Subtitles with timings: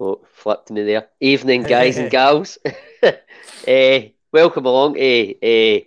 [0.00, 1.08] Oh, flipped me there.
[1.18, 2.56] Evening, guys and gals.
[3.02, 3.10] uh,
[4.32, 5.80] welcome along to uh,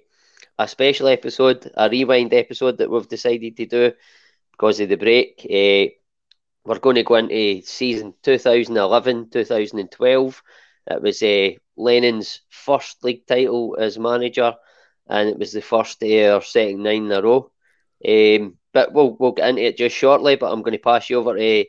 [0.59, 3.93] a special episode, a rewind episode that we've decided to do
[4.51, 5.39] because of the break.
[5.45, 5.95] Uh,
[6.65, 10.43] we're going to go into season 2011 2012.
[10.87, 14.55] It was uh, Lennon's first league title as manager,
[15.07, 17.49] and it was the first of our setting nine in a row.
[18.05, 20.35] Um, but we'll we'll get into it just shortly.
[20.35, 21.65] But I'm going to pass you over to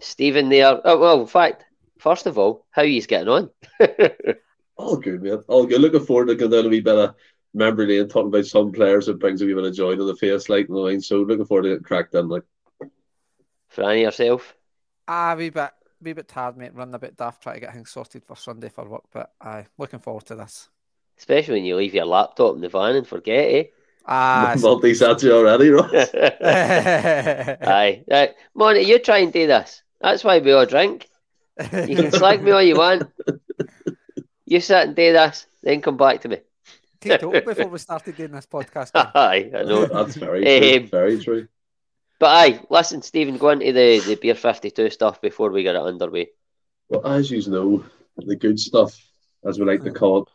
[0.00, 0.82] Stephen there.
[0.84, 1.64] Oh, well, in fact,
[1.98, 3.50] first of all, how are you getting on?
[4.76, 5.42] all good, man.
[5.48, 5.80] All good.
[5.80, 7.14] Looking forward to getting down a wee bit of
[7.54, 10.16] memory lane, talking about some players that brings a wee bit of joy to the
[10.16, 12.44] face, like you So looking forward to getting cracked in, like.
[13.74, 14.56] Franny yourself?
[15.06, 15.70] Ah, wee bit,
[16.02, 16.74] wee bit tired, mate.
[16.74, 19.66] Running a bit daft, trying to get things sorted for Sunday for work, but I
[19.76, 20.68] looking forward to this.
[21.18, 23.66] Especially when you leave your laptop in the van and forget it.
[23.66, 23.70] Eh?
[24.10, 25.92] Ah, multi you already, Ross.
[26.14, 28.34] Aye, right.
[28.54, 29.82] Monty, you try and do this.
[30.00, 31.08] That's why we all drink.
[31.88, 33.10] You can slag me all you want.
[34.46, 36.38] You sit and do this, then come back to me.
[37.00, 38.90] Take before we started doing this podcast.
[38.94, 39.86] aye, I know.
[39.92, 40.76] That's very true.
[40.76, 41.48] Um, very true.
[42.18, 45.82] But aye, listen, Stephen, go into the, the Beer 52 stuff before we get it
[45.82, 46.30] underway.
[46.88, 47.84] Well, as you know,
[48.16, 48.98] the good stuff,
[49.44, 50.28] as we like to call it,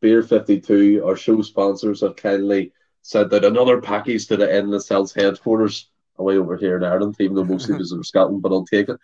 [0.00, 5.14] Beer 52, our show sponsors have kindly said that another package to the Endless Celts
[5.14, 8.88] headquarters away over here in Ireland, even though mostly because of Scotland, but I'll take
[8.88, 8.98] it.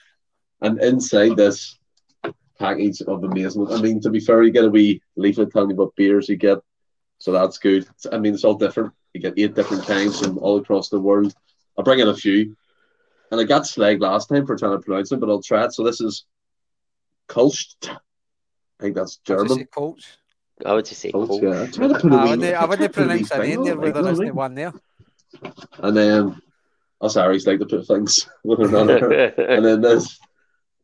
[0.62, 1.78] And inside this
[2.58, 5.76] package of amazement, I mean, to be fair, you get a wee leaflet telling you
[5.76, 6.58] what beers you get,
[7.18, 7.86] so that's good.
[8.10, 8.92] I mean, it's all different.
[9.12, 11.34] You get eight different kinds from all across the world.
[11.76, 12.56] I'll bring in a few.
[13.30, 15.72] And I got slagged last time for trying to pronounce it, but I'll try it.
[15.72, 16.24] So this is
[17.28, 17.88] Kulst.
[17.88, 17.96] I
[18.80, 19.64] think that's German.
[19.66, 20.04] Coach.
[20.66, 21.42] I would just say Coach.
[21.42, 21.62] Yeah.
[21.62, 24.54] I, to put I, wouldn't, I wouldn't pronounce it in there where there isn't one
[24.54, 24.72] there.
[25.78, 26.42] And then,
[27.00, 30.20] oh, sorry, he's like to put things and then there's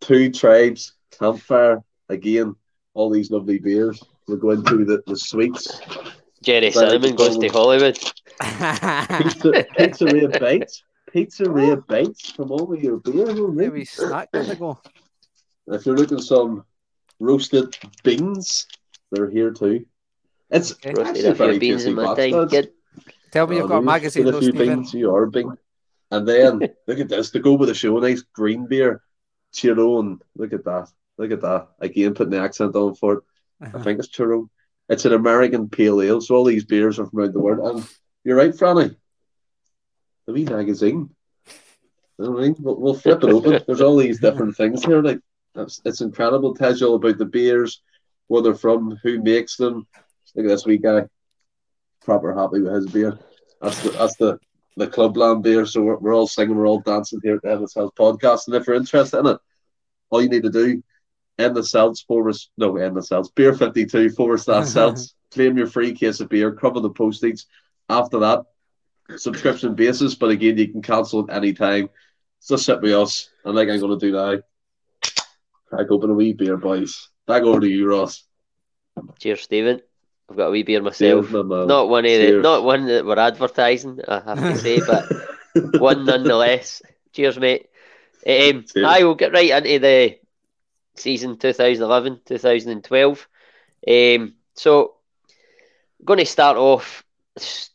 [0.01, 2.55] two tribes, campfire, again,
[2.95, 4.03] all these lovely beers.
[4.27, 5.81] We're going through the, the sweets.
[6.43, 7.97] Jerry Cinnamon goes to Hollywood.
[8.41, 10.85] Pizza, Pizzeria Bites.
[11.13, 12.31] Pizzeria Bites.
[12.31, 13.49] from on with your beer.
[13.49, 14.81] Maybe snack on go.
[15.67, 16.65] If you're looking some
[17.19, 18.67] roasted beans,
[19.11, 19.87] they're here too.
[20.51, 20.95] It's okay.
[21.03, 22.49] actually very beans in my time.
[23.31, 24.27] Tell me you've got a magazine.
[24.29, 25.53] A few beans, you are a bing.
[26.11, 27.99] And then look at this to go with the show.
[27.99, 29.03] Nice green beer,
[29.61, 30.21] Chiron.
[30.37, 30.89] Look at that.
[31.17, 31.69] Look at that.
[31.81, 33.25] Again, putting the accent on for it.
[33.61, 33.79] Uh-huh.
[33.79, 34.49] I think it's Chiron.
[34.89, 37.77] It's an American pale ale, so all these beers are from around the world.
[37.77, 37.89] And
[38.25, 38.97] you're right, Franny.
[40.27, 41.11] The wee magazine.
[42.19, 43.63] You know what I mean, we'll, we'll flip it open.
[43.67, 45.03] There's all these different things here.
[45.03, 45.21] Like
[45.55, 46.55] it's, it's incredible.
[46.55, 47.83] It tells you all about the beers,
[48.27, 49.87] where they're from, who makes them.
[50.35, 51.05] Look at this wee guy,
[52.05, 53.19] proper happy with his beer.
[53.61, 54.39] That's the that's the
[54.77, 55.67] the Clubland beer.
[55.67, 58.47] So we're, we're all singing, we're all dancing here at the Celts podcast.
[58.47, 59.39] And if you're interested in it,
[60.11, 60.83] all you need to do
[61.39, 65.15] Endless Celts forward no end the Celts beer fifty two forward slash Celts.
[65.31, 67.45] Claim your free case of beer, cover the postage.
[67.89, 68.45] After that,
[69.17, 71.91] subscription basis, but again, you can cancel at any time.
[72.41, 74.39] so sit with us, and like I'm going to do now,
[75.67, 77.09] crack open a wee beer, boys.
[77.27, 78.25] Back over to you, Ross.
[79.19, 79.81] Cheers, Stephen.
[80.31, 81.31] I've got a wee beer myself.
[81.31, 85.11] Cheers, not one of the, not one that we're advertising, I have to say, but
[85.81, 86.83] one nonetheless.
[87.13, 87.69] Cheers, mate.
[88.27, 90.19] Um, I will get right into the
[90.97, 93.29] season 2011 2012.
[93.89, 94.95] Um, so,
[96.01, 97.05] I'm going to start off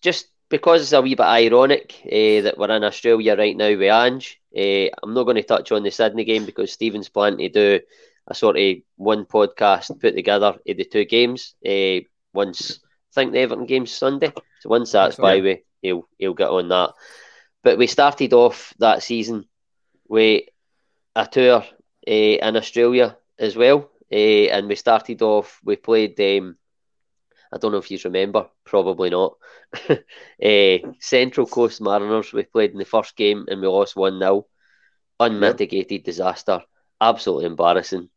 [0.01, 3.91] just because it's a wee bit ironic uh, that we're in Australia right now with
[3.91, 4.39] Ange.
[4.55, 7.85] Uh, I'm not going to touch on the Sydney game because Stephen's planning to do
[8.27, 11.55] a sort of one podcast put together of the two games.
[11.65, 16.33] Uh, once I think the Everton game's Sunday, so once that's by way, he'll he'll
[16.33, 16.91] get on that.
[17.63, 19.47] But we started off that season
[20.07, 20.44] with
[21.15, 21.63] a tour
[22.07, 25.59] uh, in Australia as well, uh, and we started off.
[25.63, 26.19] We played.
[26.19, 26.57] Um,
[27.53, 29.38] I don't know if you remember, probably not.
[29.89, 29.95] uh,
[31.00, 34.47] Central Coast Mariners, we played in the first game and we lost 1 0.
[35.19, 36.03] Unmitigated yep.
[36.03, 36.63] disaster.
[37.00, 38.09] Absolutely embarrassing.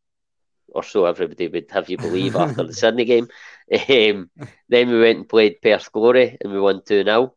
[0.68, 3.28] Or so everybody would have you believe after the Sydney game.
[3.68, 4.30] Um,
[4.68, 7.34] then we went and played Perth Glory and we won 2 0.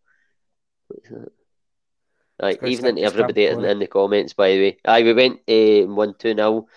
[2.42, 4.78] Right, evening to everybody in, in, the comments, by the way.
[4.86, 6.68] Aye, we went uh, 1 2 0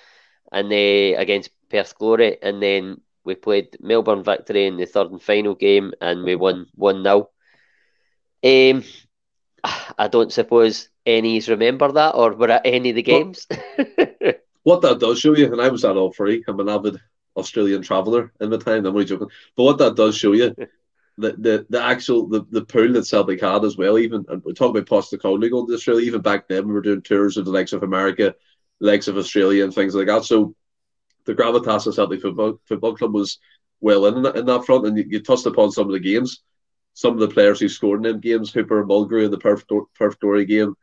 [0.51, 5.23] and uh, against Perth Glory, and then we played Melbourne Victory in the third and
[5.23, 7.29] final game, and we won one 0
[8.45, 8.83] um,
[9.97, 13.47] I don't suppose any's remember that, or were at any of the games.
[14.65, 16.43] what that does show you, and I was at all three.
[16.49, 16.99] I'm an avid
[17.37, 18.85] Australian traveller in the time.
[18.85, 20.55] I'm only joking, but what that does show you.
[21.19, 24.55] The, the, the actual the, the pool that Celtic had as well even and we
[24.55, 27.51] talk about Postecoglou going to Australia even back then we were doing tours of the
[27.51, 28.35] likes of America
[28.81, 30.55] likes of Australia and things like that so
[31.25, 33.39] the gravitas of Celtic Football Football Club was
[33.81, 36.43] well in in that front, and you, you touched upon some of the games,
[36.95, 39.65] some of the players who scored in them games, Hooper, Mulgrew in the Perth
[39.95, 40.75] Perth Glory game,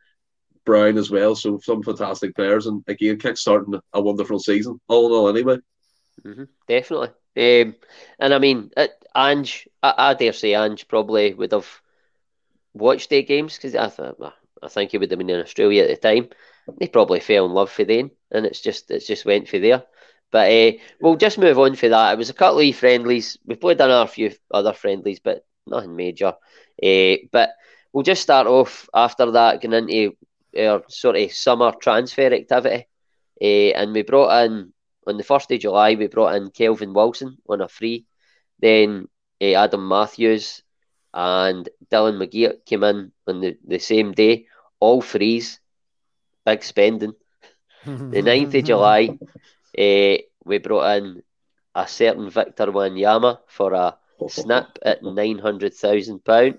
[0.64, 1.34] Brown as well.
[1.34, 4.80] So some fantastic players, and again, kick-starting a wonderful season.
[4.88, 5.58] All in all, anyway.
[6.24, 7.08] Mm-hmm, definitely.
[7.36, 7.74] Um,
[8.18, 11.68] and I mean, it, Ange, I, I, dare say Ange probably would have
[12.74, 15.88] watched their games because I, th- I think he would have been in Australia at
[15.88, 16.28] the time.
[16.78, 19.84] He probably fell in love for them, and it's just it's just went for there.
[20.30, 22.12] But uh, we'll just move on for that.
[22.12, 23.38] It was a couple of friendlies.
[23.44, 26.34] We've played in a few other friendlies, but nothing major.
[26.82, 27.50] Uh, but
[27.92, 30.16] we'll just start off after that, going into
[30.56, 32.86] our sort of summer transfer activity.
[33.42, 34.72] Uh, and we brought in,
[35.06, 38.06] on the 1st of July, we brought in Kelvin Wilson on a free.
[38.60, 39.08] Then
[39.40, 40.62] uh, Adam Matthews
[41.12, 44.46] and Dylan McGee came in on the, the same day,
[44.78, 45.60] all frees,
[46.44, 47.14] big spending.
[47.84, 47.90] the
[48.22, 49.18] 9th of July,
[49.78, 51.22] uh, we brought in
[51.74, 53.96] a certain Victor Wanyama for a
[54.28, 56.58] snap at £900,000.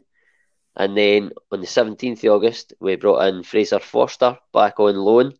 [0.75, 5.33] And then on the 17th of August, we brought in Fraser Forster back on loan.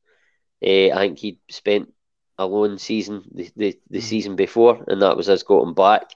[0.63, 1.93] Uh, I think he'd spent
[2.37, 4.03] a loan season the, the, the mm.
[4.03, 6.11] season before, and that was us going back.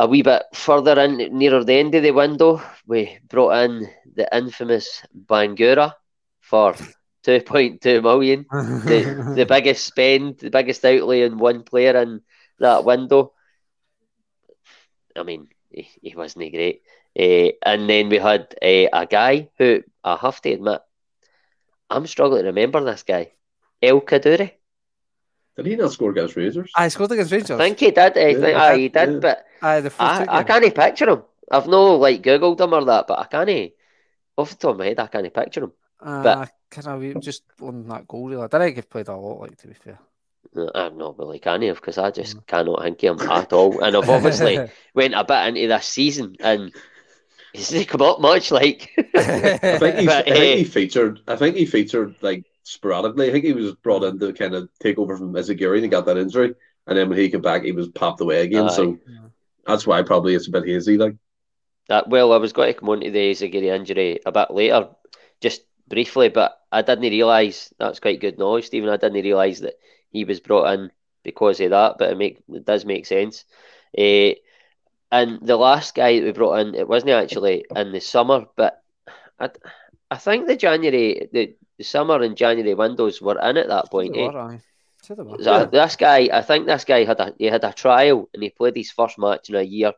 [0.00, 4.28] A wee bit further in, nearer the end of the window, we brought in the
[4.32, 5.94] infamous Bangura
[6.40, 6.74] for
[7.26, 8.46] 2.2 million.
[8.50, 12.20] the, the biggest spend, the biggest outlay in one player in
[12.60, 13.32] that window.
[15.16, 16.82] I mean, he, he wasn't great.
[17.18, 20.80] Uh, and then we had uh, a guy who I have to admit,
[21.90, 23.32] I'm struggling to remember this guy,
[23.82, 24.52] El Kaddouri.
[25.56, 26.70] Did he not score against Rangers?
[26.76, 27.50] I scored against Rangers.
[27.50, 27.98] I think he did.
[27.98, 29.18] I think yeah, he did, yeah.
[29.18, 31.22] but aye, I, I can't picture him.
[31.50, 33.72] I've no like googled him or that, but I can't.
[34.36, 35.72] Off the top of my head, I can't picture him.
[36.00, 38.42] Uh, but can I just on that goal reel?
[38.42, 39.40] I don't think he's played a lot.
[39.40, 39.98] Like to be fair.
[40.74, 42.46] I'm not really can of because I just mm.
[42.46, 43.80] cannot think of him at all.
[43.80, 44.58] And I've obviously
[44.94, 46.72] went a bit into this season and
[47.52, 48.50] he's not come up much.
[48.50, 51.20] Like I think, but, I think he featured.
[51.26, 53.28] I think he featured like sporadically.
[53.28, 55.88] I think he was brought in to kind of take over from Izaguirre and he
[55.88, 56.54] got that injury,
[56.86, 58.68] and then when he came back, he was popped away again.
[58.68, 58.72] Aye.
[58.72, 58.98] So
[59.68, 60.96] that's why probably it's a bit hazy.
[60.96, 61.16] Like
[61.88, 62.08] that.
[62.08, 64.88] Well, I was going to come on to the Izaguirre injury a bit later,
[65.40, 68.88] just briefly, but I didn't realise that's quite good knowledge, Stephen.
[68.88, 69.74] I didn't realise that
[70.10, 70.90] he was brought in
[71.22, 73.44] because of that, but it make it does make sense.
[73.96, 74.32] Uh,
[75.10, 78.82] and the last guy that we brought in, it wasn't actually in the summer, but
[79.38, 79.50] I,
[80.10, 84.16] I think the January, the, the summer and January windows were in at that point.
[84.16, 84.26] Eh?
[84.26, 84.60] Were,
[85.16, 88.50] so this guy, I think this guy had a he had a trial and he
[88.50, 89.92] played his first match in a year.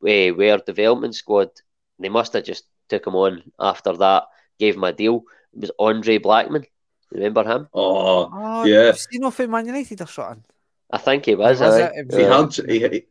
[0.00, 1.50] Where, where development squad,
[1.98, 4.24] they must have just took him on after that,
[4.58, 5.24] gave him a deal.
[5.54, 6.66] It was Andre Blackman.
[7.10, 7.68] Remember him?
[7.72, 8.92] Oh, oh yeah.
[9.10, 10.44] You know, for Man United or something?
[10.90, 11.60] I think he was.
[11.60, 13.06] was I he had he,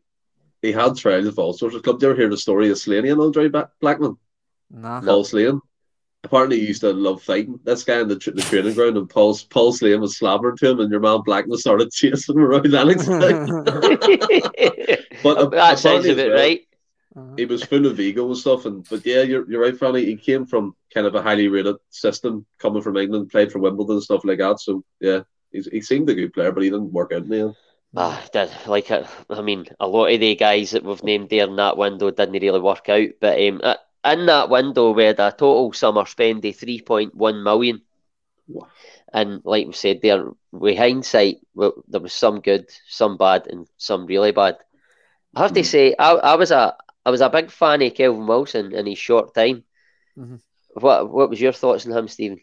[0.61, 1.99] he had trials of all sorts of clubs.
[1.99, 3.49] Did you ever hear the story of Slaney and Andre
[3.81, 4.17] Blackman?
[4.69, 5.01] Nah.
[5.01, 5.61] Paul Slane.
[6.23, 9.37] Apparently, he used to love fighting this guy in the, the training ground, and Paul
[9.49, 13.05] Paul Slane was slabbering to him, and your man Blackman started chasing him around Lennox.
[15.23, 16.61] but that sounds a bit well, right.
[17.15, 17.33] Uh-huh.
[17.35, 20.05] He was full of ego and stuff, and but yeah, you're you're right, Franny.
[20.05, 23.95] He came from kind of a highly rated system, coming from England, played for Wimbledon
[23.95, 24.59] and stuff like that.
[24.59, 25.21] So yeah,
[25.51, 27.55] he's, he seemed a good player, but he didn't work out in the end.
[27.95, 31.55] Ah, did like I mean, a lot of the guys that we've named there in
[31.55, 33.09] that window didn't really work out.
[33.19, 33.61] But um,
[34.13, 37.81] in that window, we had a total summer spend of three point one million.
[39.13, 43.67] And like we said there, with hindsight, well, there was some good, some bad, and
[43.77, 44.57] some really bad.
[45.35, 45.57] I have mm-hmm.
[45.57, 48.85] to say, I, I was a I was a big fan of Kelvin Wilson in
[48.85, 49.63] his short time.
[50.17, 50.35] Mm-hmm.
[50.73, 52.41] What What was your thoughts on him, Stephen?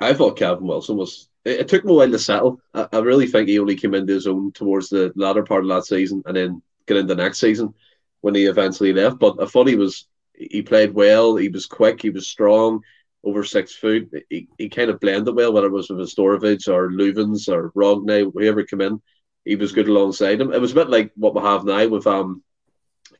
[0.00, 1.28] I thought Kelvin Wilson was.
[1.44, 2.60] It, it, took him a while to settle.
[2.72, 5.68] I, I, really think he only came into his own towards the latter part of
[5.68, 7.74] that season, and then get into the next season
[8.20, 9.18] when he eventually left.
[9.18, 10.06] But I thought he was.
[10.34, 11.36] He played well.
[11.36, 12.02] He was quick.
[12.02, 12.82] He was strong.
[13.24, 14.10] Over six foot.
[14.28, 18.32] He, he kind of blended well, whether it was with Storovic or Loovens or Rogne,
[18.34, 19.00] whoever came in.
[19.44, 20.52] He was good alongside him.
[20.52, 22.42] It was a bit like what we have now with um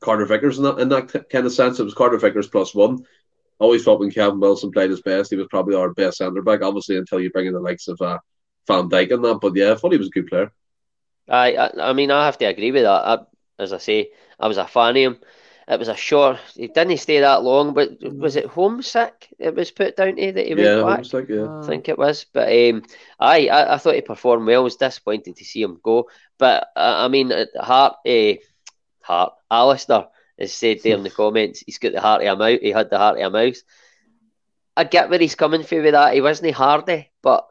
[0.01, 1.79] Carter Vickers in that, in that kind of sense.
[1.79, 3.05] It was Carter Vickers plus one.
[3.59, 6.63] Always thought when Kevin Wilson played his best, he was probably our best centre back.
[6.63, 8.19] Obviously, until you bring in the likes of uh,
[8.67, 9.39] Van Dijk and that.
[9.41, 10.53] But yeah, I thought he was a good player.
[11.29, 12.89] I, I, I mean, I have to agree with that.
[12.89, 13.19] I,
[13.59, 15.19] as I say, I was a fan of him.
[15.69, 16.39] It was a short.
[16.55, 19.29] He didn't stay that long, but was it homesick?
[19.39, 20.97] It was put down to that he went yeah, back.
[20.97, 22.27] Homesick, yeah, I think it was.
[22.33, 22.83] But um,
[23.21, 24.63] I, I, I thought he performed well.
[24.63, 26.09] I was disappointed to see him go.
[26.39, 28.35] But uh, I mean, at heart, uh,
[29.03, 30.07] heart, Alistair
[30.39, 32.59] as said there in the comments, he's got the heart of a mouse.
[32.61, 33.63] He had the heart of a mouse.
[34.77, 36.15] I get where he's coming from with that.
[36.15, 37.47] He wasn't hardy, but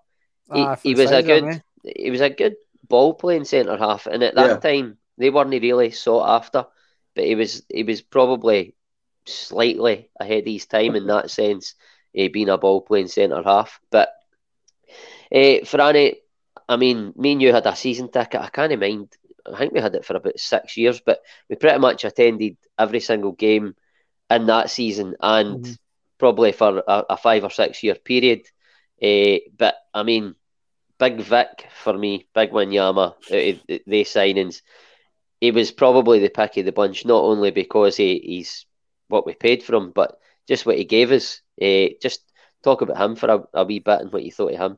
[0.54, 1.62] he, ah, he was a good.
[1.84, 2.56] He was a good
[2.88, 4.58] ball playing centre half, and at that yeah.
[4.58, 6.66] time they weren't really sought after.
[7.16, 8.76] But he was he was probably
[9.26, 11.76] slightly ahead of his time in that sense,
[12.18, 13.80] uh, being a ball playing centre half.
[13.90, 14.10] But
[15.32, 16.16] uh, Franny,
[16.68, 18.42] I mean, me and you had a season ticket.
[18.42, 19.10] I can't mind.
[19.46, 23.00] I think we had it for about six years, but we pretty much attended every
[23.00, 23.76] single game
[24.30, 25.74] in that season and mm-hmm.
[26.18, 28.42] probably for a, a, five or six year period.
[29.02, 30.36] Uh, but I mean,
[31.00, 34.62] Big Vic for me, Big Wanyama, uh, they signings,
[35.42, 38.66] he was probably the pick of the bunch, not only because he, he's
[39.08, 41.42] what we paid for him, but just what he gave us.
[41.62, 42.22] Uh, just
[42.64, 44.78] talk about him for a, a wee bit and what you thought of him.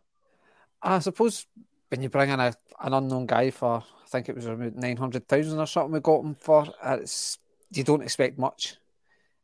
[0.81, 1.45] I suppose
[1.89, 5.59] when you bring in a, an unknown guy for, I think it was about 900,000
[5.59, 7.37] or something we got him for, it's,
[7.71, 8.77] you don't expect much.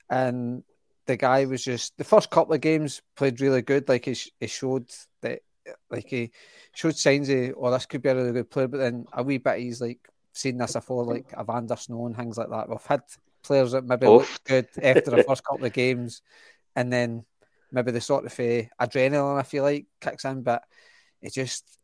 [0.09, 0.63] And
[1.05, 3.89] the guy was just, the first couple of games played really good.
[3.89, 4.89] Like he, he showed
[5.21, 5.41] that,
[5.91, 6.31] like he
[6.73, 8.69] showed signs of, oh, this could be a really good player.
[8.69, 9.99] But then a wee bit, he's like
[10.33, 12.69] seen this before, like Evander Sno and things like that.
[12.69, 13.01] We've had
[13.43, 14.13] players that maybe Oof.
[14.13, 16.21] looked good after the first couple of games
[16.75, 17.25] and then
[17.71, 20.43] maybe the sort of uh, adrenaline, I feel like, kicks in.
[20.43, 20.63] But
[21.21, 21.79] it just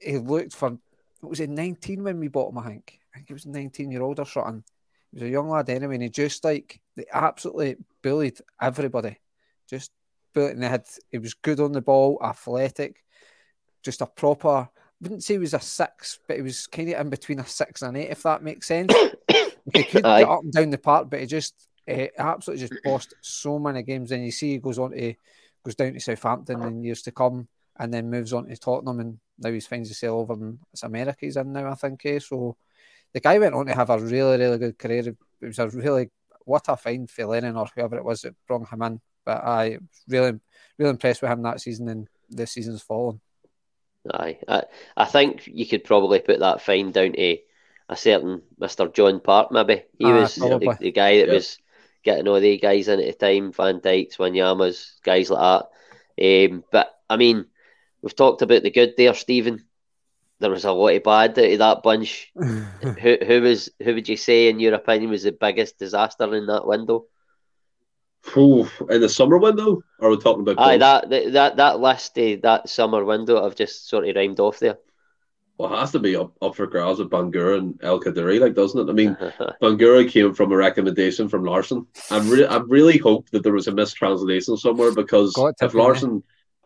[0.00, 0.78] he looked for
[1.20, 3.90] what was it 19 when we bought him I think I think he was 19
[3.90, 4.64] year old or something
[5.12, 9.18] he was a young lad anyway and he just like they absolutely bullied everybody
[9.68, 9.92] just
[10.34, 13.04] bullied and they had he was good on the ball athletic
[13.82, 14.68] just a proper
[15.00, 17.82] wouldn't say he was a six but he was kind of in between a six
[17.82, 18.92] and an eight if that makes sense
[19.74, 21.54] he could get up and down the park but he just
[22.18, 25.14] absolutely just bossed so many games and you see he goes on to
[25.64, 29.18] goes down to Southampton in years to come and then moves on to Tottenham, and
[29.38, 32.04] now he's finds himself over in it's America he's in now, I think.
[32.04, 32.18] Eh?
[32.18, 32.56] So
[33.12, 35.08] the guy went on to have a really, really good career.
[35.40, 36.10] It was a really
[36.44, 39.00] what a find for Lennon or whoever it was that brought him in.
[39.24, 39.78] But I
[40.08, 40.38] really,
[40.78, 43.20] really impressed with him that season, and this season's following.
[44.12, 44.62] Aye, I,
[44.96, 47.36] I think you could probably put that fine down to
[47.88, 49.52] a certain Mister John Park.
[49.52, 51.58] Maybe he ah, was the, the, guy that was
[52.02, 55.66] getting all the guys in at the time, Van Dijks, Wanyamas, guys like
[56.18, 56.50] that.
[56.50, 57.46] Um, but I mean,
[58.02, 59.64] We've talked about the good there, Stephen.
[60.38, 62.32] There was a lot of bad out of that bunch.
[62.34, 66.46] who who was who would you say, in your opinion, was the biggest disaster in
[66.46, 67.06] that window?
[68.36, 70.58] Ooh, in the summer window, or are we talking about?
[70.58, 74.58] Aye, that that that last day, that summer window, I've just sort of rhymed off
[74.58, 74.78] there.
[75.58, 78.54] Well, it has to be up, up for grabs with Bangura and El Kaddouri, like
[78.54, 78.90] doesn't it?
[78.90, 79.14] I mean,
[79.62, 81.86] Bangura came from a recommendation from Larsson.
[82.10, 86.22] I really, I really hope that there was a mistranslation somewhere because if Larsson,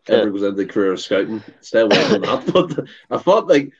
[0.07, 1.43] ever goes into the career of scouting.
[1.61, 2.45] Stay away from that.
[2.53, 3.73] But I thought like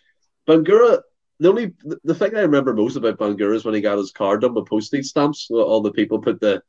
[0.47, 1.01] Bangura.
[1.39, 1.73] The only
[2.05, 4.67] the thing I remember most about Bangura is when he got his card done with
[4.67, 5.47] postage stamps.
[5.49, 6.61] All the people put the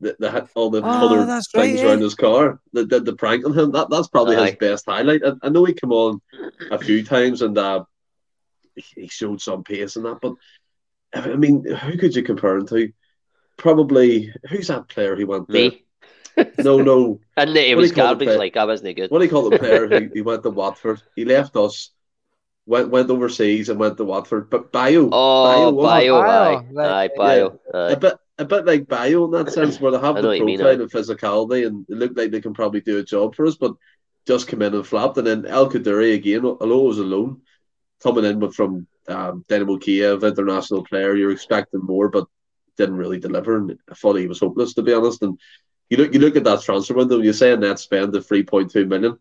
[0.00, 2.04] the, the all the oh, coloured things right, around yeah.
[2.04, 2.60] his car.
[2.72, 3.72] The, the the prank on him.
[3.72, 4.46] That that's probably Aye.
[4.46, 5.22] his best highlight.
[5.24, 6.20] I, I, know he came on
[6.70, 7.84] a few times and uh,
[8.74, 10.18] he showed some pace in that.
[10.20, 10.34] But
[11.14, 12.92] I mean, who could you compare him to?
[13.56, 15.70] Probably who's that player he went there?
[15.70, 15.84] Me.
[16.58, 17.20] No, no.
[17.38, 18.36] and it was garbage.
[18.36, 19.10] Like I wasn't good.
[19.10, 21.00] What do you call the player who he went to Watford?
[21.14, 21.90] He left us,
[22.66, 24.50] went went overseas and went to Watford.
[24.50, 29.24] But Bayo, oh, Bayo, Bayo, Bayo, aye, Bayo, yeah, a bit a bit like Bayo
[29.24, 32.30] in that sense, where they have the profile mean, and physicality, and they look like
[32.30, 33.72] they can probably do a job for us, but
[34.26, 35.16] just come in and flapped.
[35.18, 37.42] And then El Kaddouri again, although it was alone,
[38.02, 42.26] coming in with from um, Dynamo Kiev, international player, you're expecting more, but
[42.76, 43.56] didn't really deliver.
[43.56, 45.22] And I thought he was hopeless, to be honest.
[45.22, 45.38] And
[45.88, 48.42] you look you look at that transfer window, you say a net spend of three
[48.42, 49.18] point two million.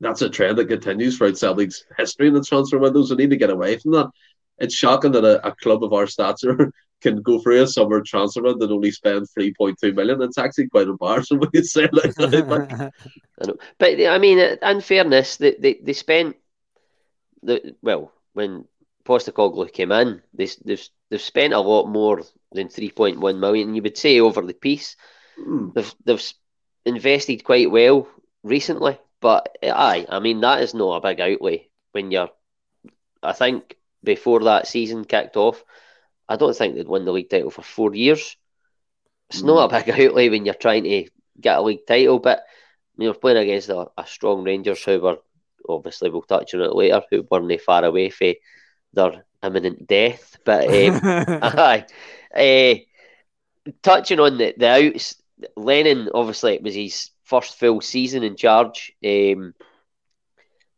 [0.00, 3.10] That's a trend that continues throughout Celtic's history in the transfer windows.
[3.10, 4.10] We need to get away from that.
[4.58, 8.42] It's shocking that a, a club of our stature can go through a summer transfer
[8.42, 10.22] window and only spend three point two million.
[10.22, 12.92] It's actually quite embarrassing when you say it like that.
[13.40, 16.36] I but I mean, in fairness, they they, they spent
[17.42, 18.66] the well when
[19.04, 22.22] Postecoglou came in, they, they've they've spent a lot more
[22.52, 23.74] than three point one million.
[23.74, 24.96] You would say over the piece.
[25.36, 25.70] Hmm.
[25.74, 26.32] They've they've
[26.84, 28.08] invested quite well
[28.42, 32.30] recently, but aye, I mean that is not a big outlay when you're.
[33.22, 35.64] I think before that season kicked off,
[36.28, 38.36] I don't think they'd won the league title for four years.
[39.30, 39.46] It's mm.
[39.46, 41.06] not a big outlay when you're trying to
[41.40, 42.44] get a league title, but
[42.98, 45.18] you're playing against a, a strong Rangers who were
[45.68, 48.34] obviously we'll touch on it later, who weren't far away from
[48.92, 50.38] their imminent death.
[50.44, 51.86] But um, aye,
[52.34, 55.16] uh, touching on the, the outs,
[55.56, 58.92] Lennon, obviously, it was his first full season in charge.
[59.04, 59.54] Um,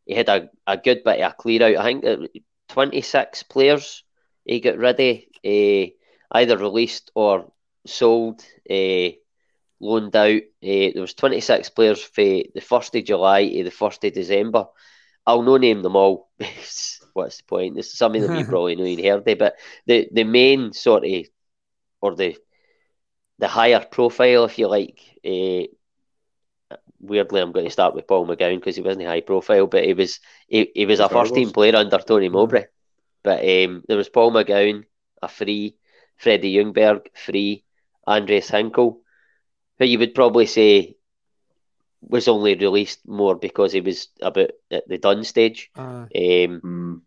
[0.07, 1.77] he had a, a good bit of a clear out.
[1.77, 2.27] I think uh,
[2.71, 4.03] 26 players
[4.45, 5.87] he got rid of, uh,
[6.33, 7.53] either released or
[7.87, 9.09] sold, uh,
[9.81, 10.43] loaned out.
[10.63, 14.67] Uh, there was 26 players for the 1st of July to the 1st of December.
[15.27, 16.31] I'll no name them all.
[17.13, 17.75] what's the point?
[17.75, 21.05] There's some of them you probably know you heard it, but the the main sort
[21.05, 21.27] of
[22.01, 22.37] or the
[23.39, 25.01] the higher profile, if you like.
[25.25, 25.67] Uh,
[27.01, 29.95] weirdly, I'm going to start with Paul McGowan because he wasn't high profile, but he
[29.95, 32.65] was he, he was a first team player under Tony Mowbray.
[33.23, 34.85] But um, there was Paul McGowan,
[35.23, 35.77] a free,
[36.17, 37.65] Freddie Ljungberg, free,
[38.07, 38.99] Andreas Hinkel,
[39.79, 40.97] who you would probably say
[42.01, 45.71] was only released more because he was about at the done stage.
[45.77, 47.01] Uh, um, mm.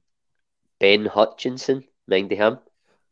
[0.79, 2.59] Ben Hutchinson, mind him.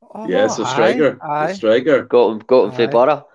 [0.01, 1.19] Oh, yes, a striker.
[1.21, 1.49] Aye, aye.
[1.51, 2.03] A striker.
[2.03, 3.27] Got him, got him for Borough.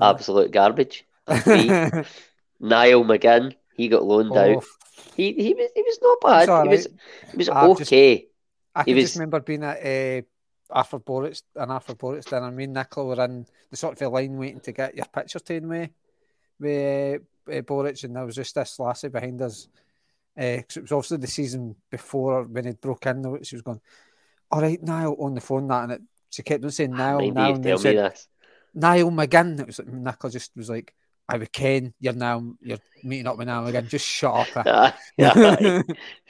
[0.00, 1.06] Absolute garbage.
[1.26, 4.38] Niall McGinn, he got loaned oh.
[4.56, 4.64] out.
[5.16, 6.64] He he was he was not bad.
[6.64, 6.88] He was
[7.30, 8.16] he was okay.
[8.16, 8.26] Just,
[8.74, 9.04] I can was...
[9.04, 10.22] just remember being at uh,
[10.70, 12.50] Artur Boruc's and Artur Boruc's dinner.
[12.50, 15.38] Me and Nicola were in the sort of a line waiting to get your picture
[15.38, 15.90] taken with
[16.60, 19.68] with uh, Boruc, and there was just this lassie behind us.
[20.38, 23.38] Uh, it was obviously the season before when it broke in.
[23.42, 23.80] She was going,
[24.50, 27.54] "All right, Niall on the phone that," and it, she kept on saying Niall, Niall,
[27.54, 28.14] and then said,
[28.74, 29.60] Niall McGinn.
[29.60, 30.94] It was like Nicola just was like,
[31.28, 33.86] I would Ken, you're now you're meeting up with now again.
[33.88, 34.94] Just shut up.
[35.18, 35.32] Yeah,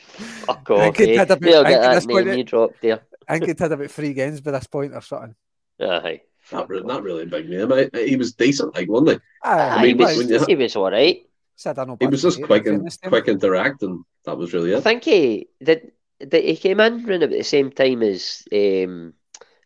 [0.07, 0.81] Fuck off.
[0.81, 1.25] I eh?
[1.25, 3.03] They'll get that name you dropped there.
[3.29, 5.35] I think it had about three games by this point or something.
[5.81, 6.23] Aye.
[6.51, 7.73] Not, really, not really a big name.
[7.73, 9.49] I, he was decent, like wasn't he?
[9.49, 11.27] Aye, I mean, he, was, you, he was all right.
[11.57, 14.79] Said I know he was just quick and quick interact, and that was really it.
[14.79, 15.93] I think he did.
[16.21, 19.13] That he came in around about the same time as um,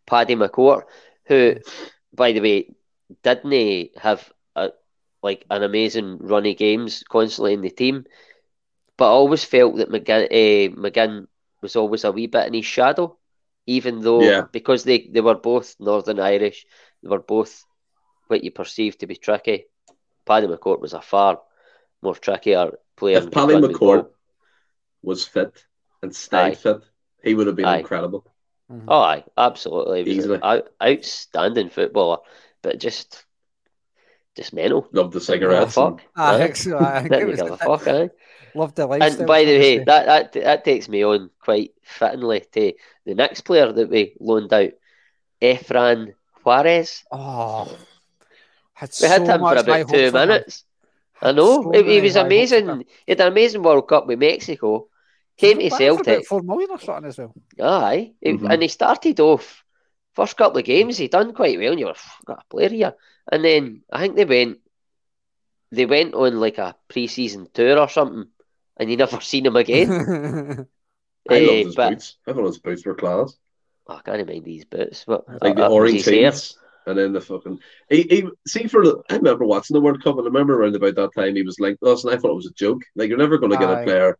[0.06, 0.82] Paddy McCourt,
[1.24, 1.56] who,
[2.12, 2.74] by the way,
[3.22, 4.30] didn't he have
[5.22, 8.04] like an amazing run of games constantly in the team.
[8.96, 11.26] But I always felt that McGinn, uh, McGinn
[11.60, 13.16] was always a wee bit in his shadow,
[13.66, 14.42] even though yeah.
[14.52, 16.66] because they, they were both Northern Irish,
[17.02, 17.64] they were both
[18.26, 19.66] what you perceive to be tricky.
[20.24, 21.40] Paddy McCourt was a far
[22.00, 23.18] more trickier player.
[23.18, 24.08] If Paddy McCourt
[25.02, 25.64] was fit
[26.02, 26.54] and stayed aye.
[26.54, 26.82] fit,
[27.22, 27.78] he would have been aye.
[27.78, 28.24] incredible.
[28.70, 28.88] Mm-hmm.
[28.88, 30.02] Oh, aye, absolutely.
[30.02, 30.38] Easily.
[30.42, 32.18] Out, outstanding footballer,
[32.62, 33.24] but just
[34.36, 34.88] just mental.
[34.92, 35.74] Love the cigarettes.
[35.74, 36.02] Fuck.
[36.16, 36.78] I think so.
[36.78, 38.08] I think it was a fuck, eh?
[38.54, 39.18] Love the lifestyle.
[39.18, 42.72] And by the way, that, that that takes me on quite fittingly to
[43.06, 44.72] the next player that we loaned out,
[45.40, 47.04] Efrain Juarez.
[47.10, 47.64] Oh,
[48.74, 50.64] had we so had him for about two minutes.
[51.20, 52.84] I know so he, he was amazing.
[53.06, 54.88] He had an amazing World Cup with Mexico.
[55.38, 56.26] Came to Celtic.
[56.26, 57.32] Four million or something as well.
[57.60, 58.50] Aye, mm-hmm.
[58.50, 59.64] and he started off
[60.12, 60.98] first couple of games.
[60.98, 61.94] He done quite well, and you were
[62.26, 62.94] got a player here.
[63.30, 64.58] And then I think they went
[65.70, 68.26] they went on like a pre-season tour or something,
[68.76, 70.66] and you never seen him again.
[71.28, 72.16] I uh, love his but, boots.
[72.26, 73.36] I thought his boots were class.
[73.86, 76.58] Oh, I can't mind these boots, but like uh, the orange chains.
[76.84, 80.18] And then the fucking he, he see for the I remember watching the World Cup
[80.18, 82.32] and I remember around about that time he was linked to us and I thought
[82.32, 82.82] it was a joke.
[82.96, 84.18] Like you're never gonna get a player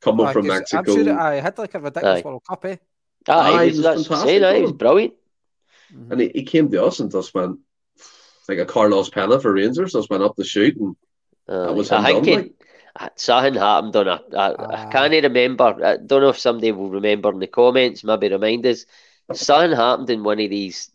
[0.00, 0.92] coming from Mexico.
[0.92, 2.22] I'm sure I had like a ridiculous Aye.
[2.22, 2.76] World Cup, eh?
[3.26, 4.42] Aye, he was, was fantastic.
[4.42, 5.14] Say, he was brilliant.
[5.92, 6.12] Mm-hmm.
[6.12, 7.58] And he, he came to us and just went,
[8.48, 10.96] like a Carlos Pena for Rangers, just went up the shoot and
[11.48, 12.63] uh, that was him I think done, it, like.
[13.16, 14.22] Something happened on a.
[14.32, 15.84] I, uh, I can't remember.
[15.84, 18.04] I don't know if somebody will remember in the comments.
[18.04, 18.86] Maybe remind us.
[19.32, 20.90] Something happened in one of these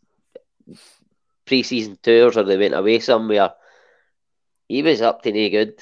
[1.45, 3.53] pre-season tours, or they went away somewhere.
[4.67, 5.73] He was up to no good.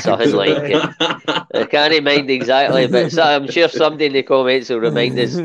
[0.00, 1.46] something like it.
[1.54, 5.38] I can't mind exactly, but so I'm sure somebody in the comments will remind us.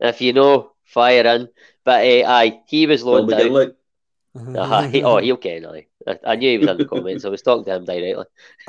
[0.00, 1.48] If you know, fire in.
[1.84, 3.50] But uh, aye, he was loaned out.
[3.50, 3.76] Like,
[4.36, 5.64] uh, he, oh, he'll ken.
[6.06, 7.24] I, I knew he was in the comments.
[7.24, 8.24] I was talking to him directly.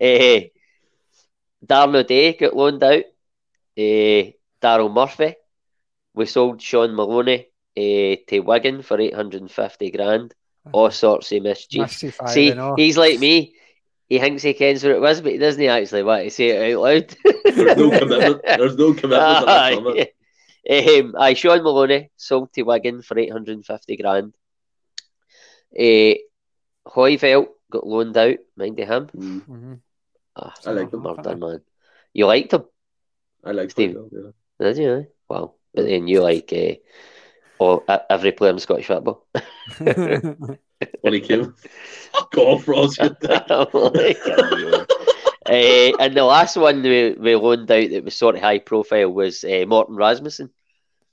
[0.00, 0.40] uh,
[1.66, 3.04] Darren O'Dea got loaned out.
[3.76, 4.32] Uh,
[4.62, 5.34] Daryl Murphy.
[6.14, 10.34] We sold Shaun Maloney uh, to Wigan for 850 grand.
[10.72, 11.90] All sorts of mischief.
[11.90, 13.54] See, he's like me.
[14.08, 16.74] He thinks he kens what it was, but he doesn't actually want to say it
[16.74, 17.16] out loud.
[17.44, 18.42] There's no commitment.
[18.44, 19.12] There's no commitment.
[19.48, 20.04] Uh,
[20.70, 24.34] um, I Shaun Maloney sold to Wigan for 850 grand.
[25.78, 26.14] Uh,
[26.86, 29.06] Hooiveld got loaned out, mind you him.
[29.06, 29.40] Mm.
[29.40, 29.74] Mm-hmm.
[30.36, 31.02] Oh, I like him.
[31.02, 31.60] Murder, man.
[32.12, 32.64] You liked him?
[33.44, 33.96] I liked Steve.
[33.96, 34.08] him.
[34.10, 34.30] Yeah.
[34.60, 35.06] Did you?
[35.28, 35.54] Wow.
[35.74, 36.74] But then you like uh,
[37.58, 39.26] all, every player in Scottish football.
[39.78, 41.54] when he came,
[42.12, 42.96] fuck off, Ross.
[45.46, 49.10] Uh, and the last one we, we loaned out that was sort of high profile
[49.10, 50.50] was uh, Morten Rasmussen.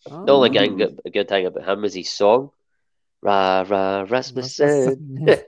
[0.10, 0.26] Oh.
[0.26, 2.52] The only thing, good, a good thing about him was his song,
[3.22, 5.17] Ra Ra Rasmussen.
[5.28, 5.41] yeah,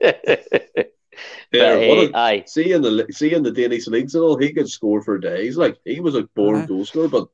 [1.52, 2.44] but, uh, aye.
[2.46, 5.58] See in the see in the Danish leagues and all, he could score for days.
[5.58, 6.66] Like he was a born uh-huh.
[6.68, 7.30] goal scorer, but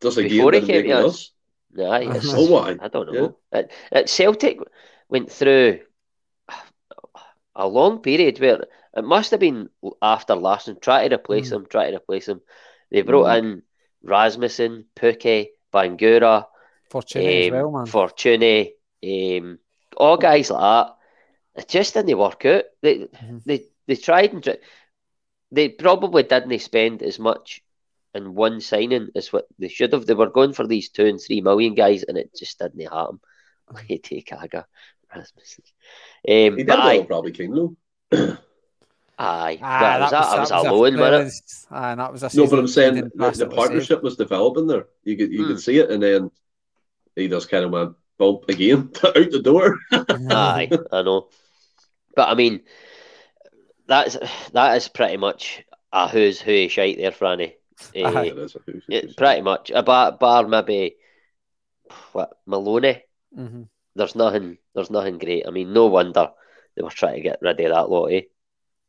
[0.00, 1.32] just a Before game he came to us.
[1.78, 2.76] Aye, oh, why?
[2.80, 3.36] I don't know.
[3.52, 3.58] Yeah.
[3.58, 4.58] At, at Celtic
[5.08, 5.80] went through
[7.54, 8.64] a long period where
[8.96, 9.68] it must have been
[10.00, 11.56] after Larsson try to replace mm.
[11.56, 12.40] him, try to replace him.
[12.90, 13.38] They brought mm.
[13.38, 13.62] in
[14.02, 16.46] Rasmussen, Pukki, Bangura,
[16.90, 17.86] Fortune um, as well, man.
[17.86, 18.68] Fortune,
[19.04, 19.58] um,
[19.96, 20.94] all guys like that.
[21.62, 22.64] It just didn't work out.
[22.82, 23.38] They mm-hmm.
[23.44, 24.60] they they tried and tried.
[25.50, 27.62] They probably didn't spend as much
[28.14, 30.06] in one signing as what they should have.
[30.06, 33.20] They were going for these two and three million guys, and it just didn't happen.
[33.86, 34.66] Hey, Kaga,
[35.14, 35.64] Rasmussen.
[36.26, 37.76] Um, he did well, probably King
[38.10, 38.38] though.
[39.20, 41.74] Aye, ah, that, was, that, was, a, loan, wasn't it?
[41.76, 44.86] Aye, that was a no, but I'm saying the, the partnership was, was, developing there.
[45.02, 45.46] You could you mm.
[45.48, 45.60] could hmm.
[45.60, 46.30] see it, and then
[47.16, 49.76] he just kind of went bump again out the door.
[49.90, 51.30] Aye, I know,
[52.14, 52.60] but I mean,
[53.88, 54.16] that's
[54.52, 57.54] that is pretty much a who's who shite there, Franny.
[57.96, 60.94] Uh, it is a who's, who's pretty much a bar, bar maybe
[62.12, 63.02] what Maloney.
[63.36, 63.62] Mm-hmm.
[63.96, 64.58] There's nothing.
[64.76, 65.44] There's nothing great.
[65.44, 66.30] I mean, no wonder
[66.76, 68.12] they were trying to get rid of that lot.
[68.12, 68.22] Eh?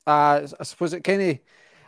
[0.07, 1.39] Uh, I suppose it kind of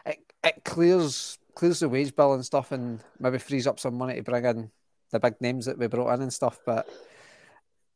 [0.06, 4.15] it, it clears clears the wage bill and stuff, and maybe frees up some money
[4.15, 4.71] to bring in
[5.12, 6.60] the big names that we brought in and stuff.
[6.65, 6.88] But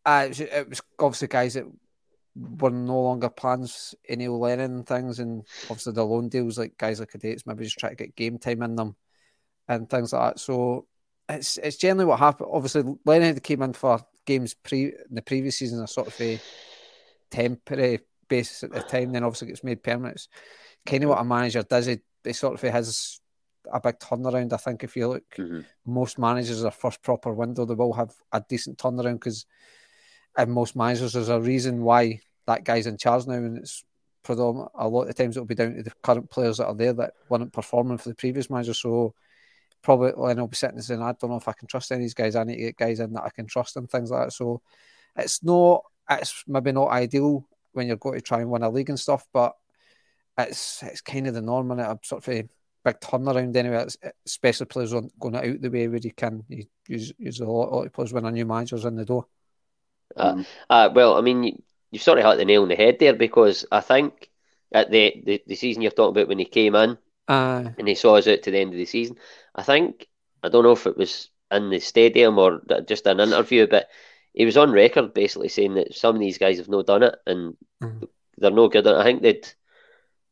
[0.06, 1.66] uh, it, was, obviously guys that
[2.36, 7.00] were no longer plans in Neil Lennon things, and obviously the loan deals like guys
[7.00, 8.96] like Cadets maybe just try to get game time in them
[9.68, 10.40] and things like that.
[10.40, 10.88] So
[11.30, 12.50] it's it's generally what happened.
[12.52, 16.40] Obviously, Lennon came in for games pre the previous season, a sort of a
[17.32, 20.16] temporary basis at the time, then obviously gets made permanent.
[20.16, 20.28] It's
[20.86, 21.86] kind of what a manager does.
[21.86, 23.20] He, he sort of has
[23.72, 24.54] a big turnaround.
[24.54, 25.62] I think if you look, mm-hmm.
[25.86, 29.46] most managers their first proper window, they will have a decent turnaround because
[30.38, 33.84] in most managers there's a reason why that guy's in charge now, and it's
[34.24, 34.72] predominant.
[34.76, 36.94] A lot of the times it'll be down to the current players that are there
[36.94, 38.74] that weren't performing for the previous manager.
[38.74, 39.14] So
[39.82, 42.00] probably and I'll be sitting and saying, I don't know if I can trust any
[42.00, 42.36] of these guys.
[42.36, 44.34] I need to get guys in that I can trust and things like that.
[44.34, 44.62] So
[45.16, 48.90] it's not it's maybe not ideal when you're going to try and win a league
[48.90, 49.54] and stuff, but
[50.38, 52.48] it's it's kind of the norm and a sort of a
[52.84, 53.86] big turnaround anyway.
[54.26, 57.76] especially players going out the way where you can you use, use a lot, a
[57.76, 59.26] lot of players when a new manager's in the door.
[60.16, 62.98] Uh, uh, well, I mean, you, you sort of hit the nail on the head
[63.00, 64.30] there because I think
[64.72, 67.96] at the, the, the season you're talking about when he came in uh, and he
[67.96, 69.18] saw us out to the end of the season,
[69.56, 70.08] I think
[70.44, 73.88] I don't know if it was in the stadium or just an interview, but
[74.36, 77.16] he was on record basically saying that some of these guys have not done it
[77.26, 78.08] and mm.
[78.38, 78.86] they're no good.
[78.86, 79.48] I think they'd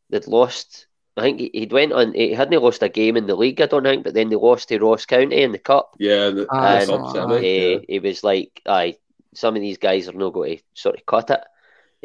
[0.09, 0.87] they'd lost.
[1.15, 2.13] I think he, would went on.
[2.13, 3.61] He hadn't lost a game in the league.
[3.61, 5.95] I don't think, but then they lost to Ross County in the cup.
[5.99, 7.77] Yeah, the, ah, and uh, yeah.
[7.87, 8.97] he was like, "I
[9.33, 11.39] some of these guys are not going to sort of cut it."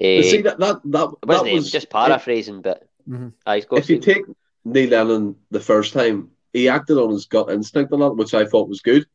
[0.00, 3.76] Uh, see that that that, that was just paraphrasing, it, but mm-hmm.
[3.76, 4.24] if you take
[4.64, 8.44] Neil Lennon the first time, he acted on his gut instinct a lot, which I
[8.44, 9.06] thought was good.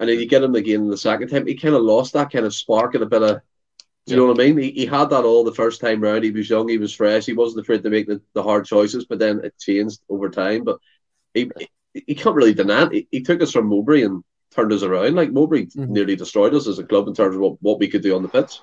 [0.00, 2.32] And then you get him again in the second time, he kind of lost that
[2.32, 3.42] kind of spark and a bit of,
[4.06, 4.58] do you know what I mean?
[4.58, 6.24] He, he had that all the first time round.
[6.24, 9.04] He was young, he was fresh, he wasn't afraid to make the, the hard choices,
[9.04, 10.64] but then it changed over time.
[10.64, 10.78] But
[11.34, 11.50] he
[11.92, 12.92] he, he can't really deny it.
[12.92, 15.16] He, he, took us from Mowbray and turned us around.
[15.16, 15.92] Like Mowbray mm-hmm.
[15.92, 18.22] nearly destroyed us as a club in terms of what, what we could do on
[18.22, 18.58] the pitch.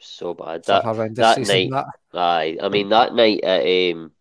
[0.00, 0.64] So bad.
[0.64, 1.86] That, that night, that.
[2.12, 4.12] aye, I mean, that night at um,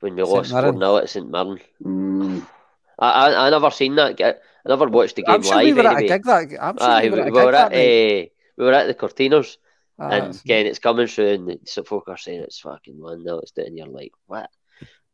[0.00, 0.36] when we St.
[0.36, 1.58] lost 4 0 at St Mirren.
[1.82, 2.46] Mm.
[2.98, 4.40] I, I, I never seen that.
[4.64, 5.64] I never watched the game I'm sure live.
[5.64, 5.94] We were anyway.
[5.94, 6.62] at a gig that.
[6.62, 9.56] I'm sure uh, we, were at, we, were at, uh, we were at the Cortinos,
[9.98, 13.38] uh, and again, it's coming through, and some folk are saying it's fucking one 0
[13.38, 13.76] It's doing.
[13.76, 14.50] You're like, what?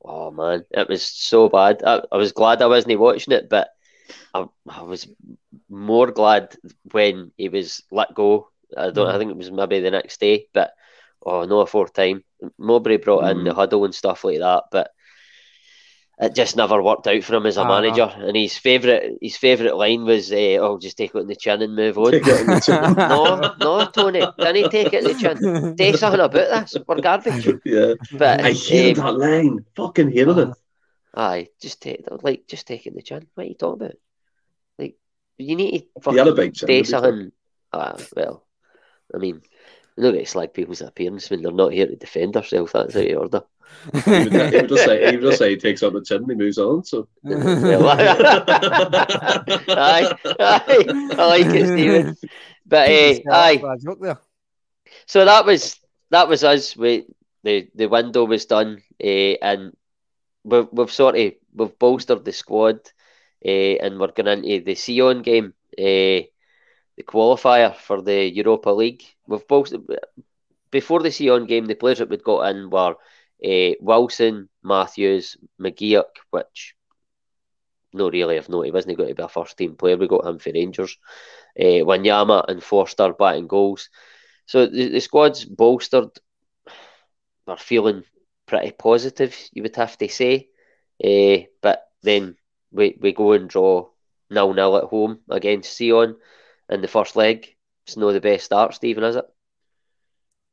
[0.02, 1.82] Oh man, it was so bad.
[1.84, 3.68] I, I was glad I wasn't watching it, but
[4.32, 5.06] I, I was
[5.68, 6.56] more glad
[6.92, 8.48] when he was let go.
[8.76, 9.08] I don't.
[9.08, 9.14] Mm.
[9.14, 10.72] I think it was maybe the next day, but
[11.24, 12.24] oh no, a fourth time.
[12.56, 13.32] Mowbray brought mm.
[13.32, 14.90] in the huddle and stuff like that, but
[16.20, 18.12] it just never worked out for him as a uh, manager.
[18.14, 21.62] And his favourite his favourite line was, uh, "Oh, just take it in the chin
[21.62, 22.12] and move on."
[22.96, 25.76] no, no, Tony, can he take it in the chin?
[25.76, 26.76] Take something about this.
[26.86, 27.48] We're garbage.
[27.64, 29.64] Yeah, but I hated um, that line.
[29.76, 30.54] Fucking hated uh, it.
[31.14, 33.26] Aye, just take like just take it in the chin.
[33.34, 33.96] What are you talking about?
[34.78, 34.96] Like
[35.38, 37.32] you need to fucking say something.
[37.72, 38.44] Ah, well,
[39.14, 39.40] I mean,
[39.96, 42.72] you don't get slag people's appearance when they're not here to defend themselves.
[42.72, 43.42] That's out of order
[44.04, 46.22] he, would, he would just say he would just say he takes up the chin
[46.22, 46.84] and he moves on.
[46.84, 47.32] So aye,
[49.68, 50.14] aye,
[51.18, 52.16] I like it, Stephen.
[52.66, 53.64] But uh, aye.
[55.06, 55.78] So that was
[56.10, 56.76] that was us.
[56.76, 57.06] We
[57.42, 59.76] the the window was done, uh, and
[60.44, 62.80] we've we've sort of we've bolstered the squad,
[63.44, 66.26] uh, and we're going into the Sion game, uh,
[66.96, 69.04] the qualifier for the Europa League.
[69.26, 69.82] We've bolstered
[70.70, 71.66] before the Sion game.
[71.66, 72.96] The players that we'd got in were
[73.44, 76.74] uh, Wilson, Matthews, McGeouch, which
[77.92, 78.62] no really of note.
[78.62, 79.96] He wasn't going to be a first team player.
[79.96, 80.96] We got him for Rangers.
[81.58, 83.90] Uh, Wanyama and Forster batting goals.
[84.46, 86.10] So the, the squad's bolstered.
[87.46, 88.04] are feeling
[88.46, 90.48] pretty positive, you would have to say.
[91.02, 92.36] Uh, but then
[92.70, 93.88] we, we go and draw
[94.30, 96.16] nil nil at home against Sion
[96.68, 97.56] in the first leg.
[97.86, 99.24] It's not the best start, Stephen, is it?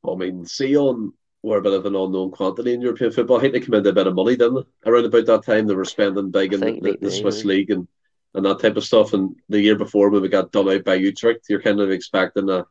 [0.08, 3.38] I mean, Sion were a bit of an unknown quantity in European football.
[3.38, 4.90] I think they committed a bit of money, didn't they?
[4.90, 7.88] Around about that time, they were spending big in the, the Swiss league and,
[8.34, 9.14] and that type of stuff.
[9.14, 12.50] And the year before, when we got done out by Utrecht, you're kind of expecting
[12.50, 12.66] a,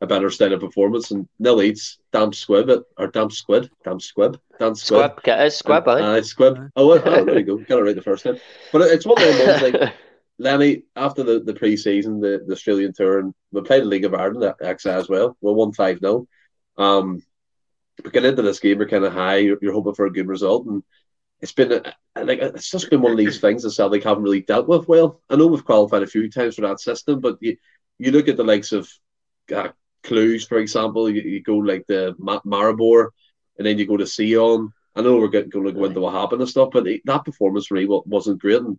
[0.00, 1.10] a better of performance.
[1.10, 5.12] And nil eats, damn squib it, or damn squid, damn squib, damn squib.
[5.18, 6.70] Squib, it squib, and, uh, squib.
[6.76, 7.58] Oh, oh, there you go.
[7.58, 8.38] Got it right the first time.
[8.72, 9.94] But it's one of those ones like.
[10.38, 14.04] Lenny, after the, the pre season, the, the Australian tour, and we played the League
[14.04, 15.36] of Ireland at XA as well.
[15.40, 16.26] We won 5 0.
[16.78, 17.22] Um,
[18.12, 19.36] getting into this game, you're kind of high.
[19.36, 20.82] You're, you're, hoping for a good result, and
[21.40, 24.42] it's been a, like it's just been one of these things that Celtic haven't really
[24.42, 25.20] dealt with well.
[25.28, 27.56] I know we've qualified a few times for that system, but you
[27.98, 28.88] you look at the likes of
[29.54, 29.68] uh,
[30.04, 31.08] Cluj, for example.
[31.08, 33.08] You, you go like the Maribor,
[33.58, 34.72] and then you go to Sion.
[34.94, 37.86] I know we're going to go into what happened and stuff, but that performance really
[37.88, 38.60] wasn't great.
[38.60, 38.78] And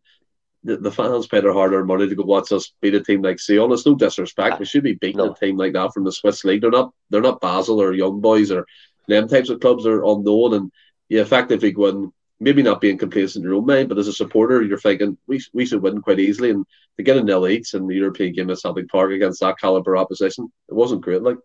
[0.63, 3.21] the, the fans paid their hard earned money to go watch us beat a team
[3.21, 3.71] like Sion.
[3.71, 4.59] It's no disrespect.
[4.59, 5.31] We should be beating no.
[5.31, 6.61] a team like that from the Swiss league.
[6.61, 8.65] They're not they're not Basel or Young Boys or
[9.07, 10.71] them types of clubs are unknown and
[11.09, 14.13] you effectively go in maybe not being complacent in your own mind, but as a
[14.13, 16.49] supporter, you're thinking we, we should win quite easily.
[16.49, 16.65] And
[16.97, 19.95] to get a nil eight in the European game at Celtic Park against that caliber
[19.95, 21.21] opposition, it wasn't great.
[21.21, 21.37] Like,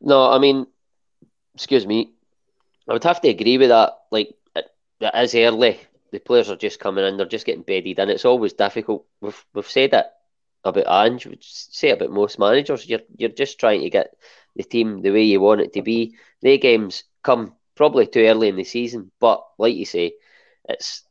[0.00, 0.66] no, I mean,
[1.54, 2.12] excuse me,
[2.88, 3.98] I would have to agree with that.
[4.10, 4.66] Like, it,
[5.00, 5.80] it is early.
[6.12, 9.06] The players are just coming in; they're just getting bedded and It's always difficult.
[9.20, 10.06] We've we've said it
[10.64, 11.26] about Ange.
[11.26, 12.88] We say about most managers.
[12.88, 14.14] You're you're just trying to get
[14.56, 16.16] the team the way you want it to be.
[16.42, 20.14] The games come probably too early in the season, but like you say,
[20.68, 21.02] it's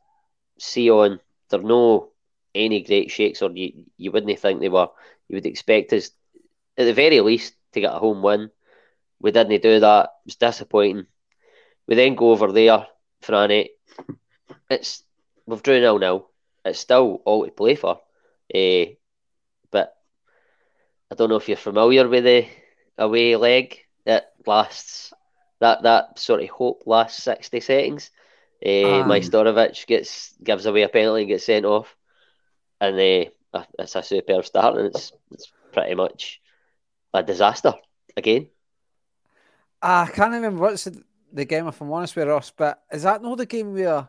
[0.58, 1.20] Sion.
[1.50, 2.10] They're no
[2.54, 4.88] any great shakes, or you you wouldn't think they were.
[5.28, 6.10] You would expect us
[6.78, 8.50] at the very least to get a home win.
[9.20, 10.04] We didn't do that.
[10.04, 11.06] It was disappointing.
[11.86, 12.86] We then go over there,
[13.22, 13.70] Franny.
[14.70, 15.02] It's
[15.46, 16.30] we've drew nil nil.
[16.64, 18.00] It's still all to play for.
[18.54, 18.84] Uh,
[21.10, 22.46] I don't know if you're familiar with the
[22.96, 25.12] away leg that lasts
[25.60, 28.10] that that sort of hope lasts sixty seconds.
[28.64, 31.96] Uh, um, Majstorovic gets gives away a penalty and gets sent off,
[32.80, 32.94] and
[33.54, 36.40] uh, it's a superb start, and it's it's pretty much
[37.12, 37.74] a disaster
[38.16, 38.48] again.
[39.82, 43.22] I can't remember what's the, the game if I'm honest with Ross, but is that
[43.22, 44.08] not the game where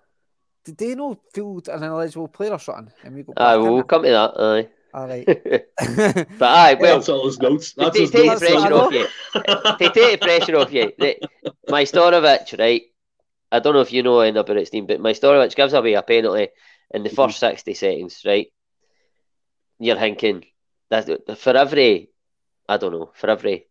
[0.65, 2.93] did they not field an eligible player or something?
[3.03, 4.33] And we go we'll come to that.
[4.37, 4.67] Aye.
[4.93, 5.25] All right.
[5.25, 7.73] but aye, well, that's all his notes.
[7.73, 9.07] That's to, take the pressure off you.
[9.33, 10.91] to take the pressure off you.
[10.97, 11.17] The,
[11.69, 12.83] Majstorovic, right?
[13.51, 15.93] I don't know if you know anything about it, Steve, but my Majstorovic gives away
[15.93, 16.49] a penalty
[16.93, 18.47] in the first 60 seconds, right?
[19.79, 20.45] You're thinking
[20.89, 22.09] that for every,
[22.67, 23.67] I don't know, for every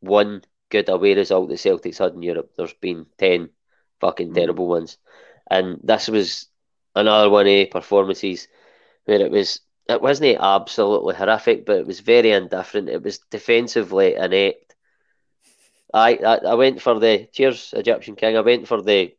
[0.00, 3.50] one good away result the Celtics had in Europe, there's been 10
[4.00, 4.34] fucking mm.
[4.34, 4.98] terrible ones.
[5.50, 6.48] And this was
[6.94, 8.48] another one of performances
[9.04, 9.60] where it was
[9.92, 12.88] it wasn't absolutely horrific, but it was very indifferent.
[12.88, 14.74] It was defensively inept.
[15.92, 18.36] I, I I went for the cheers Egyptian King.
[18.36, 19.14] I went for the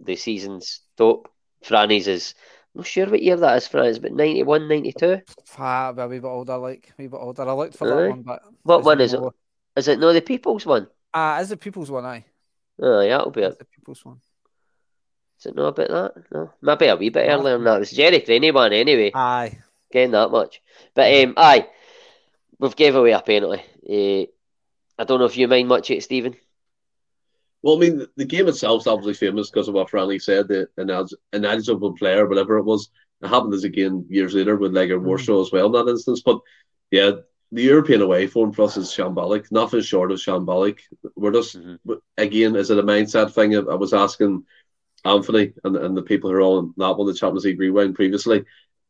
[0.00, 1.28] the season's top.
[1.62, 2.34] Franny's is
[2.74, 5.20] I'm not sure what year that is, Franny's, but 91, 92?
[5.58, 7.42] Ah, a wee bit older, like a wee bit older.
[7.48, 9.20] I looked for that one, but what one is it?
[9.76, 10.86] Is it no the People's one?
[11.12, 12.04] Ah, uh, is the People's one?
[12.04, 12.24] Aye.
[12.80, 13.58] Oh, yeah, it'll be it.
[13.58, 14.20] The People's one.
[15.38, 16.24] Is it not about that?
[16.32, 17.82] No, maybe a wee bit earlier than that.
[17.82, 19.12] It's Jerry Craney one anyway.
[19.14, 19.58] Aye
[19.92, 20.62] getting that much.
[20.94, 21.68] But um, aye,
[22.58, 23.62] we've gave away a penalty.
[23.88, 24.30] Uh,
[25.00, 26.36] I don't know if you mind much, it, Stephen.
[27.62, 30.68] Well, I mean, the game itself is obviously famous because of what Franny said, the
[31.32, 32.90] ineligible player, whatever it was.
[33.22, 35.06] It happened as again years later with Legia mm-hmm.
[35.06, 36.22] Warsaw as well in that instance.
[36.24, 36.40] But
[36.90, 37.12] yeah,
[37.50, 40.80] the European away form for us is shambolic, nothing short of shambolic.
[41.14, 41.92] We're just, mm-hmm.
[42.18, 43.56] again, is it a mindset thing?
[43.56, 44.44] I was asking
[45.04, 48.44] Anthony and, and the people who are on that one, the Champions League rewind previously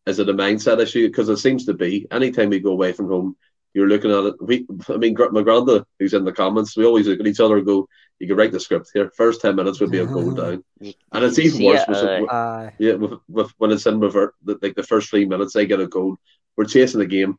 [0.07, 1.09] is it a mindset issue?
[1.09, 2.07] Because it seems to be.
[2.11, 3.37] Anytime we go away from home,
[3.75, 4.35] you're looking at it.
[4.41, 7.59] We, I mean, my granda, who's in the comments, we always look at each other
[7.59, 7.89] and go,
[8.19, 9.11] "You can write the script here.
[9.17, 11.85] First ten minutes would be a goal down," and it's even worse.
[11.87, 15.53] It, with, uh, yeah, with, with, when it's in revert, like the first three minutes,
[15.53, 16.17] they get a goal.
[16.57, 17.39] We're chasing the game.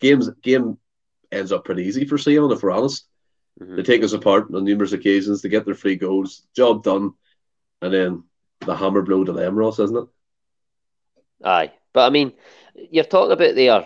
[0.00, 0.78] Games game
[1.30, 3.06] ends up pretty easy for Sion, if we're honest.
[3.60, 3.76] Mm-hmm.
[3.76, 5.42] They take us apart on numerous occasions.
[5.42, 7.12] They get their free goals, job done,
[7.80, 8.24] and then
[8.60, 10.04] the hammer blow to them, Ross, isn't it?
[11.44, 12.32] Aye, but I mean,
[12.74, 13.84] you're talking about there.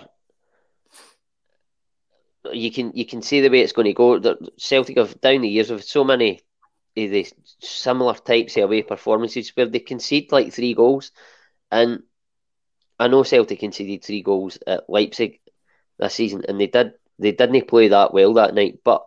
[2.53, 4.21] You can you can see the way it's going to go.
[4.57, 6.43] Celtic have down the years of so many
[6.97, 7.27] of the
[7.59, 11.11] similar types of away performances where they concede like three goals,
[11.71, 12.03] and
[12.99, 15.41] I know Celtic conceded three goals at Leipzig
[15.99, 18.81] this season, and they did they didn't play that well that night.
[18.85, 19.05] But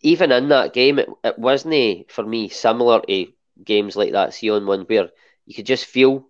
[0.00, 3.26] even in that game, it, it wasn't for me similar to
[3.64, 5.10] games like that see on one where
[5.46, 6.29] you could just feel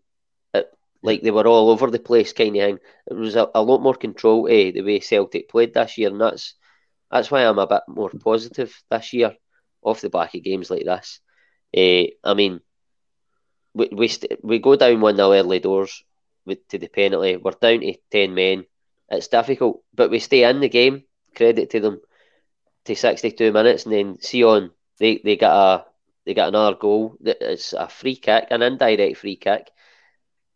[1.02, 2.78] like they were all over the place kind of thing.
[3.10, 6.20] It was a, a lot more control to the way Celtic played this year, and
[6.20, 6.54] that's
[7.10, 9.34] that's why I'm a bit more positive this year
[9.82, 11.20] off the back of games like this.
[11.76, 12.60] Uh, I mean,
[13.74, 16.04] we we, st- we go down one nil early doors
[16.44, 17.36] with, to the penalty.
[17.36, 18.66] We're down to ten men.
[19.08, 21.04] It's difficult, but we stay in the game.
[21.34, 22.00] Credit to them.
[22.86, 25.84] To sixty two minutes, and then Sion they they got a
[26.24, 27.16] they got another goal.
[27.20, 29.70] It's a free kick, an indirect free kick,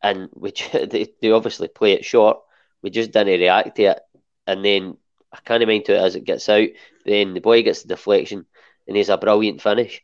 [0.05, 2.39] and which they, they obviously play it short.
[2.83, 4.01] We just didn't react to it,
[4.47, 4.99] and then
[5.33, 6.69] I can't mind to it as it gets out.
[7.05, 8.47] Then the boy gets the deflection,
[8.87, 10.03] and he's a brilliant finish.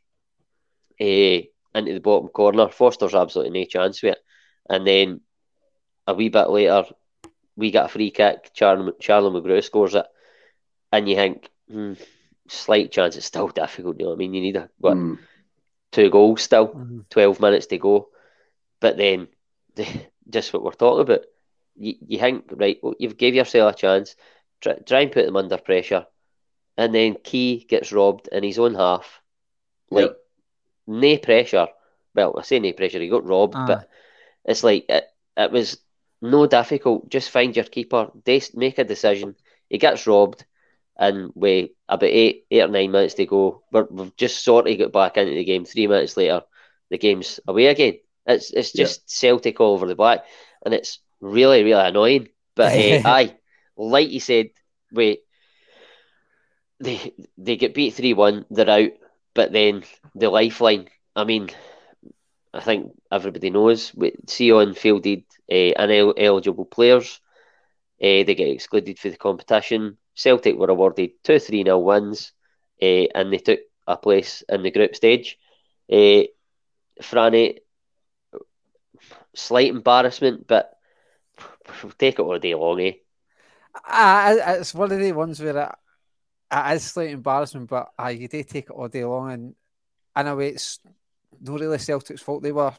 [1.01, 2.69] Uh, into the bottom corner.
[2.69, 4.19] Forster's absolutely no chance with it.
[4.69, 5.21] And then
[6.07, 6.85] a wee bit later,
[7.57, 8.51] we get a free kick.
[8.55, 10.07] Charlie, Charlie Mulgrew scores it.
[10.93, 11.95] And you think, hmm,
[12.49, 13.17] slight chance.
[13.17, 13.99] It's still difficult.
[13.99, 14.35] You know what I mean?
[14.35, 15.19] You need a, what, mm.
[15.93, 17.01] two goals still, mm-hmm.
[17.11, 18.09] 12 minutes to go.
[18.81, 19.29] But then, the,
[20.31, 21.25] just what we're talking about,
[21.77, 24.17] you, you think, right, well, you've gave yourself a chance.
[24.61, 26.07] Try, try and put them under pressure.
[26.77, 29.21] And then Ki gets robbed in his own half.
[29.91, 30.17] Like, yep
[30.91, 31.69] no pressure.
[32.15, 33.01] Well, I say no pressure.
[33.01, 33.67] He got robbed, ah.
[33.67, 33.89] but
[34.45, 35.05] it's like it,
[35.37, 35.79] it was
[36.21, 37.09] no difficult.
[37.09, 38.11] Just find your keeper,
[38.55, 39.37] make a decision.
[39.69, 40.45] He gets robbed,
[40.97, 43.63] and we about eight, eight or nine minutes to go.
[43.71, 45.65] we have just sort of got back into the game.
[45.65, 46.43] Three minutes later,
[46.91, 47.99] the game's away again.
[48.27, 49.05] It's it's just yeah.
[49.07, 50.25] Celtic all over the black,
[50.65, 52.29] and it's really really annoying.
[52.55, 53.37] But uh, aye,
[53.77, 54.51] like you said,
[54.93, 55.21] wait,
[56.81, 58.45] they they get beat three one.
[58.51, 58.91] They're out.
[59.33, 61.51] But then the lifeline, I mean,
[62.53, 63.93] I think everybody knows
[64.29, 67.21] Sion fielded uh, ineligible players.
[68.03, 69.99] Uh, they get excluded for the competition.
[70.15, 72.33] Celtic were awarded two 3 0 wins
[72.83, 75.39] uh, and they took a place in the group stage.
[75.91, 76.25] Uh,
[77.03, 77.59] Franny,
[79.35, 80.73] slight embarrassment, but
[81.99, 82.93] take it all day long, eh?
[83.89, 85.75] Uh, it's one of the ones where
[86.53, 89.31] it is slight embarrassment, but uh, you do take it all day long.
[89.33, 89.55] And
[90.17, 90.81] in a way, it's
[91.41, 92.43] not really Celtic's fault.
[92.43, 92.75] They were,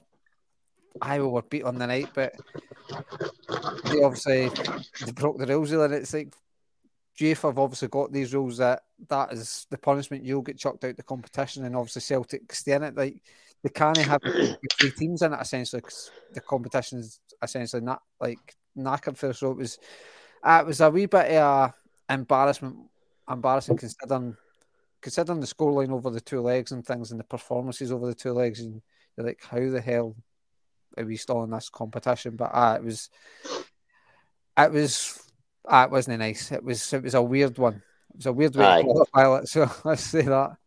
[1.02, 2.34] I were beat on the night, but
[3.86, 4.50] they obviously
[5.06, 5.72] they broke the rules.
[5.72, 6.34] And it's like
[7.18, 10.26] GF have obviously got these rules that that is the punishment.
[10.26, 12.96] You'll get chucked out the competition, and obviously Celtic stay in it.
[12.96, 13.22] Like
[13.63, 14.21] they can't have
[14.80, 19.52] three teams in it essentially because the competition is essentially not like knackered for So
[19.52, 19.80] it was,
[20.43, 21.71] uh, it was a wee bit of
[22.10, 22.78] a embarrassment
[23.30, 24.36] embarrassing considering
[25.02, 28.34] considering the scoreline over the two legs and things and the performances over the two
[28.34, 28.82] legs and
[29.15, 30.15] you're like how the hell
[30.97, 32.36] are we still in this competition?
[32.36, 33.10] But uh, it was
[34.58, 35.21] it was
[35.67, 36.52] uh, it wasn't nice.
[36.52, 37.82] It was it was a weird one.
[38.12, 38.82] It was a weird way Aye.
[38.82, 40.58] to it so let's say that.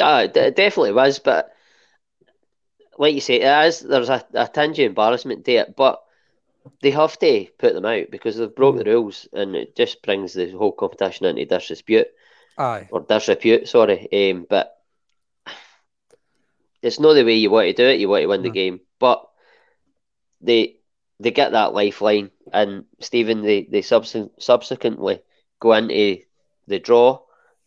[0.00, 1.50] Uh, it definitely was but
[2.98, 6.02] like you say it is there's a, a tinge of embarrassment to it but
[6.82, 8.84] they have to put them out because they've broke mm.
[8.84, 12.08] the rules, and it just brings the whole competition into disrepute.
[12.56, 13.68] Aye, or disrepute.
[13.68, 14.76] Sorry, um, but
[16.82, 18.00] it's not the way you want to do it.
[18.00, 19.28] You want to win the game, but
[20.40, 20.76] they
[21.20, 25.20] they get that lifeline, and Stephen they they subsequently
[25.60, 26.22] go into
[26.66, 27.20] the draw,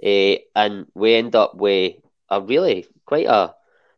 [0.04, 1.96] uh, and we end up with
[2.30, 3.56] a really quite a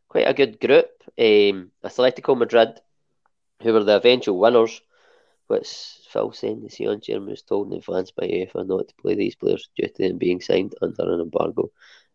[0.07, 0.87] quite a good group.
[1.17, 2.79] Um, Atletico Madrid,
[3.61, 4.81] who were the eventual winners,
[5.47, 6.61] What's Phil saying?
[6.61, 9.87] The Sion chairman was told in advance by UEFA not to play these players due
[9.87, 11.69] to them being signed under an embargo.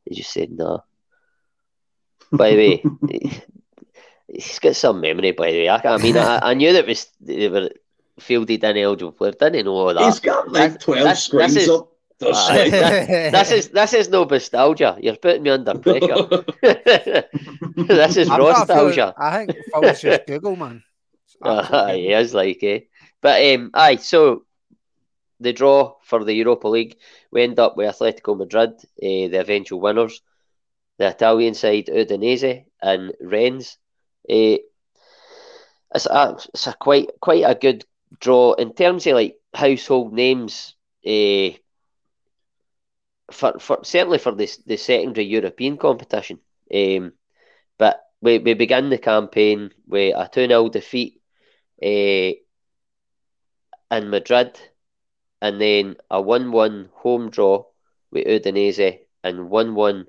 [0.05, 0.81] He just said nah.
[2.33, 2.85] by the way,
[4.29, 5.33] he's got some memory.
[5.33, 7.71] By the way, I, I mean, I, I, knew that was they were
[8.19, 9.37] fielded ineligible players.
[9.37, 10.03] Didn't know all that.
[10.03, 11.93] He's got like twelve screens this is, up.
[12.21, 14.97] Uh, this is this is no nostalgia.
[15.01, 16.27] You're putting me under pressure.
[17.77, 19.15] this is nostalgia.
[19.17, 20.83] I think Phil's just Google man.
[21.41, 22.81] Uh, he is like eh.
[23.21, 24.43] But um, aye, so
[25.39, 26.97] the draw for the Europa League,
[27.31, 30.21] we end up with Atletico Madrid, uh, the eventual winners,
[30.99, 33.79] the Italian side Udinese and Rennes.
[34.29, 34.59] Uh,
[35.95, 37.85] it's a, it's a quite quite a good
[38.21, 40.75] draw in terms of like household names.
[41.07, 41.51] Uh,
[43.31, 46.41] for, for certainly for this the secondary European competition.
[46.75, 47.13] Um,
[47.79, 51.21] but we, we begin the campaign with a 2 0 defeat
[51.83, 52.33] uh,
[53.91, 54.59] in Madrid,
[55.41, 57.65] and then a 1 1 home draw
[58.11, 60.07] with Udinese and 1 1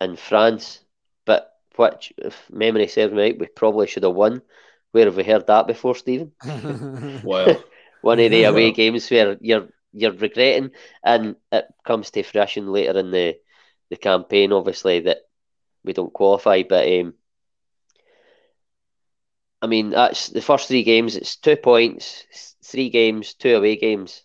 [0.00, 0.80] in France.
[1.24, 4.42] But which, if memory serves me right, we probably should have won.
[4.92, 6.32] Where have we heard that before, Stephen?
[7.24, 7.62] well,
[8.02, 10.70] one of the away games where you're you're regretting,
[11.04, 13.36] and it comes to fruition later in the
[13.90, 15.18] the campaign, obviously, that
[15.84, 16.62] we don't qualify.
[16.62, 17.14] But um,
[19.62, 21.16] I mean, that's the first three games.
[21.16, 22.24] It's two points,
[22.62, 24.22] three games, two away games.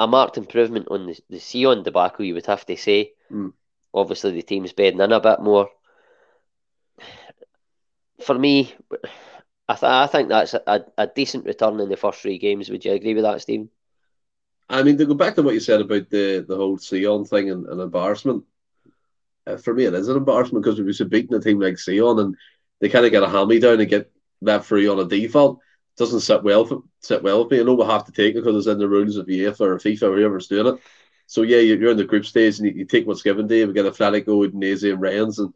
[0.00, 3.12] A marked improvement on the, the Sion debacle, you would have to say.
[3.30, 3.52] Mm.
[3.94, 5.70] Obviously, the team's bedding in a bit more.
[8.20, 8.74] For me,
[9.68, 12.70] I, th- I think that's a, a decent return in the first three games.
[12.70, 13.70] Would you agree with that, Stephen?
[14.70, 17.50] I mean, to go back to what you said about the, the whole Sion thing
[17.50, 18.44] and, and embarrassment,
[19.46, 22.20] uh, for me, it is an embarrassment because we have beating a team like Sion
[22.20, 22.36] and
[22.80, 24.12] they kind of get a hand me down and get
[24.42, 25.58] that free on a default.
[25.96, 27.60] Doesn't sit well for, sit well with me.
[27.60, 29.78] I know we have to take it because it's in the rules of UEFA or
[29.78, 30.80] FIFA or whoever's doing it.
[31.26, 33.66] So yeah, you're in the group stage and you, you take what's given to you.
[33.66, 35.52] We get Atletico, Udinese, and Rennes, and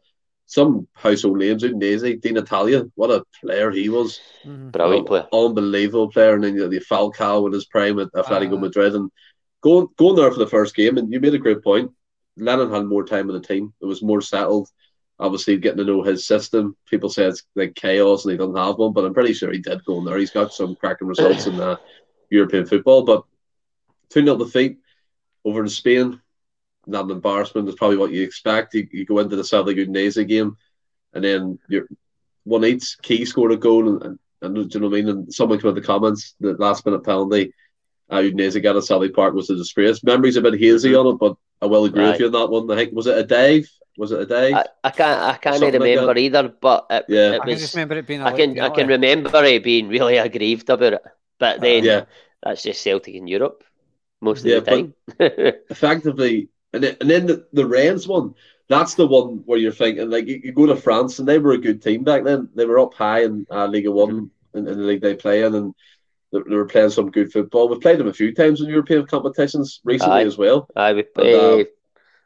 [0.46, 1.64] some household names.
[1.64, 4.20] in Udinese, Di Natale, what a player he was!
[4.44, 4.70] Mm-hmm.
[4.70, 6.34] Brilliant player, unbelievable player.
[6.34, 9.10] And then you know, the Falcao in his prime at Atletico uh, Madrid, and
[9.62, 10.98] going going there for the first game.
[10.98, 11.90] And you made a great point.
[12.36, 13.72] Lennon had more time with the team.
[13.80, 14.68] It was more settled
[15.18, 16.76] obviously getting to know his system.
[16.86, 19.58] People say it's like chaos and he doesn't have one, but I'm pretty sure he
[19.58, 20.18] did go in there.
[20.18, 21.76] He's got some cracking results in uh,
[22.30, 23.02] European football.
[23.02, 23.24] But
[24.10, 24.78] 2 0 defeat
[25.44, 26.20] over in Spain,
[26.86, 27.68] not an embarrassment.
[27.68, 28.74] It's probably what you expect.
[28.74, 30.56] You, you go into the Celtic Udinese game,
[31.12, 31.86] and then you're
[32.44, 35.08] one each Ki scored a goal, and, and, and do you know what I mean?
[35.08, 37.52] And someone came in the comments, the last minute penalty.
[38.10, 40.04] Uh, Udinese got at Celtic Park was a disgrace.
[40.04, 42.12] Memories a bit hazy on it, but I will agree right.
[42.12, 42.70] with you on that one.
[42.70, 44.52] I think was it a dive was it a day?
[44.52, 45.20] I, I can't.
[45.20, 46.48] I can't remember like either.
[46.48, 48.22] But it, yeah, it I can just remember it being.
[48.22, 48.58] I can.
[48.58, 51.02] I can remember it being really aggrieved about it.
[51.38, 52.04] But then, yeah.
[52.42, 53.64] that's just Celtic in Europe
[54.20, 54.94] most of yeah, the time.
[55.70, 58.34] effectively, and then, and then the, the Rennes one.
[58.68, 61.52] That's the one where you're thinking like you, you, go to France and they were
[61.52, 62.48] a good team back then.
[62.54, 64.58] They were up high in uh, Ligue One mm-hmm.
[64.58, 65.74] in, in, the league they play in, and
[66.32, 67.68] they, they, were playing some good football.
[67.68, 70.26] We've played them a few times in European competitions recently Aye.
[70.26, 70.66] as well.
[70.76, 71.64] Aye, we, uh, uh,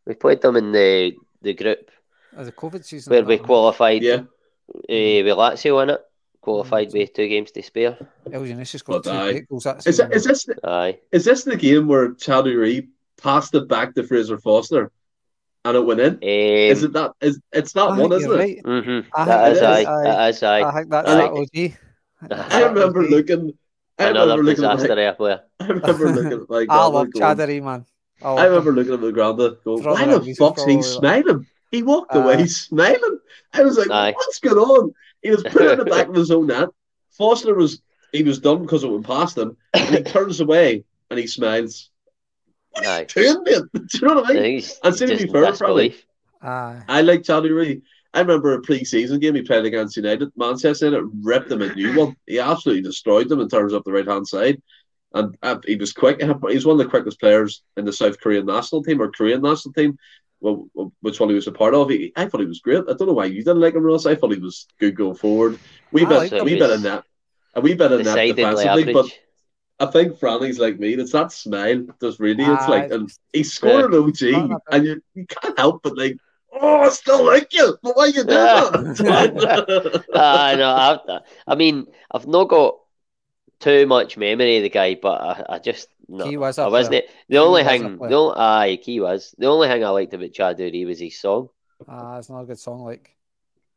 [0.07, 1.91] we played them in the the group
[2.37, 4.03] as a COVID season where we qualified.
[4.03, 6.01] Yeah, uh, with Lazio in it,
[6.41, 7.99] qualified with two games to spare.
[8.33, 9.67] El got two goals.
[9.87, 10.99] Is, it, is this the, aye.
[11.11, 12.89] is this the game where Cha Du-ri
[13.19, 14.91] passed it back to Fraser Forster?
[15.65, 16.15] And it went in.
[16.15, 17.13] Um, is it that?
[17.21, 18.65] Is it's that one, isn't it?
[18.65, 19.25] Mm-hmm.
[19.27, 19.85] That is aye.
[19.85, 20.63] That is aye.
[20.63, 22.51] I think that's that OG.
[22.53, 23.53] I remember looking.
[23.99, 25.41] I Another remember disaster looking like, player.
[25.61, 26.69] I remember looking like.
[26.71, 27.85] I love Cha Du-ri, man.
[28.23, 28.77] I, I remember him.
[28.77, 31.47] looking at the ground going, why the fuck's he smiling?
[31.71, 33.19] He walked uh, away smiling.
[33.53, 34.13] I was like, aye.
[34.13, 34.93] what's going on?
[35.23, 36.69] He was put in the back of his own net.
[37.11, 41.19] Forster was he was done because it went past him, and he turns away and
[41.19, 41.91] he smiles.
[42.79, 43.71] What are you doing, man?
[43.73, 44.63] Do you know what I mean?
[44.85, 45.97] and to be fair, probably.
[46.43, 47.83] Uh, I like Cha Du-ri.
[48.15, 50.31] I remember a pre-season game he played against United.
[50.37, 52.17] Manchester United ripped them a new one.
[52.27, 54.63] He absolutely destroyed them in terms of the right hand side,
[55.13, 56.23] and uh, he was quick.
[56.49, 59.75] He's one of the quickest players in the South Korean national team or Korean national
[59.75, 59.99] team
[60.41, 60.69] well,
[61.01, 61.91] which one he was a part of.
[61.91, 62.85] He, I thought he was great.
[62.89, 64.07] I don't know why you didn't like him, Ross.
[64.07, 65.59] I thought he was good going forward.
[65.93, 67.05] We bit, like we bit in that,
[67.55, 69.07] a wee bit in that defensively, but
[69.81, 70.95] I think Franny's like me.
[70.95, 75.27] It's that smile just radiates uh, like, and he scored an OG, and you, you
[75.27, 76.17] can't help but like.
[76.53, 80.05] Oh, I still like you, but why you doing that?
[80.15, 80.71] I know.
[80.71, 82.77] I, I mean, I've not got
[83.61, 86.97] too much memory of the guy, but I, I just no, he was I wasn't
[86.97, 87.11] it.
[87.29, 89.35] The only thing, the only, aye, he was.
[89.39, 91.51] The only thing I liked about Cha Du-ri was his song.
[91.87, 93.17] Ah, it's not a good song, like.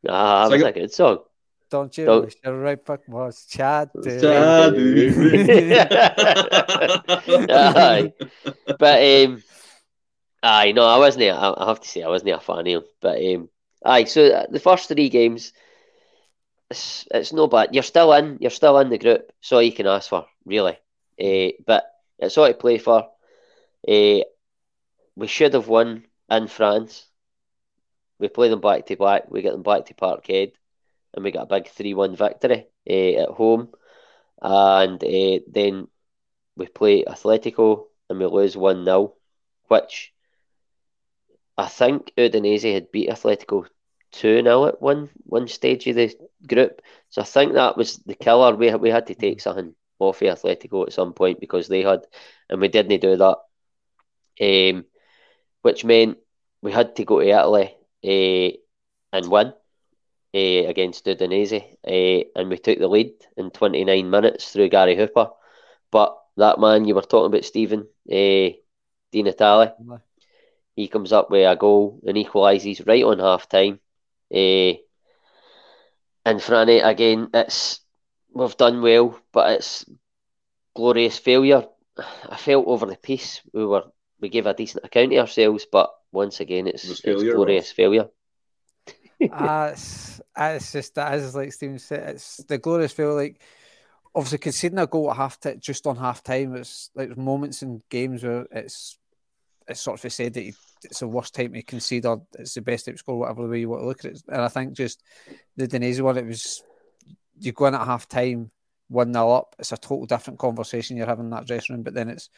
[0.07, 1.23] Ah, it was a good song.
[1.72, 2.26] Don't you Don't...
[2.26, 4.28] wish your right back was Chaudhary?
[7.49, 8.13] aye,
[8.78, 9.41] but um,
[10.43, 11.32] aye, no, I wasn't.
[11.32, 12.84] I, I have to say, I wasn't a fan of him.
[12.99, 13.49] But um,
[13.86, 15.53] aye, so uh, the first three games,
[16.69, 17.69] it's, it's no bad.
[17.74, 18.38] You're still in.
[18.41, 19.32] You're still in the group.
[19.39, 20.78] So you can ask for really.
[21.17, 21.86] Uh, but
[22.19, 23.09] it's all to play for.
[23.88, 24.19] Uh,
[25.15, 27.05] we should have won in France.
[28.19, 29.32] We play them back to back.
[29.32, 30.51] We get them back to Parkhead,
[31.14, 33.70] and we got a big three-one victory uh, at home.
[34.41, 35.88] And uh, then
[36.55, 39.14] we play Atletico and we lose one 0
[39.68, 40.14] which
[41.57, 43.66] I think Udinese had beat Atletico
[44.12, 46.14] two 0 at one one stage of the
[46.47, 46.82] group.
[47.09, 48.55] So I think that was the killer.
[48.55, 52.01] We we had to take something off of Atletico at some point because they had,
[52.49, 53.38] and we didn't do that.
[54.41, 54.86] Um,
[55.62, 56.18] which meant
[56.62, 58.57] we had to go to Italy uh,
[59.16, 59.53] and win
[60.34, 65.29] uh, against Udinese, uh, and we took the lead in 29 minutes through Gary Hooper.
[65.91, 68.49] But that man you were talking about, Stephen, uh,
[69.11, 69.73] Di Natale,
[70.75, 73.79] he comes up with a goal and equalises right on half time.
[74.34, 74.73] Uh,
[76.25, 77.82] and Franny, again, it's
[78.34, 79.86] we've done well, but it's
[80.75, 81.67] glorious failure.
[82.29, 83.84] I felt over the piece we were
[84.21, 88.07] we gave a decent account of ourselves, but once again, it's, it's failure, glorious failure.
[89.30, 93.15] Uh, it's, it's just that is like Steven said, it's the glorious feel.
[93.15, 93.41] Like
[94.13, 96.55] obviously conceding a goal at half t- just on half time.
[96.55, 98.97] It's like moments in games where it's
[99.67, 100.53] it's sort of said that
[100.84, 103.59] it's the worst time to concede or it's the best time to score, whatever way
[103.59, 104.24] you want to look at it.
[104.28, 105.03] And I think just
[105.55, 106.63] the Udinese one, it was
[107.39, 108.51] you go in at half time,
[108.88, 109.55] one 0 up.
[109.59, 111.84] It's a total different conversation you're having in that dressing room.
[111.84, 112.30] But then it's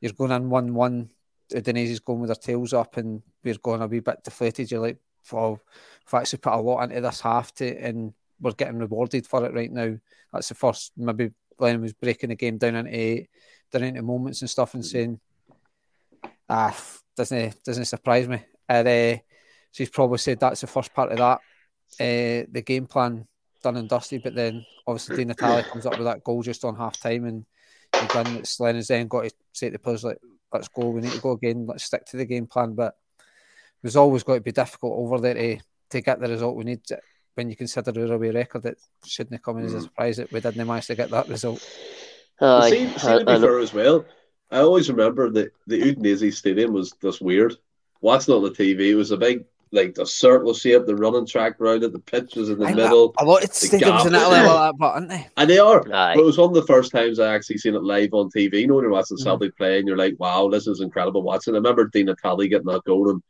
[0.00, 1.10] you're going in one one.
[1.52, 4.70] Udinese's going with their tails up, and we're going a wee bit deflated.
[4.70, 4.98] You're like,
[5.32, 5.60] well,
[6.06, 9.54] we've actually put a lot into this half to, and we're getting rewarded for it
[9.54, 9.96] right now.
[10.32, 10.92] That's the first.
[10.96, 13.26] Maybe Lennon was breaking the game down into
[13.72, 14.86] down into moments and stuff, and mm.
[14.86, 15.20] saying,
[16.48, 16.76] ah,
[17.16, 18.42] doesn't doesn't surprise me.
[18.68, 19.16] And uh,
[19.70, 21.40] so he's probably said that's the first part of that.
[22.00, 23.26] Uh, the game plan
[23.62, 26.76] done and dusty, but then obviously Di Natale comes up with that goal just on
[26.76, 27.44] half time, and
[28.00, 30.18] you've done it's Lennon's then got to say to the players like,
[30.52, 32.94] "Let's go, we need to go again, let's stick to the game plan." But
[33.84, 35.58] was always going to be difficult over there to,
[35.90, 36.80] to get the result we need.
[37.34, 39.82] When you consider our away record, it shouldn't have come in as a mm.
[39.82, 41.68] surprise that we didn't manage to get that result.
[42.40, 44.04] Uh, see, see to be fair as well,
[44.50, 47.56] I always remember that the Udinese stadium was just weird.
[48.00, 51.26] Watching it on the TV, it was a big like the circle shape, the running
[51.26, 53.12] track around it, the pitch was in the I, middle.
[53.18, 55.26] A lot of stadiums in Italy like that, but aren't they?
[55.36, 55.82] And they are.
[55.82, 58.60] But it was one of the first times I actually seen it live on TV.
[58.60, 59.24] You know, when you're watching mm.
[59.24, 61.54] Celtic play and you're like, wow, this is incredible watching.
[61.54, 63.22] I remember Di Natale getting that goal and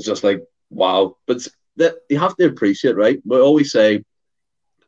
[0.00, 1.16] it's just like, wow.
[1.26, 1.46] But
[1.76, 3.20] that you have to appreciate, right?
[3.24, 4.02] We always say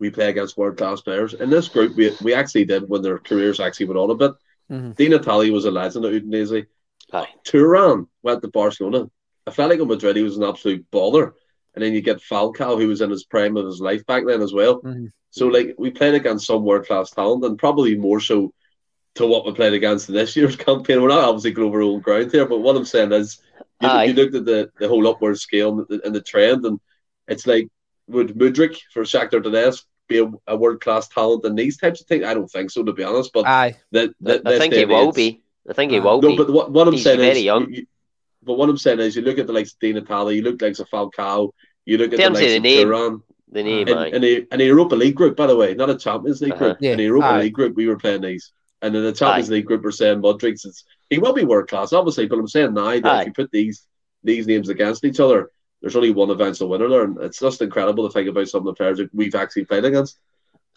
[0.01, 1.35] we play against world class players.
[1.35, 4.33] In this group, we, we actually did when their careers actually went on a bit.
[4.71, 4.93] Mm-hmm.
[4.93, 6.67] Di Natale was a legend at Udinese.
[7.13, 7.29] Aye.
[7.45, 9.11] Turan went to Barcelona.
[9.47, 11.33] Atletico Madrid, he was an absolute baller.
[11.75, 14.41] And then you get Falcao, who was in his prime of his life back then
[14.41, 14.81] as well.
[14.81, 15.07] Mm-hmm.
[15.31, 18.53] So, like, we played against some world class talent, and probably more so
[19.15, 21.01] to what we played against in this year's campaign.
[21.01, 23.41] We're not obviously going over own ground here, but what I'm saying is,
[23.83, 26.81] you, you looked at the, the whole upward scale and the, and the trend, and
[27.29, 27.69] it's like,
[28.09, 32.07] would Mudryk for Shakhtar Donetsk be a, a world class talent in these types of
[32.07, 32.25] things?
[32.25, 33.31] I don't think so, to be honest.
[33.33, 33.77] But Aye.
[33.93, 35.43] That, that, I think he will be.
[35.69, 36.37] I think he will no, be.
[36.37, 37.73] but what, what I'm He's saying very is, young.
[37.73, 37.87] You,
[38.43, 40.61] but what I'm saying is, you look at the likes of Di Natale, you look
[40.61, 41.53] like a Falcao,
[41.85, 44.65] you look at the likes of, name, Turan, the name, in, in, a, in a
[44.65, 46.65] Europa League group, by the way, not a Champions League uh-huh.
[46.65, 46.79] group.
[46.81, 46.95] Yeah.
[46.95, 47.41] In a Europa Aye.
[47.43, 48.53] League group, we were playing these,
[48.83, 49.55] and in the Champions Aye.
[49.55, 50.65] League group, we're saying Mudryk.
[50.65, 53.21] It's he will be world class, obviously, but I'm saying now that Aye.
[53.21, 53.87] if you put these
[54.25, 55.51] these names against each other,
[55.81, 58.67] there's only one eventual winner there, and it's just incredible to think about some of
[58.67, 60.19] the players that we've actually played against.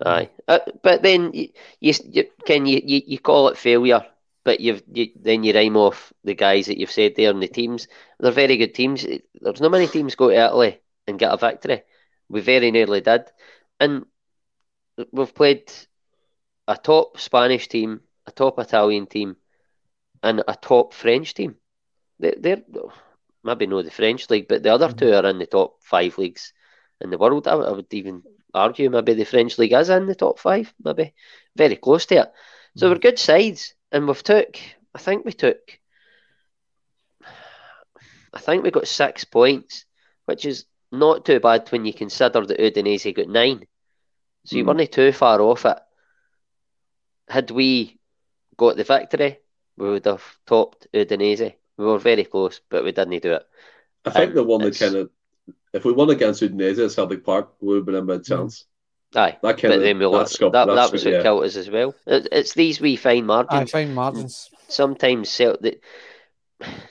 [0.06, 4.06] Aye, uh, but then you, you, you can you, you, you call it failure
[4.44, 7.48] but you've you, then you rhyme off the guys that you've said there and the
[7.48, 7.88] teams.
[8.20, 9.04] They're very good teams.
[9.04, 11.82] There's not many teams go to Italy and get a victory.
[12.30, 13.24] We very nearly did,
[13.80, 14.06] and
[15.12, 15.72] we've played
[16.68, 19.36] a top Spanish team, a top Italian team,
[20.26, 21.56] and a top French team.
[22.20, 22.64] They, they're
[23.44, 24.98] maybe not the French league, but the other mm-hmm.
[24.98, 26.52] two are in the top five leagues
[27.00, 27.48] in the world.
[27.48, 28.24] I, I would even
[28.54, 31.14] argue maybe the French league is in the top five, maybe
[31.56, 32.32] very close to it.
[32.76, 32.94] So mm-hmm.
[32.94, 34.58] we're good sides and we've took.
[34.96, 35.80] I think we took.
[38.34, 39.86] I think we got six points,
[40.26, 43.66] which is not too bad when you consider that Udinese got nine.
[44.46, 44.58] So mm.
[44.58, 45.78] you weren't too far off it.
[47.30, 48.00] Had we
[48.58, 49.40] got the victory,
[49.78, 51.54] we would have topped Udinese.
[51.78, 53.44] We were very close, but we didn't do it.
[54.06, 55.10] I think the one that kind of,
[55.74, 58.26] if we won against Udinese at Celtic Park, we would have been in a mm.
[58.26, 58.66] chance.
[59.16, 61.22] Aye, that but then we'll that, that, that was what yeah.
[61.22, 61.96] killed us as well.
[62.06, 63.74] It, it's these wee fine margins.
[63.74, 64.50] Aye, fine margins.
[64.68, 65.82] Sometimes Celtic,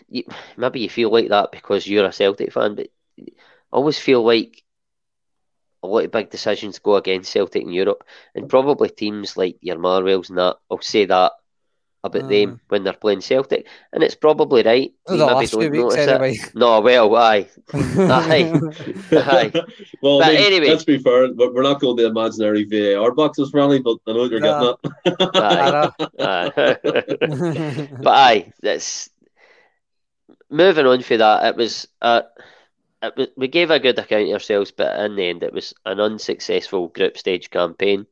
[0.08, 0.24] you,
[0.56, 3.32] maybe you feel like that because you're a Celtic fan, but I
[3.72, 4.62] always feel like
[5.82, 8.04] a lot of big decisions go against Celtic in Europe,
[8.34, 10.56] and probably teams like your Marwells and that.
[10.70, 11.32] I'll say that
[12.04, 12.60] about them mm.
[12.68, 14.92] when they're playing Celtic, and it's probably right.
[15.06, 16.34] The maybe don't notice anyway.
[16.34, 16.54] it.
[16.54, 18.52] No, well, aye, aye,
[19.10, 19.52] aye.
[20.02, 21.32] well, but I mean, anyway, let's be fair.
[21.32, 24.76] We're not going to imaginary VAR boxes, Ronnie, but I know you're no.
[24.84, 25.90] getting that.
[26.20, 27.88] aye.
[28.02, 29.08] but aye, that's
[30.50, 31.46] moving on for that.
[31.46, 32.22] It was, uh,
[33.02, 35.72] it was, we gave a good account of ourselves, but in the end, it was
[35.86, 38.06] an unsuccessful group stage campaign.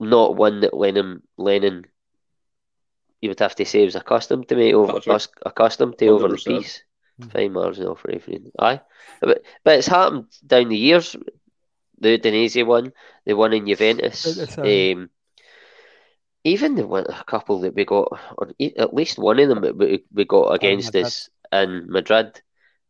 [0.00, 1.86] Not one that Lennon Lennon
[3.20, 5.28] you would have to say he was accustomed to me over right.
[5.44, 6.10] accustomed to 100%.
[6.10, 6.82] over the piece.
[7.32, 8.52] Fine margin off refereeing.
[8.58, 8.80] Aye.
[9.20, 11.16] But but it's happened down the years.
[12.00, 12.92] The Udinese one,
[13.26, 14.56] the one in Juventus.
[14.56, 15.10] Um,
[16.44, 19.76] even the one a couple that we got, or at least one of them that
[19.76, 22.40] we, we got against oh, us in Madrid.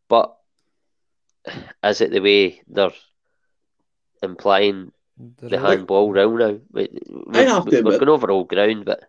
[0.07, 0.35] But
[1.83, 2.93] is it the way they're
[4.21, 6.59] implying the, the handball round now?
[6.71, 9.03] We, we, I have to we're admit, going over all ground, but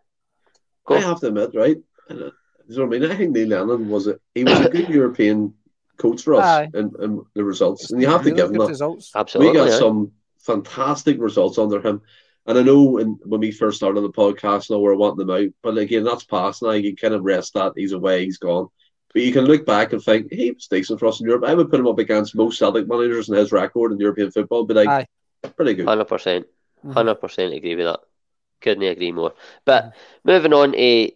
[0.86, 0.96] Go.
[0.96, 1.76] I have to admit, right?
[2.08, 2.32] And You
[2.68, 3.10] know what I mean?
[3.10, 5.54] I think Neil Lennon was a he was a good European
[5.96, 8.68] coach for us and, and the results, and you have to give him that.
[8.68, 9.12] Results.
[9.14, 9.78] Absolutely, we got yeah.
[9.78, 12.02] some fantastic results under him.
[12.46, 15.52] And I know in, when we first started the podcast, now we're wanting them out,
[15.62, 16.70] but again, that's past now.
[16.70, 18.68] You can kind of rest that he's away, he's gone.
[19.12, 21.44] But you can look back and think he was decent for us in Europe.
[21.44, 24.64] I would put him up against most Celtic managers in his record in European football,
[24.64, 25.06] but like Aye.
[25.56, 25.86] pretty good.
[25.86, 26.46] Hundred percent,
[26.78, 26.92] mm-hmm.
[26.92, 28.00] hundred percent agree with that.
[28.60, 29.34] Couldn't agree more.
[29.64, 29.94] But
[30.24, 31.10] moving on to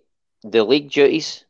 [0.45, 1.45] the league duties.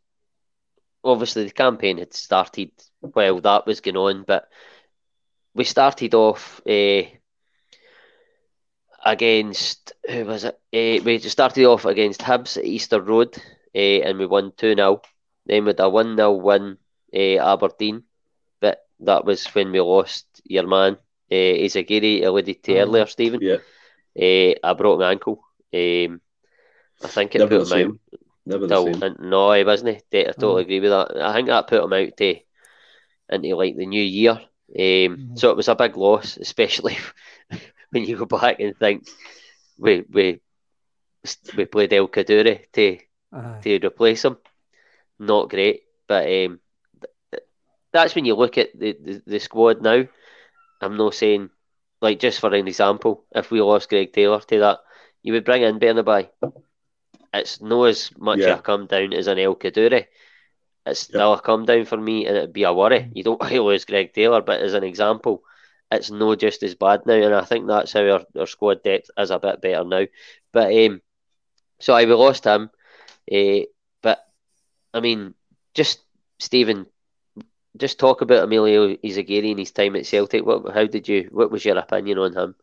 [1.02, 2.70] Obviously, the campaign had started
[3.00, 4.48] while that was going on, but
[5.54, 7.02] we started off uh,
[9.04, 10.54] against who was it?
[10.72, 13.36] Uh, we started off against Hibs at Easter Road,
[13.74, 15.02] uh, and we won two 0
[15.46, 16.78] Then with a one 0 win
[17.12, 18.04] Aberdeen,
[18.60, 20.96] but that was when we lost your man
[21.30, 22.80] uh, Izaguirre alluded to mm-hmm.
[22.80, 23.40] earlier, Stephen.
[23.42, 23.58] Yeah.
[24.62, 25.44] I broke my ankle.
[25.74, 26.20] Um,
[27.02, 28.20] I think it Never put him out.
[28.46, 30.02] Never till, no, he wasn't.
[30.12, 30.66] I totally mm.
[30.66, 31.20] agree with that.
[31.20, 32.36] I think that put him out to
[33.30, 34.32] into like the new year.
[34.32, 34.38] Um,
[34.76, 35.38] mm.
[35.38, 36.98] So it was a big loss, especially
[37.90, 39.08] when you go back and think
[39.78, 40.40] we we
[41.56, 42.98] we played El Kaddouri to
[43.32, 44.36] uh to replace him.
[45.18, 46.60] Not great, but um,
[47.92, 50.04] that's when you look at the, the, the squad now.
[50.80, 51.50] I'm not saying
[52.02, 54.80] like just for an example, if we lost Greg Taylor to that,
[55.24, 56.28] you would bring in Bernabei.
[57.32, 58.58] It's no as much yeah.
[58.58, 60.06] a come down as an El Kaddouri.
[60.86, 63.10] It's still a come down for me, and it'd be a worry.
[63.12, 65.42] You don't lose Greg Taylor, but as an example,
[65.90, 69.10] it's no just as bad now, and I think that's how our, our squad depth
[69.18, 70.04] is a bit better now.
[70.52, 71.00] But um,
[71.80, 72.70] so I we lost him,
[73.32, 73.60] uh,
[74.02, 74.24] but
[74.92, 75.34] I mean,
[75.72, 76.00] just
[76.38, 76.86] Stephen,
[77.78, 80.44] just talk about Emilio Izaguirre and his time at Celtic.
[80.44, 81.30] What, how did you?
[81.32, 82.54] What was your opinion on him?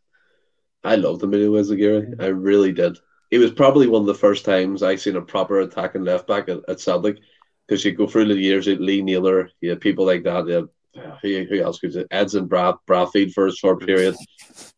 [0.84, 2.21] I loved Emilio Izaguirre.
[2.21, 2.97] I really did.
[3.29, 6.49] It was probably one of the first times I seen a proper attacking left back
[6.49, 7.19] at, at Celtic
[7.67, 10.47] because you go through the years, Lee Naylor, yeah, people like that.
[10.93, 12.07] Yeah, who, who else could it?
[12.11, 14.15] Edson Brad Braafheid for a short period.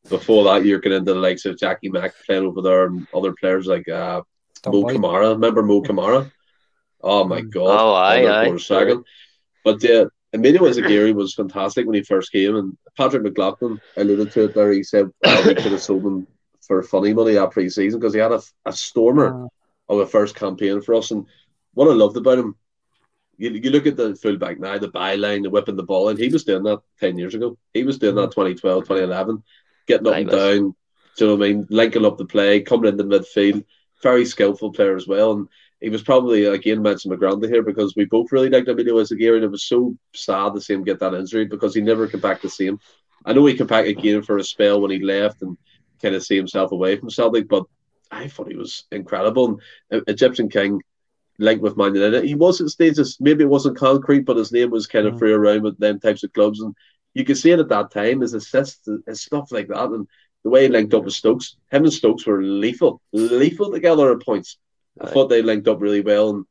[0.09, 3.33] Before that, you're getting into the likes of Jackie Mack playing over there and other
[3.33, 4.21] players like uh,
[4.67, 5.29] Mo Camara.
[5.29, 6.31] Remember Mo Camara?
[7.01, 7.79] Oh my god!
[7.79, 8.57] Oh, aye, aye.
[8.57, 9.03] second.
[9.63, 14.45] But yeah, Emilio Izaguirre was fantastic when he first came, and Patrick McLaughlin alluded to
[14.45, 14.71] it there.
[14.71, 16.27] He said oh, we could have sold him
[16.61, 19.47] for funny money that pre-season because he had a, a stormer ah.
[19.93, 21.11] of a first campaign for us.
[21.11, 21.25] And
[21.73, 22.55] what I loved about him
[23.37, 26.29] you, you look at the fullback now, the byline, the whipping the ball, and he
[26.29, 27.57] was doing that 10 years ago.
[27.73, 28.35] He was doing that mm.
[28.35, 29.43] 2012, 2011,
[29.87, 30.75] getting up and down,
[31.17, 31.67] do you know what I mean?
[31.69, 33.65] Linking up the play, coming into midfield.
[34.01, 35.31] Very skillful player as well.
[35.31, 35.47] And
[35.83, 39.43] he was probably, again, mentioned McGrandy here because we both really liked Emilio Izaguirre, and
[39.43, 42.41] it was so sad to see him get that injury because he never came back
[42.41, 42.79] the same.
[43.25, 45.57] I know he came back again for a spell when he left and
[46.01, 47.65] kind of see himself away from Celtic, but
[48.09, 49.59] I thought he was incredible.
[49.91, 50.81] And Egyptian King,
[51.39, 52.23] linked with Man United.
[52.23, 55.19] He was at stages, maybe it wasn't concrete, but his name was kind of mm.
[55.19, 56.61] free around with them types of clubs.
[56.61, 56.75] And
[57.13, 59.89] you could see it at that time, his assists and stuff like that.
[59.89, 60.07] And
[60.43, 64.23] the way he linked up with Stokes, him and Stokes were lethal, lethal together at
[64.23, 64.57] points.
[65.01, 66.29] I thought they linked up really well.
[66.29, 66.45] And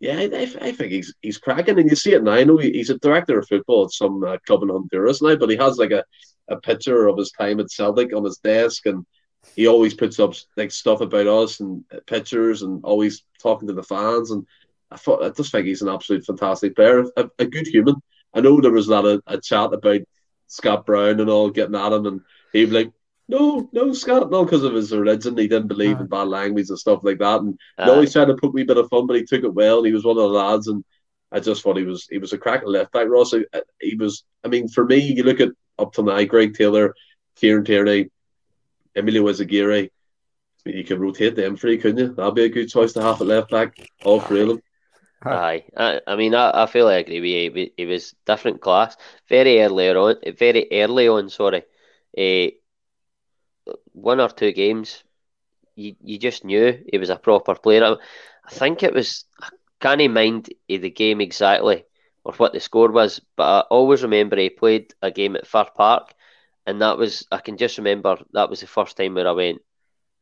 [0.00, 1.78] yeah, I, I, think he's he's cracking.
[1.78, 2.32] And you see it now.
[2.32, 5.50] I know he's a director of football at some uh, club in Honduras now, but
[5.50, 6.04] he has like a,
[6.48, 8.86] a picture of his time at Celtic on his desk.
[8.86, 9.04] And
[9.54, 13.82] he always puts up like stuff about us and pictures and always talking to the
[13.82, 14.30] fans.
[14.30, 14.46] And
[14.90, 17.96] I thought I just think he's an absolute fantastic player, a, a good human.
[18.34, 20.00] I know there was a lot of a chat about
[20.46, 22.20] Scott Brown and all getting at him, and
[22.52, 22.92] he like,
[23.32, 26.68] "No, no, Scott, no," because of his religion, he didn't believe uh in bad language
[26.68, 27.40] and stuff like that.
[27.40, 29.44] And uh he always tried to put me a bit of fun, but he took
[29.44, 29.78] it well.
[29.78, 30.84] And he was one of the lads, and
[31.30, 33.08] I just thought he was he was a cracking left back.
[33.08, 33.34] Ross,
[33.80, 34.24] he was.
[34.44, 36.94] I mean, for me, you look at up to now, Greg Taylor,
[37.36, 38.10] Kieran Tierney,
[38.94, 39.88] Emilio Izaguirre.
[39.88, 42.14] I mean, you can rotate them three, couldn't you?
[42.14, 44.62] That'd be a good choice to have at left back, all three of them.
[45.24, 47.70] Aye, I, I mean, I, I feel I agree with you.
[47.76, 48.96] He was different class,
[49.28, 51.28] very early on, very early on.
[51.28, 51.62] Sorry,
[52.18, 52.50] uh,
[53.92, 55.02] one or two games,
[55.74, 57.84] you you just knew he was a proper player.
[57.84, 57.96] I,
[58.46, 59.48] I think it was I
[59.80, 61.84] can't mind the game exactly
[62.24, 65.66] or what the score was, but I always remember he played a game at Fir
[65.76, 66.14] Park
[66.66, 69.62] and that was I can just remember that was the first time where I went,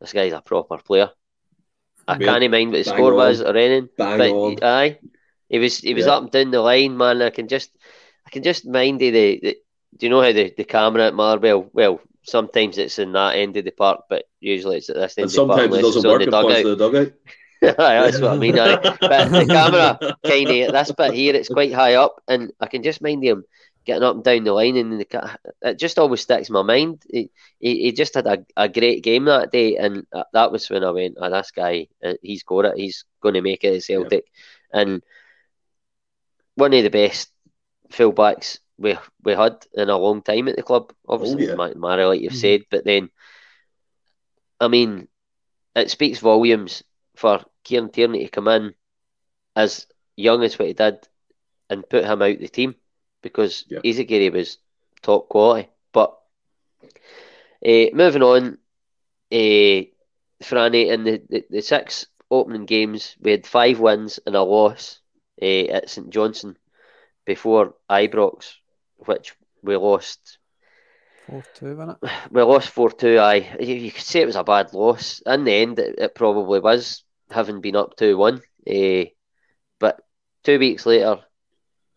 [0.00, 1.10] this guy's a proper player.
[2.08, 3.16] I can't mind what the score on.
[3.16, 4.56] was or anything, but on.
[4.62, 4.98] aye,
[5.48, 6.12] he was he was yeah.
[6.12, 7.22] up and down the line, man.
[7.22, 7.70] I can just
[8.26, 9.56] I can just mind the, the,
[9.96, 11.68] do you know how the, the camera at Motherwell?
[11.72, 15.24] Well, sometimes it's in that end of the park, but usually it's at this end.
[15.24, 16.28] And sometimes it doesn't work.
[16.30, 17.12] Points to the dugout.
[17.60, 18.58] that's what I mean.
[18.58, 18.96] Aye.
[19.00, 22.82] But the camera kind of this bit here, it's quite high up, and I can
[22.82, 23.44] just mind him
[23.84, 27.02] getting up and down the line, and the, it just always sticks in my mind.
[27.10, 30.84] He, he, he just had a, a great game that day, and that was when
[30.84, 32.78] I went, oh, this guy, uh, he's got it.
[32.78, 34.24] He's going to make it at Celtic,
[34.72, 35.02] and
[36.54, 37.30] one of the best
[37.90, 40.92] fullbacks we we had in a long time at the club.
[41.06, 41.74] Obviously, oh, yeah.
[41.76, 42.40] Mara, like you've mm-hmm.
[42.40, 43.10] said, but then,
[44.58, 45.06] I mean,
[45.76, 46.82] it speaks volumes
[47.14, 48.74] for Kieran Tierney to come in
[49.54, 51.06] as young as what he did
[51.68, 52.74] and put him out the team
[53.22, 53.80] because yeah.
[53.80, 54.58] Izaguirre was
[55.02, 55.68] top quality.
[55.92, 56.18] But
[57.64, 58.58] uh, moving on,
[59.30, 59.84] uh,
[60.42, 65.00] Franny, in the, the, the six opening games, we had five wins and a loss
[65.42, 66.56] uh, at St Johnstone
[67.26, 68.54] before Ibrox,
[69.06, 70.38] which we lost.
[71.26, 72.10] 4 2, wasn't it?
[72.30, 73.56] We lost 4 2, aye.
[73.60, 75.22] You, you, could say it was a bad loss.
[75.26, 78.40] In the end, it, it probably was, having been up 2 1.
[78.68, 79.04] Uh,
[79.78, 80.00] but
[80.44, 81.20] two weeks later,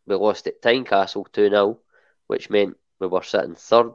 [0.06, 1.80] we lost at Tynecastle 2 0,
[2.28, 3.94] which meant we were sitting third,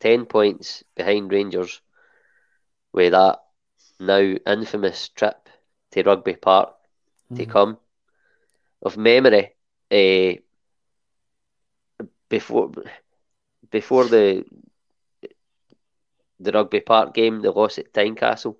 [0.00, 1.80] 10 points behind Rangers,
[2.92, 3.40] with that
[3.98, 5.48] now infamous trip
[5.92, 6.74] to Rugby Park
[7.32, 7.36] mm.
[7.36, 7.78] to come.
[8.82, 9.54] Of memory,
[9.90, 10.40] uh,
[12.30, 12.72] before
[13.70, 14.46] before the
[16.38, 18.56] the Rugby Park game, the loss at Tynecastle,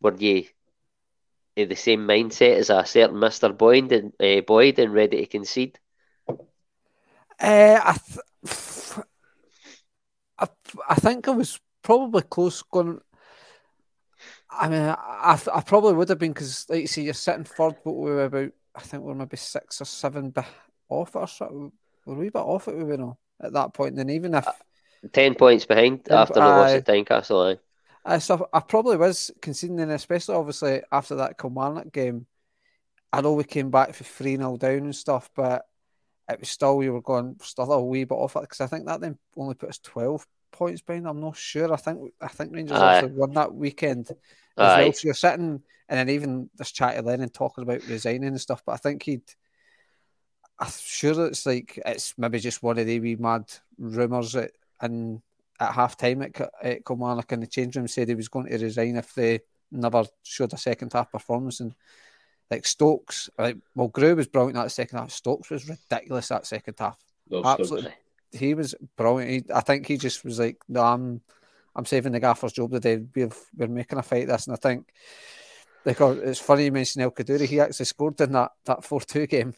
[0.00, 0.46] were you
[1.54, 5.26] in the same mindset as a certain Mister Boyd and uh, Boyd and ready to
[5.26, 5.78] concede?
[7.38, 7.96] Uh, I,
[8.44, 9.06] th-
[10.38, 10.48] I,
[10.88, 13.00] I think I was probably close going.
[14.50, 17.76] I mean, I, I probably would have been because, like you see, you're sitting third,
[17.84, 20.34] but we were about, I think we are maybe six or seven
[20.88, 21.72] off or something.
[22.04, 23.98] We're a wee bit off it, we know, at that point.
[23.98, 24.46] And even if.
[24.46, 24.52] Uh,
[25.12, 27.58] 10 points behind after the loss at Tynecastle,
[28.04, 32.26] I, so I probably was conceding, then, especially obviously after that Kilmarnock game.
[33.12, 35.66] I know we came back for 3 0 down and stuff, but
[36.28, 38.86] it was still, we were going still a wee bit off it because I think
[38.86, 41.06] that then only put us 12 points behind.
[41.06, 41.72] I'm not sure.
[41.72, 42.96] I think I think Rangers Aye.
[42.96, 44.16] actually won that weekend as
[44.56, 44.82] Aye.
[44.84, 44.92] well.
[44.92, 48.62] So you're sitting, and then even this chat to Lennon talking about resigning and stuff,
[48.64, 49.22] but I think he'd.
[50.62, 53.44] I'm sure it's like it's maybe just one of the wee mad
[53.78, 55.20] rumours that and
[55.58, 58.58] at half time at, at Kilmarnock in the change room said he was going to
[58.58, 59.40] resign if they
[59.72, 61.58] never showed a second half performance.
[61.58, 61.74] And
[62.48, 65.10] like Stokes like well Grew was brilliant that second half.
[65.10, 66.98] Stokes was ridiculous that second half.
[67.28, 67.94] No, absolutely
[68.30, 69.30] he was brilliant.
[69.30, 71.22] He, I think he just was like no I'm
[71.74, 73.02] I'm saving the gaffer's job today.
[73.14, 74.46] We've, we're making a fight this.
[74.46, 74.92] And I think
[75.84, 79.28] like oh, it's funny you mentioned El Kaddouri he actually scored in that that 4-2
[79.28, 79.54] game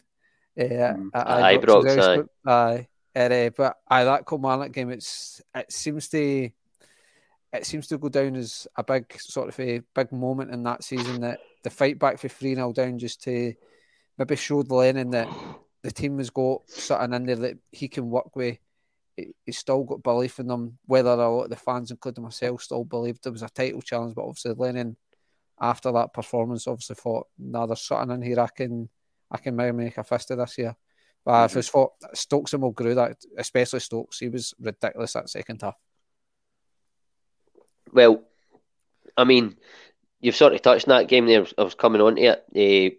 [0.57, 1.09] uh, mm.
[1.13, 1.27] at
[1.61, 2.87] Ibrox, aye.
[3.15, 6.49] Uh, but aye, that Kilmarnock game, it's it seems to
[7.53, 10.83] it seems to go down as a big sort of a big moment in that
[10.83, 13.53] season that the fight back for 3 0 down just to
[14.17, 15.29] maybe showed Lennon that
[15.81, 18.57] the team has got something in there that he can work with.
[19.45, 22.83] He's still got belief in them, whether a lot of the fans, including myself, still
[22.83, 24.15] believed there was a title challenge.
[24.15, 24.97] But obviously, Lennon,
[25.59, 28.89] after that performance, obviously thought, nah, there's something in here I can
[29.35, 30.75] I can maybe make a fist of this year.
[31.23, 31.45] But mm-hmm.
[31.45, 35.75] if it's for Stokes and Mulgrew, that especially Stokes, he was ridiculous that second half.
[37.91, 38.23] Well,
[39.17, 39.55] I mean,
[40.19, 41.45] you've sort of touched on that game there.
[41.57, 42.95] I was coming on to it.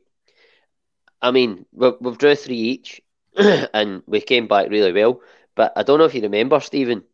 [1.23, 3.03] Uh, I mean, we've, we've drew three each,
[3.37, 5.21] and we came back really well.
[5.55, 7.05] But I don't know if you remember, Stephen,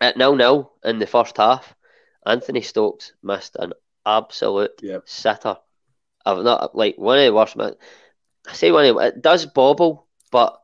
[0.00, 1.74] at nil nil in the first half,
[2.24, 3.72] Anthony Stokes missed an
[4.04, 5.02] absolute yep.
[5.06, 5.56] sitter.
[6.24, 7.56] I've not like one of the worst.
[8.46, 10.60] I say one of it does bobble, but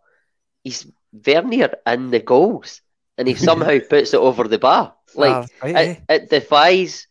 [0.62, 2.80] he's very near in the goals,
[3.18, 4.94] and he somehow puts it over the bar.
[5.14, 5.76] Like right, it,
[6.08, 6.14] eh?
[6.14, 7.06] it, defies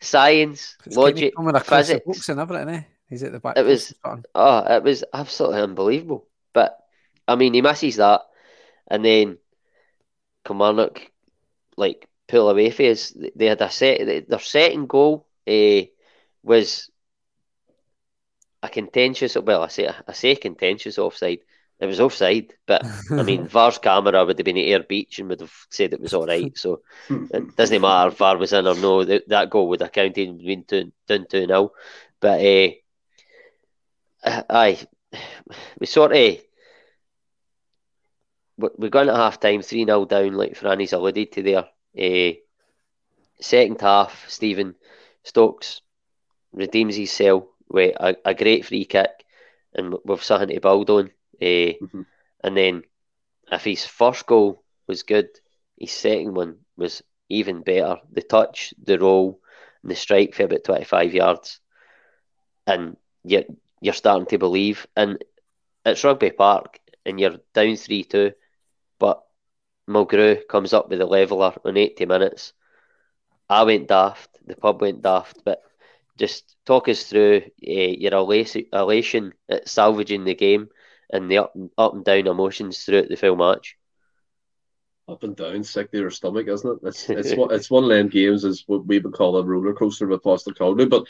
[0.00, 2.68] science, it's logic, physics, books and everything.
[2.68, 2.82] Eh?
[3.08, 3.56] He's at the back.
[3.56, 6.28] It was oh, it was absolutely unbelievable.
[6.52, 6.78] But
[7.26, 8.22] I mean, he misses that,
[8.86, 9.38] and then
[10.44, 11.10] Kilmarnock
[11.76, 13.12] like pull away for us.
[13.34, 14.28] They had a set.
[14.28, 15.82] Their second goal uh,
[16.42, 16.90] was
[18.62, 19.36] a contentious.
[19.36, 21.40] Well, I say I say contentious offside.
[21.78, 25.30] It was offside, but I mean, VAR's camera would have been at Ayr Beach and
[25.30, 26.56] would have said it was all right.
[26.58, 29.02] So it doesn't matter if VAR was in or no.
[29.02, 31.70] That, that goal would have counted been two, down two now.
[32.20, 32.40] But
[34.24, 34.78] uh, aye,
[35.78, 36.38] we sort of
[38.58, 41.64] we're going at half time, 3 0 down, like Franny's alluded to there.
[41.98, 42.34] Uh,
[43.40, 44.74] second half, Stephen
[45.22, 45.80] Stokes
[46.52, 49.10] redeems himself with a, a great free kick
[49.74, 51.10] and with something to build on.
[51.40, 52.02] Uh, mm-hmm.
[52.42, 52.82] And then
[53.50, 55.28] if his first goal was good,
[55.78, 57.96] his second one was even better.
[58.12, 59.40] The touch, the roll,
[59.82, 61.60] and the strike for about 25 yards.
[62.66, 63.44] And you're,
[63.80, 64.86] you're starting to believe.
[64.96, 65.22] And
[65.84, 68.32] it's Rugby Park, and you're down 3 2,
[68.98, 69.22] but
[69.88, 72.52] Mulgrew comes up with a leveller on 80 minutes.
[73.48, 75.62] I went daft, the pub went daft, but
[76.20, 80.68] just talk us through uh, your elation at salvaging the game
[81.12, 83.76] and the up, and, up and down emotions throughout the full match.
[85.08, 86.86] Up and down, sick to your stomach, isn't it?
[86.86, 90.06] It's it's it's one of them games is what we would call a roller coaster
[90.06, 90.88] with Postecoglou.
[90.88, 91.06] But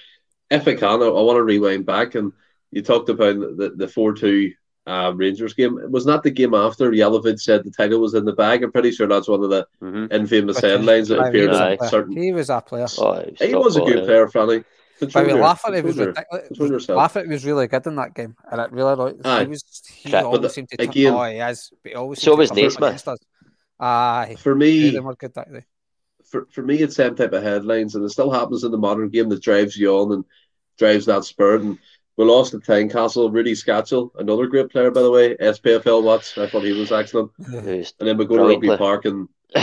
[0.50, 2.32] if I can, I, I want to rewind back and
[2.70, 4.52] you talked about the the four two
[4.86, 5.78] uh, Rangers game.
[5.90, 8.62] Was not the game after Jelavic said the title was in the bag?
[8.62, 10.12] I'm pretty sure that's one of the mm-hmm.
[10.12, 12.16] infamous headlines that appeared on certain.
[12.16, 12.86] He was a player.
[12.98, 14.64] Oh, he was, he was a good player, Franny.
[15.00, 16.88] But we laugh at it was ridiculous.
[16.88, 19.82] Laugh at it was really good in that game, and it really like he was.
[19.88, 20.82] He yeah, always seemed to.
[20.82, 21.72] Again, oh, he is.
[21.82, 22.22] But he always.
[22.22, 23.08] So was Naismith.
[23.80, 24.36] Aye.
[24.38, 24.94] For me,
[26.30, 29.08] for, for me, it's same type of headlines, and it still happens in the modern
[29.08, 30.24] game that drives you on and
[30.78, 31.62] drives that spurt.
[31.62, 31.78] And
[32.16, 36.36] we lost to Tynecastle, Rudy Skacel, another great player, by the way, SPFL Watts.
[36.36, 37.32] I thought he was excellent.
[37.38, 39.28] and then we go to Rugby Park, and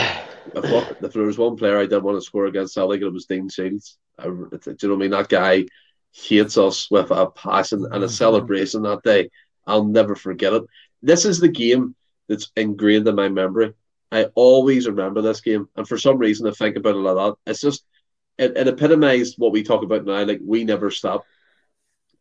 [0.54, 3.26] if, if there was one player I didn't want to score against Celtic, it was
[3.26, 3.96] Dean Shiels.
[4.18, 5.10] I, do you know what I mean?
[5.10, 5.66] That guy
[6.12, 8.06] hates us with a passion and a mm-hmm.
[8.08, 9.30] celebration that day.
[9.66, 10.64] I'll never forget it.
[11.02, 11.94] This is the game
[12.28, 13.74] that's ingrained in my memory.
[14.10, 17.50] I always remember this game, and for some reason, I think about it like that.
[17.50, 17.84] It's just
[18.38, 20.24] it, it epitomized what we talk about now.
[20.24, 21.24] Like we never stop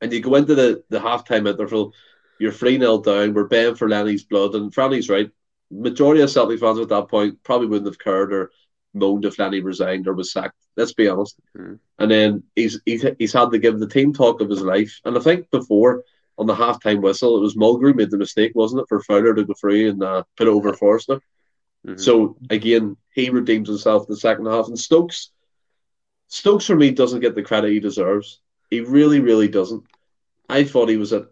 [0.01, 1.93] and you go into the, the halftime interval,
[2.39, 5.29] you're 3 0 down, we're baying for Lenny's blood, and Franny's right.
[5.69, 8.51] Majority of Celtic fans at that point probably wouldn't have cared or
[8.93, 10.55] moaned if Lenny resigned or was sacked.
[10.75, 11.39] Let's be honest.
[11.57, 11.79] Mm.
[11.99, 14.99] And then he's, he's he's had to give the team talk of his life.
[15.03, 16.03] And I think before
[16.37, 19.43] on the halftime whistle, it was Mulgrew made the mistake, wasn't it, for Fowler to
[19.43, 21.19] go free and uh, put over Forster.
[21.85, 21.97] Mm-hmm.
[21.97, 24.67] So again, he redeems himself in the second half.
[24.67, 25.31] And Stokes,
[26.27, 28.41] Stokes for me doesn't get the credit he deserves.
[28.69, 29.83] He really, really doesn't.
[30.49, 31.27] I thought he was an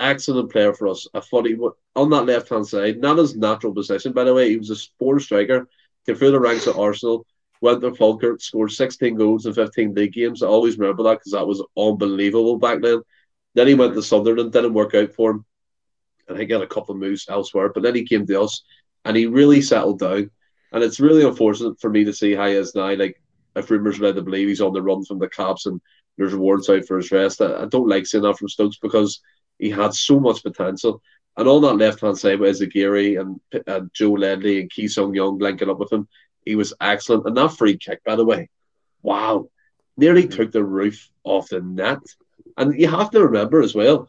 [0.00, 1.06] excellent player for us.
[1.12, 4.50] He would on that left hand side, not his natural position, by the way.
[4.50, 5.68] He was a four striker,
[6.04, 7.26] came through the ranks at Arsenal,
[7.60, 10.42] went to Falkirk, scored 16 goals in 15 league games.
[10.42, 13.02] I always remember that because that was unbelievable back then.
[13.54, 15.44] Then he went to Sunderland, didn't work out for him.
[16.28, 18.62] And he got a couple of moves elsewhere, but then he came to us
[19.04, 20.30] and he really settled down.
[20.72, 22.92] And it's really unfortunate for me to see how he is now.
[22.94, 23.22] Like,
[23.54, 25.80] if rumours led to believe he's on the run from the Caps and
[26.18, 27.40] there's rewards out for his rest.
[27.40, 29.20] I, I don't like seeing that from Stokes because
[29.58, 31.02] he had so much potential.
[31.36, 35.40] And on that left hand side with Izaguirre and, and Joe Ledley and Ki Sung-yueng
[35.40, 36.08] linking up with him,
[36.44, 37.26] he was excellent.
[37.26, 38.48] And that free kick, by the way,
[39.02, 39.50] wow,
[39.96, 42.00] nearly took the roof off the net.
[42.56, 44.08] And you have to remember as well,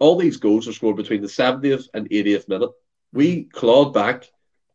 [0.00, 2.70] all these goals are scored between the 70th and 80th minute.
[3.12, 4.24] We clawed back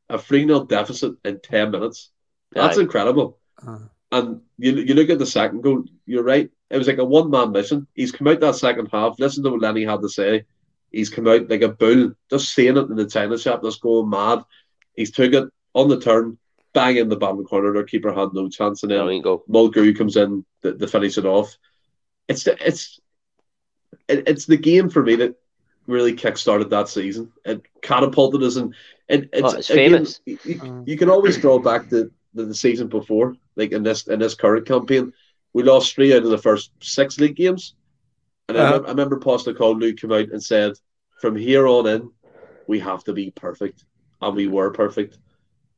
[0.09, 2.11] a 3 0 deficit in 10 minutes.
[2.51, 2.82] That's Aye.
[2.82, 3.38] incredible.
[3.65, 3.80] Uh.
[4.11, 6.49] And you, you look at the second goal, you're right.
[6.70, 7.88] It was like a one man mission.
[7.95, 9.20] He's come out that second half.
[9.20, 10.45] Listen to what Lenny had to say.
[10.91, 14.09] He's come out like a bull, just seeing it in the china shop, just going
[14.09, 14.43] mad.
[14.95, 16.38] He's took it on the turn,
[16.74, 17.74] bang in the bottom corner.
[17.74, 21.55] Their keeper had no chance, and then Mulgrew comes in to, to, finish it off.
[22.28, 22.99] It's the, it's
[24.07, 25.36] it, it's the game for me that
[25.86, 27.32] really kick-started that season.
[27.45, 28.74] It catapulted us, and
[29.07, 30.22] it, it's, oh, it's again, famous.
[30.26, 34.07] You, you, you, can always draw back to the, the season before, like in this
[34.07, 35.13] in this current campaign
[35.53, 37.75] we lost three out of the first six league games.
[38.47, 38.81] And uh-huh.
[38.83, 40.73] I, I remember Postecoglou came out and said,
[41.19, 42.11] from here on in,
[42.67, 43.85] we have to be perfect.
[44.21, 45.17] And we were perfect.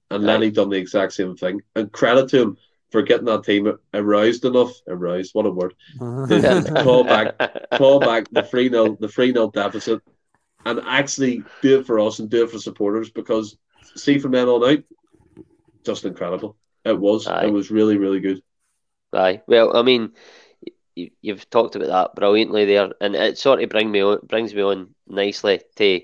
[0.09, 1.61] And Lenny done the exact same thing.
[1.75, 2.57] And credit to him
[2.91, 4.73] for getting that team aroused enough.
[4.87, 5.73] Aroused, what a word.
[5.99, 7.35] to, call back
[7.77, 10.01] call back the 3 0 the 3 0 deficit
[10.65, 13.57] and actually do it for us and do it for supporters because
[13.95, 14.83] see from then on out,
[15.83, 16.57] just incredible.
[16.83, 17.27] It was.
[17.27, 17.45] Aye.
[17.45, 18.41] It was really, really good.
[19.13, 19.41] Aye.
[19.47, 20.13] Well, I mean,
[20.95, 24.53] you, you've talked about that brilliantly there, and it sort of bring me on, brings
[24.53, 26.01] me on nicely to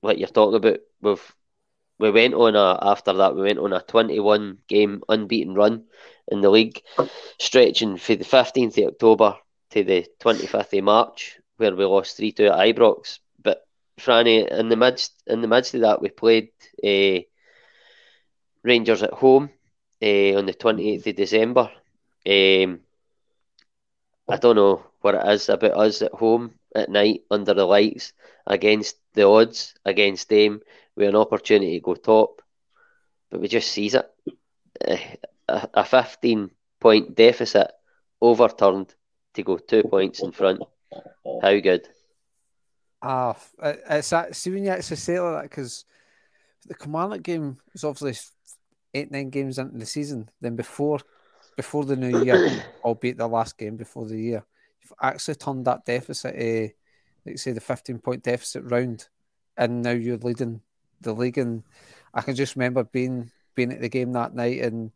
[0.00, 0.80] what you're talking about.
[1.00, 1.34] We've
[1.98, 5.84] we went on a after that we went on a 21 game unbeaten run
[6.28, 6.82] in the league,
[7.38, 9.36] stretching from the 15th of October
[9.70, 13.18] to the 25th of March, where we lost three two at Ibrox.
[13.42, 13.66] But
[14.00, 16.50] Franny, in the midst in the midst of that, we played
[16.82, 17.20] uh,
[18.62, 19.50] Rangers at home
[20.04, 21.70] uh, on the 28th of December.
[22.26, 22.80] Um,
[24.28, 28.12] I don't know what it is about us at home at night under the lights
[28.46, 30.60] against the odds against them
[30.96, 32.42] with an opportunity to go top,
[33.30, 34.10] but we just seize it.
[34.86, 34.96] Uh,
[35.48, 36.50] a, a 15
[36.80, 37.70] point deficit
[38.20, 38.94] overturned
[39.34, 40.62] to go two points in front.
[41.42, 41.88] How good?
[43.02, 44.34] Ah, uh, it's that.
[44.34, 45.84] See when you actually say like that because
[46.66, 48.14] the Kilmarnock game was obviously
[48.94, 51.00] eight nine games into the season, then before
[51.56, 54.44] before the new year, albeit the last game before the year,
[54.82, 56.72] you've actually turned that deficit, uh,
[57.26, 59.08] like say the fifteen point deficit round,
[59.56, 60.60] and now you're leading
[61.00, 61.38] the league.
[61.38, 61.62] And
[62.12, 64.90] I can just remember being being at the game that night and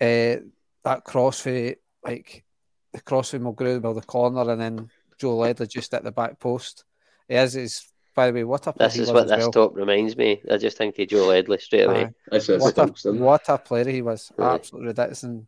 [0.00, 0.42] uh,
[0.84, 2.44] that cross for like
[2.92, 6.38] the cross for Mulgrew, well the corner, and then Joe Ledley just at the back
[6.38, 6.84] post.
[7.28, 9.50] He has his by the way, what a player This is what this well.
[9.50, 10.42] top reminds me.
[10.50, 12.12] I just think of Joe Ledley straight away.
[12.30, 14.32] Uh, what, a, what a player he was.
[14.36, 14.50] Really?
[14.50, 15.22] Absolutely ridiculous.
[15.22, 15.46] And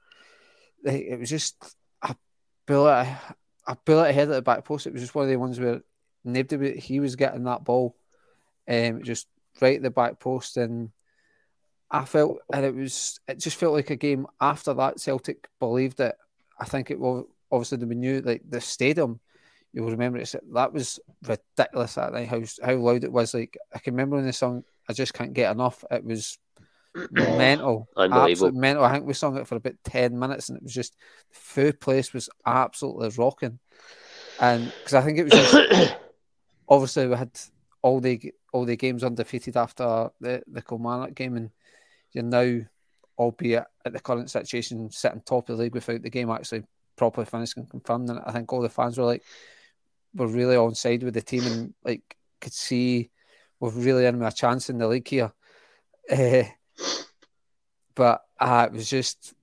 [0.85, 2.15] it was just a
[2.67, 3.09] bullet,
[3.67, 4.87] a bullet ahead at the back post.
[4.87, 5.83] It was just one of the ones where
[6.25, 7.97] nobody, he was getting that ball
[8.69, 9.27] um, just
[9.61, 10.57] right at the back post.
[10.57, 10.91] And
[11.91, 15.01] I felt, and it was, it just felt like a game after that.
[15.01, 16.17] Celtic believed it.
[16.59, 19.21] I think it was obviously we knew like the stadium
[19.73, 20.35] you'll remember it.
[20.53, 22.29] That was ridiculous that night.
[22.29, 23.35] How how loud it was.
[23.35, 26.39] Like I can remember when the song "I Just Can't Get Enough." It was
[27.11, 28.85] mental, absolutely mental.
[28.85, 30.97] I think we sung it for about ten minutes, and it was just
[31.31, 33.59] the full place was absolutely rocking.
[34.41, 35.97] And because I think it was just
[36.69, 37.39] obviously we had
[37.83, 41.51] all the all the games undefeated after the the Kilmarnock game, and
[42.13, 42.61] you're now,
[43.19, 46.65] albeit at the current situation, sitting top of the league without the game actually
[46.97, 48.11] properly finished and confirmed.
[48.11, 49.23] And I think all the fans were like,
[50.15, 53.11] were really on side with the team and like could see
[53.61, 55.33] we're really in a chance in the league here.
[56.11, 56.43] Uh,
[57.95, 59.35] but uh, it was just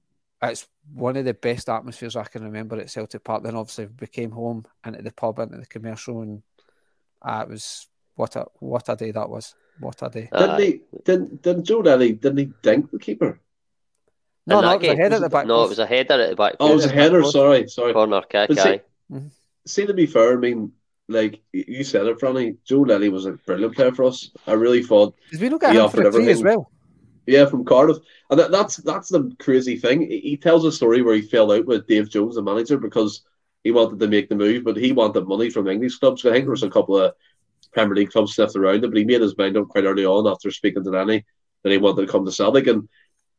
[0.42, 3.44] it's one of the best atmospheres I can remember at Celtic Park.
[3.44, 6.42] Then obviously we came home into the pub, into the commercial, and
[7.22, 9.56] uh, it was what a what a day that was.
[9.80, 10.30] What a day!
[10.34, 10.82] Didn't he?
[11.06, 12.12] Didn't, didn't Joe Denny?
[12.12, 13.40] Didn't he dink the keeper?
[14.46, 15.48] No, no, it was a header at the back.
[15.48, 16.56] No, it was a header at the back.
[16.60, 17.24] Oh, it was a header.
[17.24, 17.94] Sorry, sorry.
[17.94, 18.52] Corner kick.
[18.52, 19.28] See, mm-hmm.
[19.66, 20.72] See, to be fair, I mean,
[21.08, 22.58] like you said it, Franny.
[22.64, 24.30] Joe Ledley was a brilliant player for us.
[24.48, 25.16] I really thought.
[25.40, 26.72] We look at him for a as well?
[27.26, 27.98] Yeah, from Cardiff,
[28.32, 30.02] and that, that's that's the crazy thing.
[30.10, 33.24] He tells a story where he fell out with Dave Jones, the manager, because
[33.64, 36.26] he wanted to make the move, but he wanted money from English clubs.
[36.26, 37.14] I think there was a couple of
[37.72, 40.28] Premier League clubs sniffed around him, but he made his mind up quite early on
[40.28, 41.24] after speaking to Lenny
[41.64, 42.68] that he wanted to come to Celtic.
[42.68, 42.90] And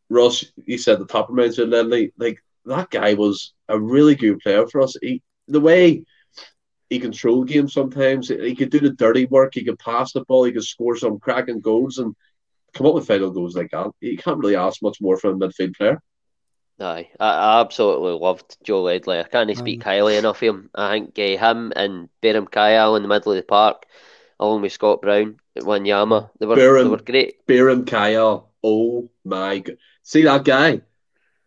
[0.09, 4.15] Ross, he said the top of mind said Lenny, like that guy was a really
[4.15, 4.97] good player for us.
[5.01, 6.05] He the way
[6.89, 8.29] he controlled games sometimes.
[8.29, 9.55] He could do the dirty work.
[9.55, 10.45] He could pass the ball.
[10.45, 12.15] He could score some cracking goals and
[12.75, 13.91] come up with final goals like that.
[14.01, 16.03] You can't really ask much more from a midfield player.
[16.81, 19.21] Aye, I absolutely loved Joe Ledley.
[19.21, 19.85] I can't speak mm.
[19.85, 20.71] highly enough of him.
[20.75, 23.85] I think uh, him and Beram Kayal in the middle of the park,
[24.39, 27.47] along with Scott Brown at Wanyama, they were, Beram, they were great.
[27.47, 29.77] Beram Kayal, oh my god.
[30.03, 30.81] See that guy?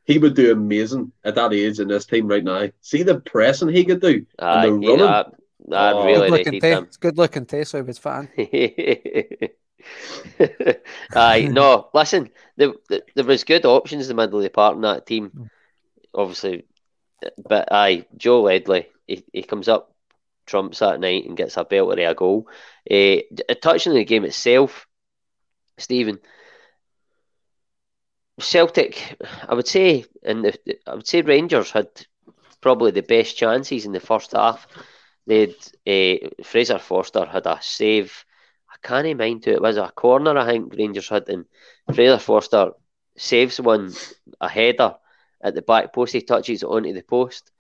[0.06, 2.70] He would do amazing at that age in this team right now.
[2.82, 5.00] See the pressing he could do Aye, and the running.
[5.00, 5.24] Yeah,
[5.72, 6.90] I, oh, really good looking him.
[7.00, 8.30] Good looking Tess, I was fan.
[11.16, 12.74] aye, no, listen, there,
[13.16, 15.50] there was good options in the middle of the park in that team,
[16.14, 16.66] obviously,
[17.38, 19.96] but aye, Joe Ledley, he, he comes up,
[20.46, 22.48] trumps that night and gets a belter of a goal.
[22.90, 23.18] Uh,
[23.62, 24.88] touching the game itself,
[25.78, 26.20] Stephen,
[28.40, 29.16] Celtic,
[29.48, 30.58] I would say, and
[30.88, 31.88] I would say Rangers had
[32.62, 34.68] probably the best chances in the first half.
[35.28, 35.56] They'd
[35.88, 38.26] uh, Fraser Forster had a save.
[38.70, 39.78] I can't mind who it was.
[39.78, 41.46] A corner, I think Rangers had, and
[41.94, 42.72] Fraser Forster
[43.16, 43.94] saves one
[44.42, 44.96] a header
[45.42, 46.14] at the back post.
[46.14, 47.52] He touches it onto the post.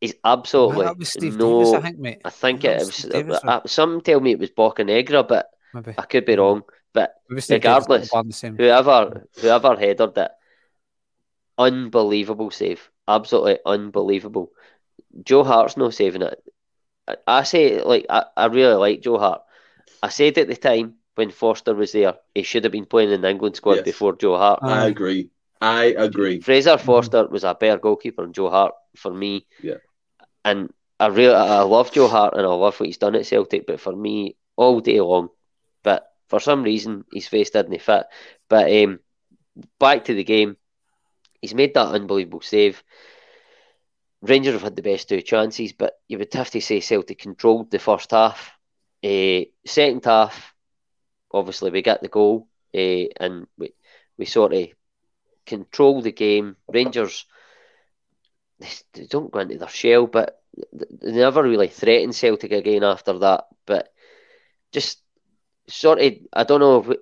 [0.00, 1.64] He's absolutely no.
[1.64, 2.20] Davis, I think.
[2.24, 2.96] I think it, was.
[2.96, 5.94] Davis, uh, some tell me it was Bocanegra, but Maybe.
[5.98, 6.62] I could be wrong.
[6.92, 7.14] But
[7.48, 10.30] regardless, whoever whoever headed it,
[11.56, 14.50] unbelievable save, absolutely unbelievable.
[15.24, 16.42] Joe Hart's no saving it.
[17.06, 19.42] I, I say like I, I really like Joe Hart.
[20.02, 23.20] I said at the time when Forster was there, he should have been playing in
[23.20, 23.84] the England squad yes.
[23.84, 24.60] before Joe Hart.
[24.62, 25.30] I agree.
[25.60, 26.40] I agree.
[26.40, 29.46] Fraser Forster was a better goalkeeper than Joe Hart for me.
[29.62, 29.74] Yeah.
[30.44, 33.66] And I really I love Joe Hart and I love what he's done at Celtic,
[33.66, 35.36] but for me, all day long, but
[36.30, 38.06] for some reason his face didn't fit.
[38.48, 39.00] But um,
[39.78, 40.56] back to the game,
[41.42, 42.82] he's made that unbelievable save.
[44.22, 47.70] Rangers have had the best two chances, but you would have to say Celtic controlled
[47.70, 48.52] the first half.
[49.02, 50.54] Uh, second half,
[51.32, 53.72] obviously we get the goal uh, and we
[54.16, 54.68] we sort of
[55.46, 56.56] control the game.
[56.68, 57.26] Rangers
[58.60, 63.46] they, don't go into their shell, but they never really threatened Celtic again after that.
[63.66, 63.92] But
[64.70, 65.02] just
[65.70, 66.94] sort of, I don't know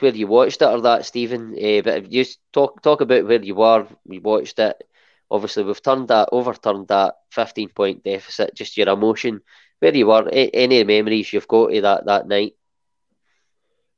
[0.00, 1.54] where you watched it or that, Stephen.
[1.54, 4.82] Uh, but if you talk talk about where you were, we watched it.
[5.30, 8.54] Obviously, we've turned that, overturned that fifteen point deficit.
[8.54, 9.40] Just your emotion,
[9.80, 12.54] where you were, any memories you've got of that that night.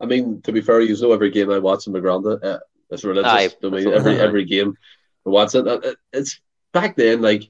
[0.00, 2.42] I mean, to be fair, you know every game I watch in McGranda.
[2.42, 2.58] Uh,
[2.90, 3.30] it's religious.
[3.30, 4.76] Aye, I mean, every every game
[5.26, 5.96] I watch it.
[6.12, 6.40] It's
[6.72, 7.48] back then, like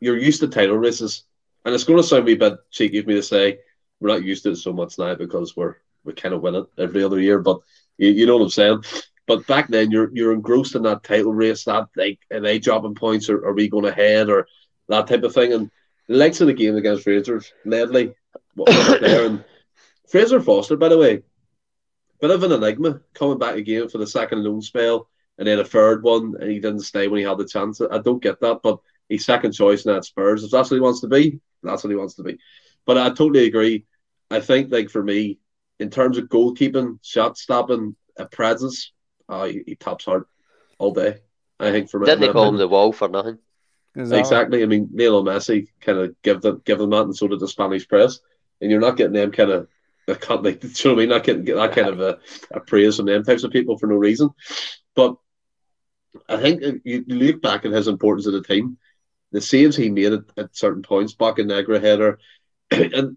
[0.00, 1.24] you're used to title races,
[1.64, 3.58] and it's going to sound a bit cheeky of me to say
[4.00, 5.76] we're not used to it so much now because we're
[6.08, 7.38] we kind of win it every other year.
[7.38, 7.60] But
[7.96, 8.84] you, you know what I'm saying.
[9.26, 12.94] But back then, you're you're engrossed in that title race, that like are they dropping
[12.94, 14.48] points, or are we going ahead, or
[14.88, 15.52] that type of thing.
[15.52, 15.70] And
[16.08, 18.14] the lengths of the game against Rangers, Ledley,
[18.56, 19.44] there, and
[20.08, 21.22] Fraser Forster, by the way,
[22.20, 25.64] bit of an enigma coming back again for the second loan spell and then a
[25.64, 27.80] third one, and he didn't stay when he had the chance.
[27.80, 30.42] I don't get that, but he's second choice in that Spurs.
[30.42, 32.38] If that's what he wants to be, that's what he wants to be.
[32.84, 33.86] But I totally agree.
[34.30, 35.38] I think, like for me,
[35.78, 38.92] in terms of goalkeeping, shot stopping, a presence,
[39.28, 40.24] uh, he, he tops hard
[40.78, 41.18] all day.
[41.60, 43.38] I think for me, didn't they call him the wall for nothing?
[43.96, 44.62] Exactly.
[44.62, 47.48] I mean, Lionel Messi kind of give them give them that, and so did the
[47.48, 48.20] Spanish press.
[48.60, 49.68] And you're not getting them kind of
[50.08, 51.08] I can't like you know what I mean?
[51.08, 52.18] Not getting that kind of a,
[52.52, 54.30] a praise from them types of people for no reason.
[54.94, 55.16] But
[56.28, 58.78] I think you, you look back at his importance to the team,
[59.32, 62.18] the saves he made at, at certain points, back in Bocanegra header,
[62.70, 63.16] and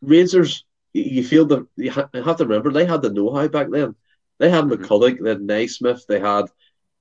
[0.00, 0.64] Rangers.
[1.00, 3.94] You feel the you, ha- you have to remember they had the know-how back then.
[4.38, 4.82] They had mm-hmm.
[4.82, 6.46] McCulloch, they had Naismith, they had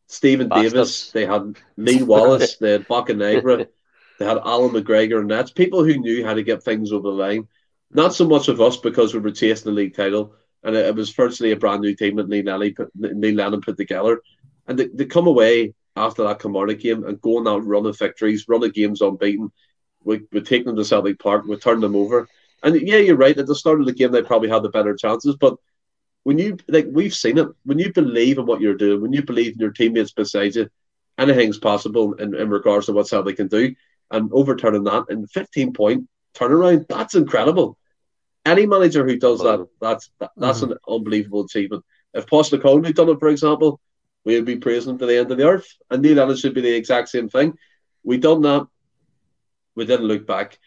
[0.08, 0.74] Stephen Bastards.
[0.74, 3.68] Davis, they had Lee Wallace, they had Bocanegra,
[4.20, 7.16] they had Alan McGregor, and that's people who knew how to get things over the
[7.16, 7.48] line.
[7.92, 10.34] Not so much of us because we were chasing the league title,
[10.64, 13.62] and it, it was virtually a brand new team that Neil Lennon put, Neil Lennon
[13.62, 14.22] put together
[14.68, 17.98] and they, they come away after that Kilmarnock game and go on that run of
[17.98, 19.52] victories, run of games unbeaten.
[20.04, 22.28] We we take them to Celtic Park, we turn them over.
[22.64, 23.38] And yeah, you're right.
[23.38, 25.36] At the start of the game, they probably had the better chances.
[25.36, 25.56] But
[26.24, 27.48] when you like, we've seen it.
[27.64, 30.70] When you believe in what you're doing, when you believe in your teammates beside you,
[31.18, 33.76] anything's possible in, in regards to what Celtic can do.
[34.10, 37.78] And overturning that in 15 point turnaround, that's incredible.
[38.46, 40.72] Any manager who does that, that's that, that's mm-hmm.
[40.72, 41.84] an unbelievable achievement.
[42.14, 43.80] If Postecoglou had done it, for example,
[44.24, 45.68] we would be praising him to the end of the earth.
[45.90, 47.58] And Neil Lennon should be the exact same thing.
[48.04, 48.68] We done that.
[49.76, 50.58] We didn't look back.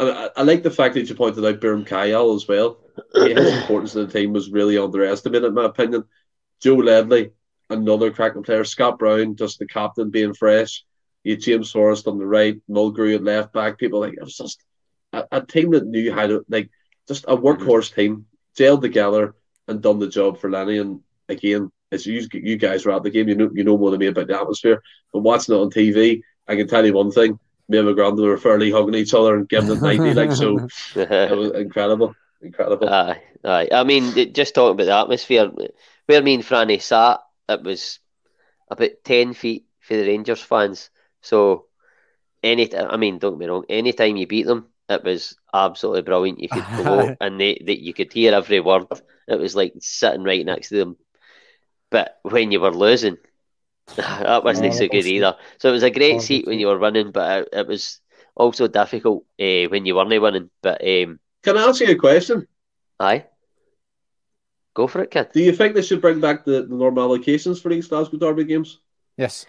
[0.00, 2.78] I, I like the fact that you pointed out Beram Kayal as well.
[3.14, 6.04] His importance to the team was really underestimated, in my opinion.
[6.60, 7.32] Joe Ledley,
[7.68, 8.64] another cracking player.
[8.64, 10.84] Scott Brown, just the captain, being fresh.
[11.24, 13.78] You James Forrest on the right, Mulgrew at left back.
[13.78, 14.62] People like it was just
[15.12, 16.70] a, a team that knew how to like
[17.06, 18.26] just a workhorse team,
[18.58, 19.34] gelled together
[19.68, 20.78] and done the job for Lenny.
[20.78, 23.90] And again, as you you guys were at the game, you know you know more
[23.90, 24.82] than me about the atmosphere.
[25.12, 27.38] But watching it on TV, I can tell you one thing:
[27.70, 30.66] me and my grandmother were fairly hugging each other and giving it ninety, like so.
[30.96, 32.88] it was incredible, incredible.
[32.88, 33.68] Aye, aye.
[33.72, 35.50] I mean, just talking about the atmosphere,
[36.06, 38.00] where me and Franny sat, it was
[38.70, 40.90] about ten feet for the Rangers fans.
[41.22, 41.66] So,
[42.42, 43.64] any, I mean, don't get me wrong.
[43.68, 46.40] Anytime you beat them, it was absolutely brilliant.
[46.40, 48.86] You could go and they, they, you could hear every word.
[49.28, 50.96] It was like sitting right next to them
[51.90, 53.18] but when you were losing,
[53.96, 55.36] that wasn't no, so good either.
[55.58, 58.00] So it was a great seat when you were winning, but it, it was
[58.34, 60.50] also difficult uh, when you weren't winning.
[60.62, 62.46] But um, can I ask you a question?
[62.98, 63.26] Aye.
[64.74, 65.30] Go for it, kid.
[65.32, 68.44] Do you think they should bring back the, the normal allocations for these Glasgow Derby
[68.44, 68.78] games?
[69.16, 69.46] Yes.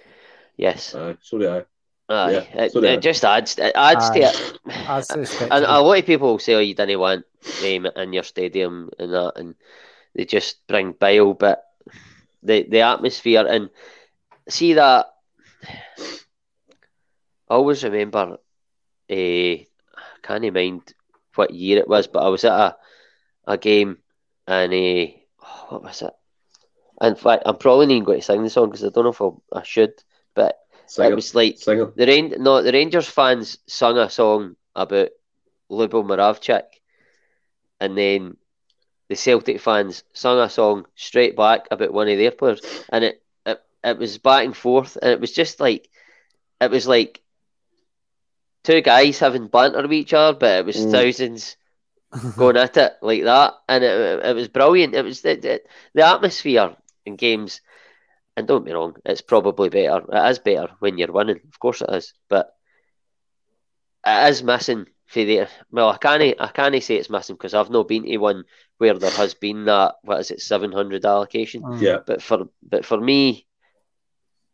[0.57, 0.95] Yes.
[0.95, 1.65] Aye, so do I.
[2.09, 4.19] Aye, yeah, it, it just adds it adds Aye.
[4.19, 4.59] to it.
[4.67, 5.09] Adds
[5.41, 7.25] and a lot of people say, "Oh, you didn't want
[7.63, 9.55] um, in your stadium and that," and
[10.13, 11.33] they just bring bile.
[11.33, 11.63] But
[12.43, 13.69] the the atmosphere and
[14.49, 15.07] see that.
[17.49, 18.37] I always remember,
[19.09, 19.65] uh, I
[20.23, 20.93] can't even mind
[21.35, 22.77] what year it was, but I was at a
[23.45, 23.97] a game
[24.47, 25.11] and uh,
[25.43, 26.13] oh, what was it?
[27.01, 29.21] In fact, I'm probably not going to sing the song because I don't know if
[29.53, 29.93] I, I should,
[30.35, 31.57] but sing it, was like
[31.95, 32.35] the Rain.
[32.37, 35.09] No, the Rangers fans sung a song about
[35.69, 36.65] Lubo Moravcik,
[37.79, 38.37] and then
[39.09, 43.23] the Celtic fans sung a song straight back about one of their players, and it,
[43.83, 45.89] it it was back and forth, and it was just like
[46.59, 47.21] it was like
[48.63, 50.91] two guys having banter with each other, but it was mm.
[50.91, 51.57] thousands
[52.37, 54.95] going at it like that, and it, it was brilliant.
[54.95, 55.61] It was the, the,
[55.93, 56.75] the atmosphere
[57.05, 57.61] in games,
[58.37, 60.03] and don't be wrong, it's probably better.
[60.11, 62.53] It is better when you're winning, of course it is, but
[64.05, 67.69] it is missing for the well, I can't I can't say it's missing because I've
[67.69, 68.45] not been to one
[68.77, 71.63] where there has been that what is it seven hundred allocation.
[71.63, 71.81] Mm.
[71.81, 71.97] Yeah.
[72.05, 73.45] But for but for me,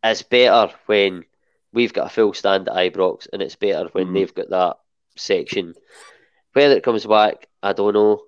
[0.02, 1.24] it's better when
[1.72, 4.14] we've got a full stand at Ibrox, and it's better when mm.
[4.14, 4.76] they've got that
[5.16, 5.74] section.
[6.52, 8.22] Whether it comes back, I don't know.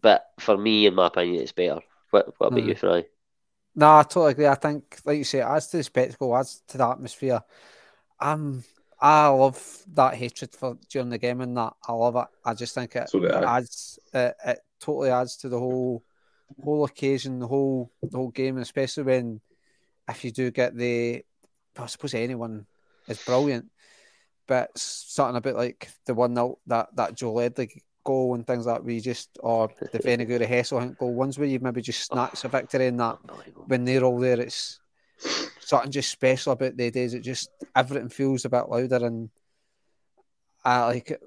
[0.00, 1.80] But for me, in my opinion, it's better.
[2.10, 2.68] What, what about mm.
[2.68, 3.04] you, Fry?
[3.74, 4.46] No, I totally agree.
[4.46, 7.40] I think, like you say, adds to the spectacle, adds to the atmosphere.
[8.20, 8.64] Um,
[9.00, 12.26] I love that hatred for during the game and that I love it.
[12.44, 16.04] I just think it, so it adds it, it, totally adds to the whole
[16.62, 19.40] whole occasion, the whole the whole game, especially when
[20.08, 21.24] if you do get the
[21.78, 22.66] I suppose anyone
[23.08, 23.70] is brilliant,
[24.46, 28.66] but something a bit like the one that that, that Joe Ledley goal and things
[28.66, 32.14] like that, you just or the Vennegoor Hesselink goal, ones where you maybe just oh,
[32.14, 33.18] snatch a victory in that
[33.66, 34.80] when they're all there, it's
[35.60, 37.14] something just special about the days.
[37.14, 39.30] It just everything feels a bit louder, and
[40.64, 41.20] I like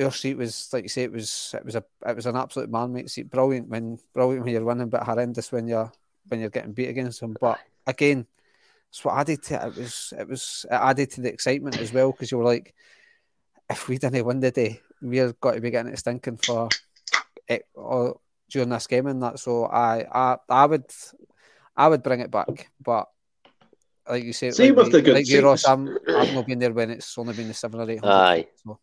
[0.00, 2.70] our seat was like you say, it was it was a it was an absolute
[2.70, 3.30] man mate seat.
[3.30, 5.92] Brilliant when brilliant when you're winning, but horrendous when you're
[6.28, 7.36] when you're getting beat against them.
[7.40, 8.26] But again,
[8.90, 9.66] it's what added to it.
[9.66, 12.74] it was it was it added to the excitement as well because you were like,
[13.70, 16.68] if we didn't win the day, we're got to be getting it stinking for
[17.48, 19.38] it or during this game and that.
[19.38, 20.84] So I I I would
[21.76, 23.08] I would bring it back, but
[24.08, 26.58] like you say, see like, with the good, like you, Ross, I'm, I've not been
[26.58, 28.04] there when it's only been the seven or eight.
[28.04, 28.46] Aye.
[28.64, 28.78] So.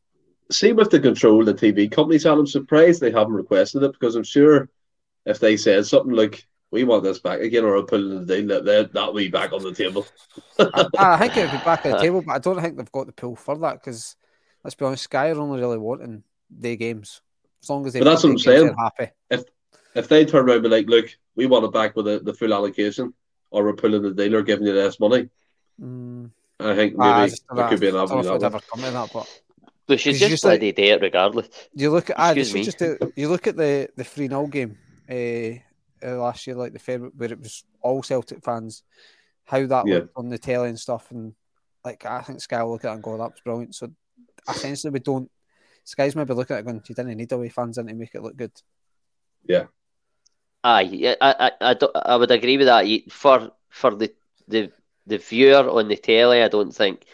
[0.52, 4.16] See with the control the TV companies, and I'm surprised they haven't requested it because
[4.16, 4.70] I'm sure
[5.26, 8.36] if they said something like we want this back again or a pull in the
[8.36, 10.06] deal that that'll be back on the table.
[10.60, 12.92] I, I, think it would be back on the table, but I don't think they've
[12.92, 14.16] got the pull for that because
[14.64, 17.22] let's be honest, Sky are only really wanting their games
[17.64, 18.00] as long as they.
[18.00, 18.76] But that's what I'm saying.
[18.78, 19.12] Happy.
[19.30, 19.44] If
[19.96, 22.34] if they turn around and be like, look, we want it back with the, the
[22.34, 23.14] full allocation,
[23.52, 25.30] or we're pulling the deal or giving you less money.
[25.82, 26.32] Mm.
[26.60, 28.24] I think maybe ah, could be an avenue.
[28.24, 29.42] That ever come to that, but
[29.88, 31.50] we should just, just let like, do it regardless.
[31.74, 34.78] You look at ah, just you look at the the three 0 game
[35.10, 35.60] uh,
[36.06, 38.84] uh, last year, like the fair where it was all Celtic fans,
[39.46, 39.96] how that yeah.
[39.96, 41.34] looked on the telly and stuff, and
[41.84, 43.92] like I think Sky will look at it and go, "That was brilliant." So
[44.48, 45.30] essentially, we don't.
[45.84, 48.22] Sky's maybe looking at it going, "You didn't need away fans in to make it
[48.22, 48.54] look good."
[49.48, 49.66] Yeah.
[50.64, 52.86] Aye, I, I, I, I would agree with that.
[53.12, 54.14] For for the,
[54.48, 54.72] the
[55.08, 57.06] the viewer on the telly, I don't think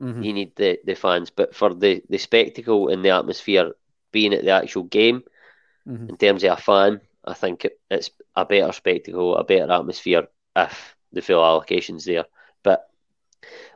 [0.00, 0.22] mm-hmm.
[0.22, 3.72] you need the, the fans, but for the, the spectacle and the atmosphere
[4.10, 5.22] being at the actual game,
[5.86, 6.08] mm-hmm.
[6.08, 10.28] in terms of a fan, I think it, it's a better spectacle, a better atmosphere
[10.56, 12.24] if the full allocation's there.
[12.62, 12.88] But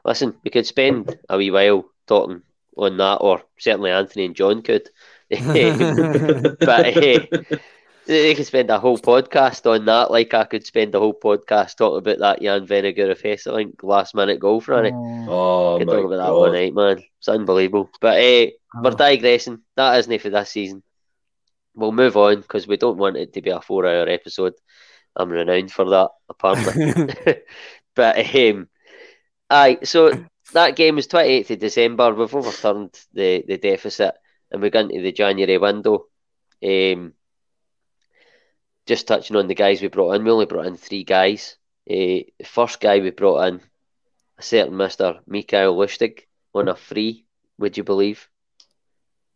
[0.05, 2.43] listen, we could spend a wee while talking
[2.77, 4.91] on that, or certainly Anthony and John could.
[5.29, 7.57] but uh,
[8.07, 10.11] they could spend a whole podcast on that.
[10.11, 14.15] Like I could spend a whole podcast talking about that Jan Vennegoor of Hesselink last
[14.15, 14.95] minute goal for it.
[14.95, 16.27] Oh, could talk about God.
[16.27, 17.05] that one night, man.
[17.19, 17.91] It's unbelievable.
[18.01, 18.83] But uh, oh.
[18.83, 19.63] we're digressing.
[19.77, 20.83] That isn't for this season.
[21.77, 24.55] We'll move on because we don't want it to be a four-hour episode.
[25.15, 27.15] I'm renowned for that, apparently.
[27.95, 28.69] but um,
[29.51, 32.15] aye, so that game was 28th of December.
[32.15, 34.15] We've overturned the, the deficit
[34.51, 36.07] and we're going to the January window.
[36.65, 37.13] Um,
[38.87, 41.57] just touching on the guys we brought in, we only brought in three guys.
[41.89, 43.61] Uh, the first guy we brought in,
[44.39, 45.21] a certain Mr.
[45.27, 46.21] Mikael Lustig,
[46.55, 47.27] on a free,
[47.59, 48.29] would you believe?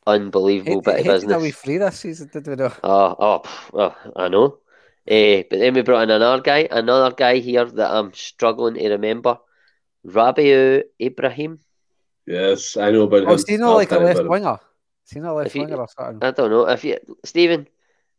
[0.07, 1.43] Unbelievable bit of business.
[1.43, 2.73] we free this season, did we know?
[2.83, 3.43] Oh, oh,
[3.75, 4.59] oh I know.
[5.09, 8.89] Uh, but then we brought in another guy, another guy here that I'm struggling to
[8.91, 9.39] remember.
[10.07, 11.61] Rabiu Ibrahim.
[12.27, 13.31] Yes, I know about oh, him.
[13.33, 14.59] Is he not like a left winger?
[15.07, 16.19] Is he not a left winger or something?
[16.23, 16.69] I don't know.
[16.69, 17.67] If you, Stephen,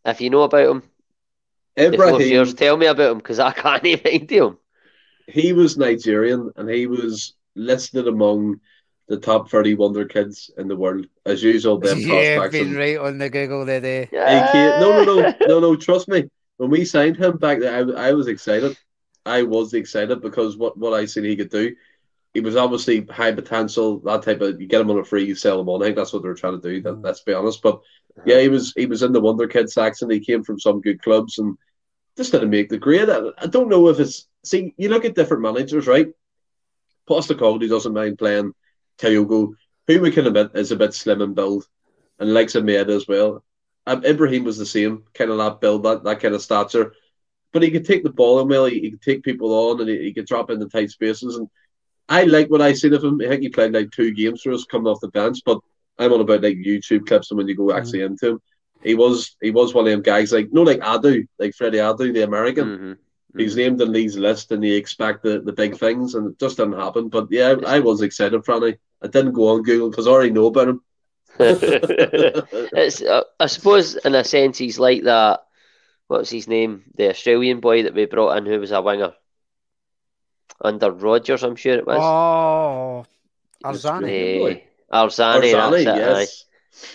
[0.05, 0.83] if you know about him,
[1.77, 4.57] Ibrahim, tell me about him because I can't even him.
[5.27, 8.59] He was Nigerian and he was listed among
[9.11, 11.05] the top 30 wonder kids in the world.
[11.25, 12.63] As usual, them yeah, prospects.
[12.63, 14.07] been right on the Google today.
[14.09, 14.79] Yeah.
[14.79, 15.75] No, no, no, no, no.
[15.75, 16.29] Trust me.
[16.55, 18.77] When we signed him back then, I, I was excited.
[19.25, 21.75] I was excited because what, what I seen he could do.
[22.33, 24.61] He was obviously high potential, that type of.
[24.61, 25.81] You get him on a free, you sell him on.
[25.81, 26.81] I think that's what they're trying to do.
[26.81, 27.03] That, mm.
[27.03, 27.61] let's be honest.
[27.61, 27.81] But
[28.25, 30.09] yeah, he was he was in the Wonder Kid section.
[30.09, 31.57] He came from some good clubs and
[32.15, 33.09] just didn't make the grade.
[33.09, 34.73] I, I don't know if it's see.
[34.77, 36.07] You look at different managers, right?
[37.09, 38.53] Postecoglou doesn't mind playing
[39.01, 39.53] Kyogo,
[39.87, 41.65] who we can admit is a bit slim and build,
[42.19, 43.43] and likes a made as well.
[43.87, 46.93] Um, Ibrahim was the same kind of that build, that, that kind of stature,
[47.51, 48.65] but he could take the ball in well.
[48.65, 51.35] He, he could take people on, and he, he could drop into tight spaces.
[51.35, 51.47] And
[52.07, 53.19] I like what I seen of him.
[53.21, 55.59] I think he played like two games for us coming off the bench, but
[55.97, 58.13] I'm on about like YouTube clips and when you go actually mm-hmm.
[58.13, 58.41] into him.
[58.83, 62.13] He was he was one of them guys like no like Adu, like Freddie Adu,
[62.13, 62.65] the American.
[62.65, 62.93] Mm-hmm.
[63.35, 66.57] He's named in Lee's list and you expect the, the big things and it just
[66.57, 67.09] didn't happen.
[67.09, 68.77] But yeah, I, I was excited, Franny.
[69.01, 70.81] I didn't go on Google because I already know about him.
[71.39, 75.41] it's uh, I suppose in a sense he's like that.
[76.07, 76.83] What's his name?
[76.95, 79.13] The Australian boy that we brought in who was a winger
[80.63, 81.99] under Rodgers, I'm sure it was.
[81.99, 83.05] Oh,
[83.63, 84.63] Arzani.
[84.91, 86.45] Arzani, Arzani yes.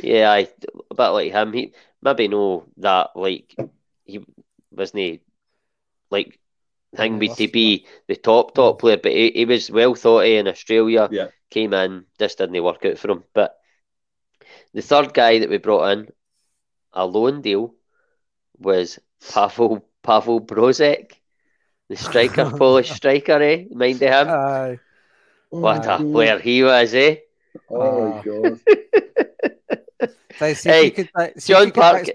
[0.03, 0.49] Yeah, I,
[0.91, 1.53] a bit like him.
[1.53, 1.73] He
[2.03, 3.55] maybe know that like
[4.05, 4.25] he
[4.71, 5.21] wasn't
[6.11, 6.39] like
[6.95, 10.27] thing me to be the top top player, but he, he was well thought of
[10.27, 11.09] in Australia.
[11.11, 11.29] Yeah.
[11.51, 13.25] Came in, just didn't work out for him.
[13.33, 13.57] But
[14.75, 16.09] the third guy that we brought in,
[16.93, 17.75] a loan deal,
[18.59, 18.99] was
[19.33, 21.13] Pavel Pavel Brozek,
[21.89, 23.65] the striker, Polish striker, eh?
[23.71, 24.29] Mind him?
[24.29, 24.79] Aye.
[25.51, 27.17] What a player he was, eh?
[27.71, 28.61] Oh my god.
[30.57, 32.07] so hey, could, John Park.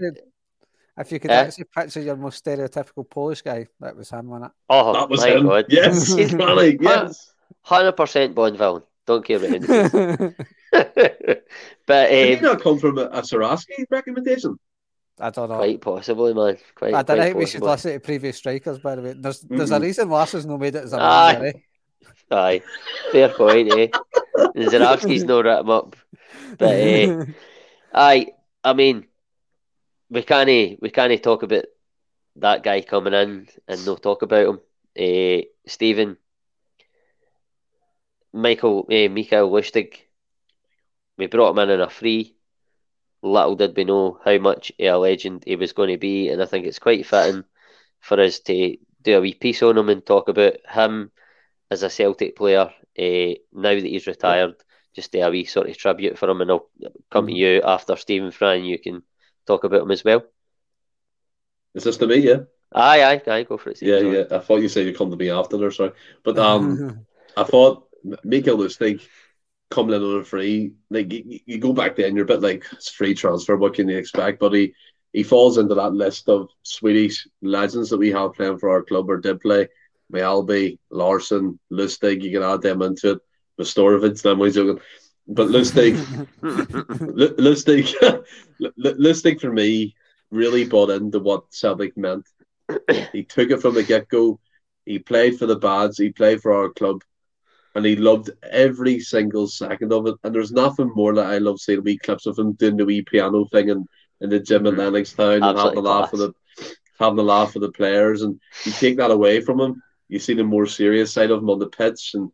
[0.98, 4.48] If you could uh, actually picture your most stereotypical Polish guy, that was him, wasn't
[4.48, 4.52] it?
[4.70, 5.48] Oh, that was him.
[5.48, 5.66] God.
[5.70, 6.78] Yes, he's funny.
[6.80, 8.84] Yes, hundred percent Bond villain.
[9.06, 10.36] Don't care about anything.
[10.72, 14.58] but um, did he not come from a, a Zurawski recommendation?
[15.20, 15.58] I don't know.
[15.58, 16.58] Quite possibly, man.
[16.76, 19.14] Quite, I don't quite think we should listen to previous strikers, by the way.
[19.14, 19.58] There's mm-hmm.
[19.58, 21.34] there's a reason Lars's no made it as a Aye.
[21.34, 21.52] Man, eh?
[22.32, 22.62] Aye,
[23.12, 23.88] fair point, eh?
[24.56, 25.96] Zurawski's no written up.
[26.58, 27.26] But, eh,
[27.94, 28.28] aye,
[28.64, 29.06] I mean,
[30.12, 31.66] we can't, we can't talk about
[32.36, 34.60] that guy coming in and no talk about him.
[35.00, 36.18] Uh, Stephen,
[38.34, 39.96] Michael, uh, Mikael Lustig,
[41.18, 42.36] we brought him in on a free.
[43.24, 46.46] Little did we know how much a legend he was going to be, and I
[46.46, 47.44] think it's quite fitting
[48.00, 51.12] for us to do a wee piece on him and talk about him
[51.70, 52.72] as a Celtic player.
[53.00, 54.56] Uh, now that he's retired,
[54.94, 56.70] just do a wee sort of tribute for him, and I'll
[57.10, 58.66] come to you after Stephen Fran.
[58.66, 59.04] You can
[59.46, 60.24] talk about him as well.
[61.74, 62.18] Is this to me?
[62.18, 62.42] Yeah.
[62.74, 63.44] Aye, aye, aye.
[63.44, 63.82] Go for it.
[63.82, 64.24] Yeah, yeah.
[64.32, 65.72] I thought you said you come to me after there.
[65.72, 65.92] Sorry,
[66.24, 67.06] but um,
[67.38, 67.88] I thought
[68.24, 69.06] Mikael Lustig
[69.70, 70.74] coming in on a free.
[70.90, 73.58] Like you, you, go back then, you're a bit like it's free transfer.
[73.58, 74.40] What can you expect?
[74.40, 74.74] But he
[75.12, 79.10] he falls into that list of Swedish legends that we have playing for our club
[79.10, 79.68] or did play.
[80.12, 82.22] Mjällby, Larsson, Lustig.
[82.22, 83.20] You can add them into it.
[83.60, 84.26] Majstorovic.
[84.26, 84.82] I'm always joking.
[85.28, 85.96] But Lustig,
[86.42, 88.24] Lustig,
[88.60, 89.96] Lustig for me
[90.30, 92.28] really bought into what Celtic meant.
[93.12, 94.40] He took it from the get go.
[94.86, 95.98] He played for the Bads.
[95.98, 97.04] He played for our club
[97.76, 100.16] and he loved every single second of it.
[100.24, 103.02] And there's nothing more that I love seeing wee clips of him doing the wee
[103.02, 103.88] piano thing in,
[104.20, 104.80] in the gym mm-hmm.
[104.80, 106.34] in Lennoxtown and having the laugh with the
[107.00, 108.22] having the laugh with the players.
[108.22, 111.50] And you take that away from him, you see the more serious side of him
[111.50, 112.32] on the pitch and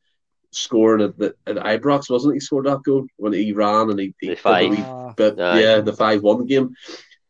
[0.58, 4.14] scoring at the at Ibrox, wasn't he scored that goal when he ran and he,
[4.20, 4.70] he the five.
[4.70, 6.76] Wee, but, yeah, the five one game.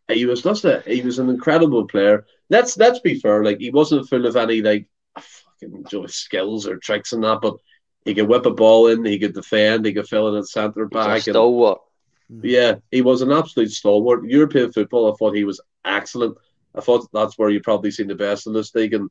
[0.09, 2.25] He was just a he was an incredible player.
[2.49, 4.87] Let's let's be fair, like he wasn't full of any like
[5.19, 7.57] fucking skills or tricks and that, but
[8.05, 10.85] he could whip a ball in, he could defend, he could fill in at centre
[10.85, 11.21] back.
[11.21, 11.81] stalwart.
[12.29, 14.23] And, yeah, he was an absolute stalwart.
[14.23, 16.37] European football, I thought he was excellent.
[16.73, 19.09] I thought that's where you probably seen the best in this league, and,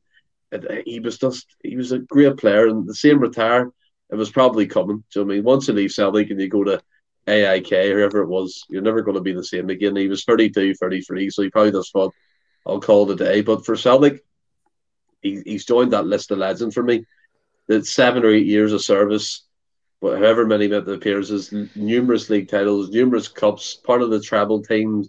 [0.51, 2.67] and he was just he was a great player.
[2.67, 3.71] And the same retire,
[4.09, 5.03] it was probably coming.
[5.09, 6.81] So I mean, once you leave Celtic and you go to
[7.27, 9.95] AIK whoever it was, you're never going to be the same again.
[9.95, 12.13] He was 32, 33, so he probably just thought,
[12.65, 13.41] I'll call it a day.
[13.41, 14.23] But for Celtic,
[15.21, 17.05] he, he's joined that list of legends for me
[17.67, 19.43] that seven or eight years of service,
[20.01, 25.05] but however many appears, numerous league titles, numerous cups, part of the treble team,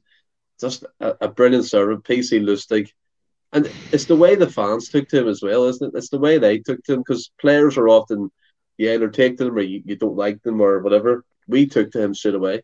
[0.61, 2.91] just a, a brilliant servant, PC Lustig.
[3.53, 5.97] And it's the way the fans took to him as well, isn't it?
[5.97, 8.31] It's the way they took to him because players are often,
[8.79, 11.25] you either take to them or you, you don't like them or whatever.
[11.47, 12.63] We took to him straight away.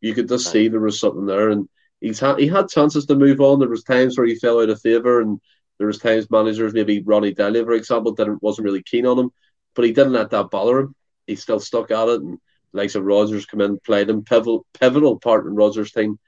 [0.00, 1.68] You could just see there was something there, and
[2.00, 3.58] he's had he had chances to move on.
[3.58, 5.40] There was times where he fell out of favour, and
[5.78, 9.30] there was times managers, maybe Ronny Deila, for example, didn't wasn't really keen on him,
[9.74, 10.94] but he didn't let that bother him.
[11.26, 12.38] He still stuck at it, and
[12.72, 16.18] likes of Rodgers come in, played him pivotal pivotal part in Rodgers' team,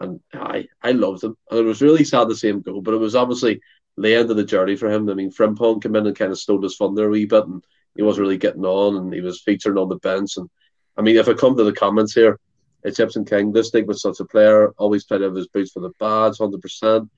[0.00, 2.94] and I I loved him, and it was really sad to see him go, but
[2.94, 3.60] it was obviously
[3.96, 5.08] the end of the journey for him.
[5.08, 7.64] I mean, Frimpong came in and kind of stole his thunder a wee bit, and
[7.94, 10.36] he wasn't really getting on, and he was featuring on the bench.
[10.36, 10.48] And
[10.96, 12.38] I mean, if I come to the comments here,
[12.82, 15.70] it's Egyptian King, this thing was such a player, always played out of his boots
[15.70, 17.08] for the Bads, hundred percent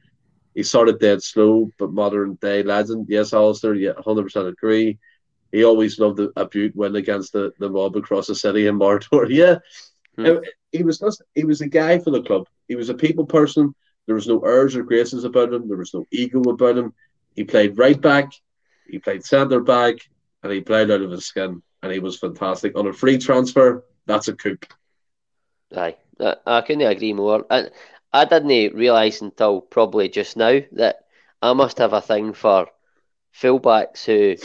[0.54, 3.06] he started dead slow, but modern day legend.
[3.08, 4.98] Yes, Alistair, yeah, 100% agree.
[5.50, 8.76] He always loved a, a Bute win against the, the mob across the city in
[8.76, 9.26] Martor.
[9.28, 9.58] Yeah,
[10.16, 10.44] hmm.
[10.70, 12.46] he was just he was a guy for the club.
[12.68, 13.74] He was a people person.
[14.06, 15.66] There was no airs or graces about him.
[15.66, 16.94] There was no ego about him.
[17.34, 18.32] He played right back,
[18.86, 19.96] he played centre back,
[20.44, 21.62] and he played out of his skin.
[21.82, 23.84] And he was fantastic on a free transfer.
[24.06, 24.58] That's a coup.
[25.76, 25.96] Aye,
[26.46, 27.44] I, couldn't agree more.
[27.50, 27.70] And
[28.12, 31.04] I didn't realise until probably just now that
[31.42, 32.68] I must have a thing for
[33.38, 34.36] fullbacks who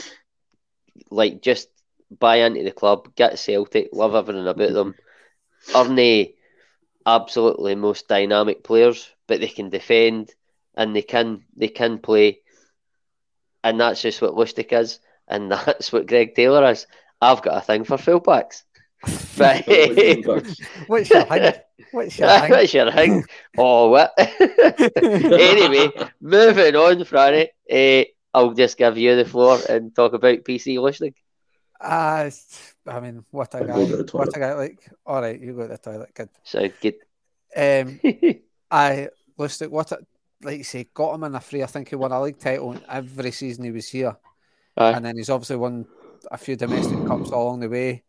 [1.11, 1.69] like just
[2.11, 4.95] buy into the club, get Celtic, love everything about them,
[5.75, 6.31] aren't
[7.05, 10.33] absolutely most dynamic players, but they can defend
[10.75, 12.39] and they can they can play,
[13.63, 14.99] and that's just what Lustig is,
[15.29, 16.87] and that's what Greg Taylor is.
[17.21, 18.63] I've got a thing for fullbacks.
[19.37, 19.65] But
[20.87, 21.53] what's your hang?
[21.91, 22.51] What's your hang?
[22.51, 23.23] what's your hang?
[23.57, 24.11] Oh, what?
[24.17, 25.89] anyway,
[26.19, 27.47] moving on, Franny.
[27.71, 28.03] Uh,
[28.33, 31.13] I'll just give you the floor and talk about PC Lustig.
[31.79, 32.29] Uh,
[32.85, 33.85] I mean, what a guy!
[34.11, 34.53] What a guy!
[34.53, 36.13] Like, all right, you go to the toilet.
[36.13, 36.29] Good.
[36.43, 36.95] Sounds good.
[37.55, 37.99] Um,
[38.69, 39.07] I
[39.39, 39.69] Lustig.
[39.69, 39.99] What, a,
[40.43, 41.63] like you say, got him in a free.
[41.63, 44.15] I think he won a league title every season he was here,
[44.79, 44.93] Aye.
[44.93, 45.85] and then he's obviously won
[46.31, 48.03] a few domestic cups along the way.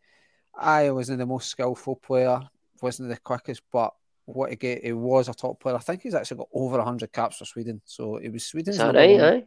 [0.54, 2.40] I wasn't the most skillful player,
[2.80, 3.92] wasn't the quickest, but
[4.24, 5.76] what he get, he was a top player.
[5.76, 7.80] I think he's actually got over 100 caps for Sweden.
[7.84, 9.44] So it was Sweden's Is that right, aye?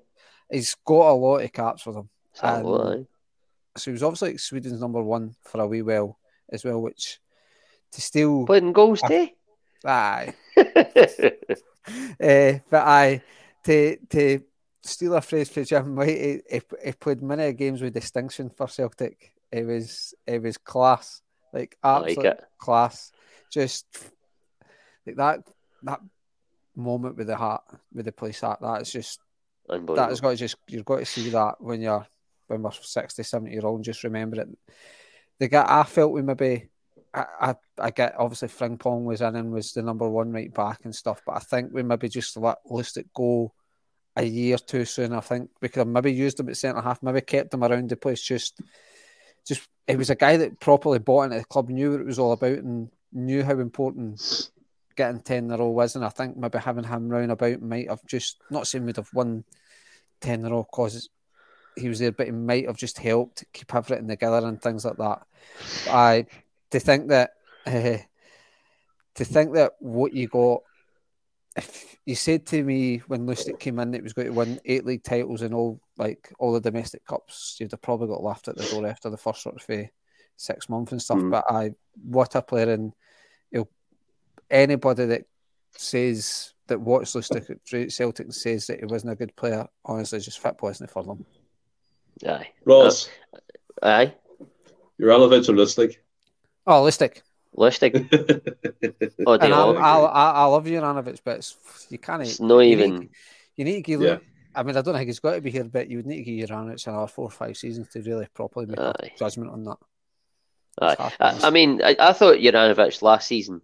[0.51, 2.09] He's got a lot of caps for them.
[3.77, 6.19] So he was obviously Sweden's number one for a wee while
[6.51, 7.19] as well, which
[7.93, 9.29] to steal putting goals too.
[9.85, 10.61] Aye, uh,
[12.69, 13.21] but aye
[13.63, 14.41] to to
[14.83, 16.09] steal a phrase for Jim White.
[16.09, 19.33] He, he, he played many games with distinction for Celtic.
[19.51, 21.21] It was it was class,
[21.53, 23.11] like absolute like class.
[23.51, 23.85] Just
[25.05, 25.47] like that
[25.83, 26.01] that
[26.75, 28.59] moment with the heart with the place heart.
[28.61, 29.19] That's just
[29.67, 32.05] that has got to just you've got to see that when you're
[32.47, 34.47] when we're 60, 70 year old and just remember it.
[35.39, 36.69] The guy I felt we maybe
[37.13, 40.79] I, I, I get obviously Frimpong was in and was the number one right back
[40.83, 43.53] and stuff, but I think we maybe just let Lustig go
[44.15, 45.13] a year too soon.
[45.13, 47.95] I think because I maybe used him at centre half, maybe kept him around the
[47.95, 48.21] place.
[48.21, 48.61] Just,
[49.45, 52.19] just it was a guy that properly bought into the club, knew what it was
[52.19, 54.49] all about, and knew how important
[54.95, 55.95] getting ten row was.
[55.95, 59.13] And I think maybe having him round about might have just not saying we'd have
[59.13, 59.43] won
[60.21, 61.09] ten row because
[61.75, 64.97] he was there, but he might have just helped keep everything together and things like
[64.97, 65.23] that.
[65.89, 66.25] I
[66.71, 67.31] to think that
[67.65, 67.97] uh,
[69.15, 70.61] to think that what you got
[71.55, 74.85] if you said to me when Lustig came in, it was going to win eight
[74.85, 78.57] league titles and all like all the domestic cups, you'd have probably got laughed at
[78.57, 79.87] the door after the first sort of uh,
[80.35, 81.19] six months and stuff.
[81.19, 81.31] Mm.
[81.31, 81.71] But I,
[82.03, 82.93] what a player, and
[83.51, 83.67] you know,
[84.49, 85.25] anybody that
[85.71, 90.19] says that watched Lustig at Celtic and says that he wasn't a good player, honestly,
[90.19, 91.25] just fit wasn't for them.
[92.27, 93.09] Aye, Ross.
[93.81, 94.13] Uh, aye,
[94.99, 95.95] Juranovic or Lustig?
[96.65, 97.21] Oh, Lustig.
[97.57, 97.93] Lustig.
[99.27, 101.53] oh, and I, I, I, I love Juranovic, but
[101.89, 102.23] you can't.
[102.23, 102.99] It's not you even.
[102.99, 103.09] Need,
[103.55, 104.01] you need to give.
[104.01, 104.17] Yeah.
[104.55, 106.23] I mean, I don't think he's got to be here, but you would need to
[106.23, 109.11] give Juranovic another four or five seasons to really properly make Aye.
[109.15, 109.77] a judgment on that.
[110.81, 111.11] Aye.
[111.19, 113.61] I, I, mean, I, I thought Juranovic last season.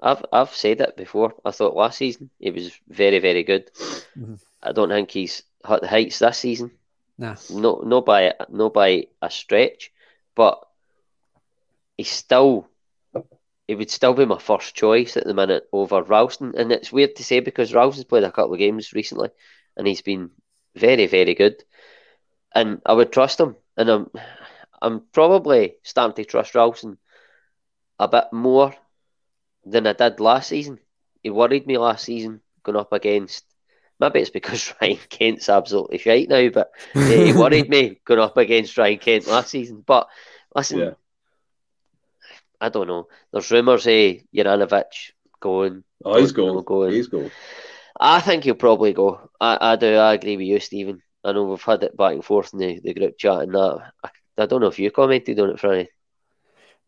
[0.00, 1.34] I've I've said it before.
[1.44, 3.70] I thought last season he was very very good.
[4.18, 4.34] Mm-hmm.
[4.62, 6.72] I don't think he's hit the heights this season.
[7.18, 7.36] Nah.
[7.50, 9.90] No, no by no by a stretch,
[10.34, 10.62] but
[11.96, 12.68] he's still
[13.66, 16.54] he would still be my first choice at the minute over Ralston.
[16.56, 19.30] And it's weird to say because Ralston's played a couple of games recently
[19.76, 20.30] and he's been
[20.74, 21.62] very, very good.
[22.54, 23.56] And I would trust him.
[23.76, 24.10] And I'm
[24.80, 26.98] I'm probably starting to trust Ralston
[27.98, 28.74] a bit more
[29.64, 30.78] than I did last season.
[31.22, 33.44] He worried me last season going up against
[33.98, 38.76] maybe it's because Ryan Kent's absolutely shite now, but he worried me going up against
[38.78, 39.82] Ryan Kent last season.
[39.86, 40.08] But
[40.54, 40.90] listen, yeah.
[42.60, 43.08] I don't know.
[43.32, 45.84] There's rumours of Juranovic going.
[46.04, 46.62] Oh, he's going.
[46.64, 46.92] going.
[46.92, 47.30] He's going.
[47.98, 49.30] I think he'll probably go.
[49.40, 49.94] I, I do.
[49.94, 51.02] I agree with you, Stephen.
[51.24, 53.92] I know we've had it back and forth in the, the group chat and that.
[54.04, 55.88] I, I don't know if you commented on it, Franny.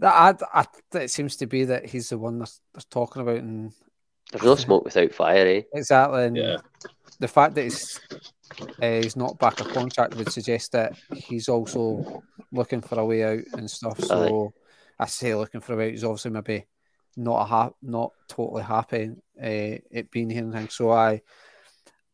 [0.01, 3.39] That I, I, it seems to be that he's the one they're, they're talking about,
[3.39, 3.73] and
[4.31, 5.63] there's no smoke without fire, eh?
[5.75, 6.25] Exactly.
[6.25, 6.57] And yeah.
[7.21, 8.01] The fact that he's
[8.81, 12.23] uh, he's not back a contract would suggest that he's also
[12.53, 13.99] looking for a way out and stuff.
[13.99, 14.53] So.
[14.55, 14.68] Aye
[14.99, 15.91] I say looking for a way.
[15.91, 16.67] He's obviously maybe
[17.17, 19.11] not a ha- not totally happy
[19.41, 20.75] uh, at being here and things.
[20.75, 21.23] So I,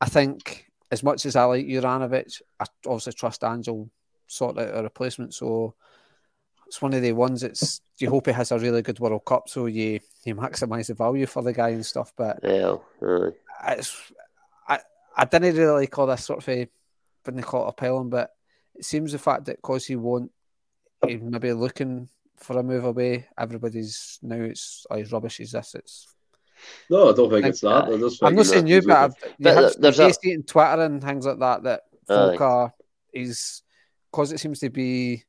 [0.01, 3.91] I think as much as I like Juranovic, I obviously trust Angel
[4.27, 5.35] sort out a replacement.
[5.35, 5.75] So
[6.67, 9.49] it's one of the ones that's you hope he has a really good World Cup,
[9.49, 12.13] so you you maximise the value for the guy and stuff.
[12.17, 12.77] But yeah,
[13.69, 14.13] it's
[14.69, 14.81] I
[15.17, 16.69] I didn't really call this sort of a
[17.25, 18.31] when they call it a but
[18.75, 20.31] it seems the fact that because he won't,
[21.07, 23.27] he maybe looking for a move away.
[23.39, 25.41] Everybody's now it's oh, he's rubbish.
[25.41, 25.75] Is this?
[25.75, 26.07] It's
[26.89, 28.21] no, I don't think, it's that.
[28.23, 30.13] I am not saying you, but I've, you have there's a...
[30.23, 32.75] in Twitter and things like that that folk uh, are
[33.13, 33.63] is
[34.11, 35.25] because it seems to be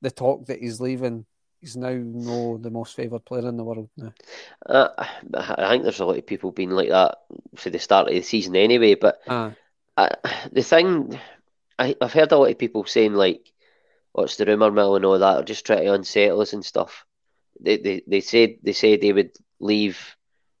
[0.00, 1.26] the talk that he's leaving.
[1.60, 4.12] He's now no the most favoured player in the world now.
[4.66, 4.88] Uh,
[5.34, 7.18] I think there's a lot of people being like that
[7.54, 8.96] for the start of the season anyway.
[8.96, 9.50] But uh.
[10.50, 11.18] the thing,
[11.78, 13.51] I, I've heard a lot of people saying like
[14.12, 17.04] what's the rumor mill and all that, or just try to unsettle us and stuff.
[17.60, 20.16] They they they said they said they would leave.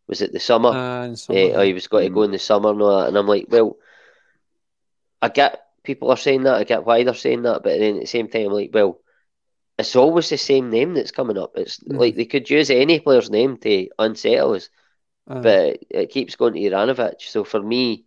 [0.08, 0.70] Was it the summer?
[0.70, 1.38] Uh, summer.
[1.38, 3.08] Uh, oh, he was going to go in the summer and all that.
[3.08, 3.76] And I'm like, well,
[5.22, 6.54] I get people are saying that.
[6.54, 9.00] I get why they're saying that, but then at the same time, I'm like, well,
[9.78, 11.52] it's always the same name that's coming up.
[11.56, 11.98] It's mm.
[11.98, 14.68] like they could use any player's name to unsettle us,
[15.28, 17.20] uh, but it keeps going to Juranovic.
[17.20, 18.04] So for me,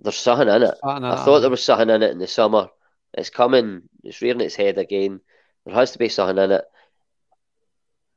[0.00, 0.74] there's something in it.
[0.82, 2.68] I thought there was something in it in the summer.
[3.14, 3.82] It's coming.
[4.04, 5.20] It's rearing its head again.
[5.64, 6.64] There has to be something in it.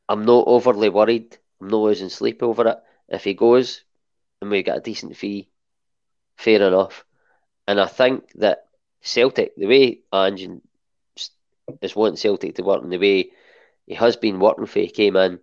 [0.08, 1.38] I'm not overly worried.
[1.60, 2.78] I'm not losing sleep over it.
[3.10, 3.84] If he goes
[4.42, 5.50] and we get a decent fee,
[6.38, 7.06] fair enough.
[7.68, 8.68] And I think that
[9.02, 10.62] Celtic, the way Ange
[11.82, 13.32] is wanting Celtic to work and the way
[13.86, 15.40] he has been working for he came in,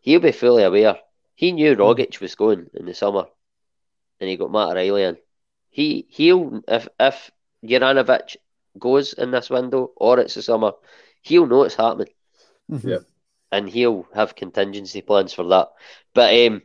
[0.00, 0.98] he'll be fully aware.
[1.34, 1.80] He knew hmm.
[1.80, 3.26] Rogic was going in the summer
[4.20, 5.16] and he got Matt O'Riley in.
[5.70, 7.30] He he'll if if
[7.64, 8.36] Juranovic
[8.78, 10.72] goes in this window or it's the summer,
[11.22, 12.12] he'll know it's happening.
[12.70, 12.88] Mm-hmm.
[12.88, 12.98] Yeah.
[13.50, 15.68] and he'll have contingency plans for that.
[16.14, 16.62] But um,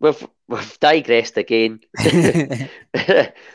[0.00, 1.80] we've we've digressed again.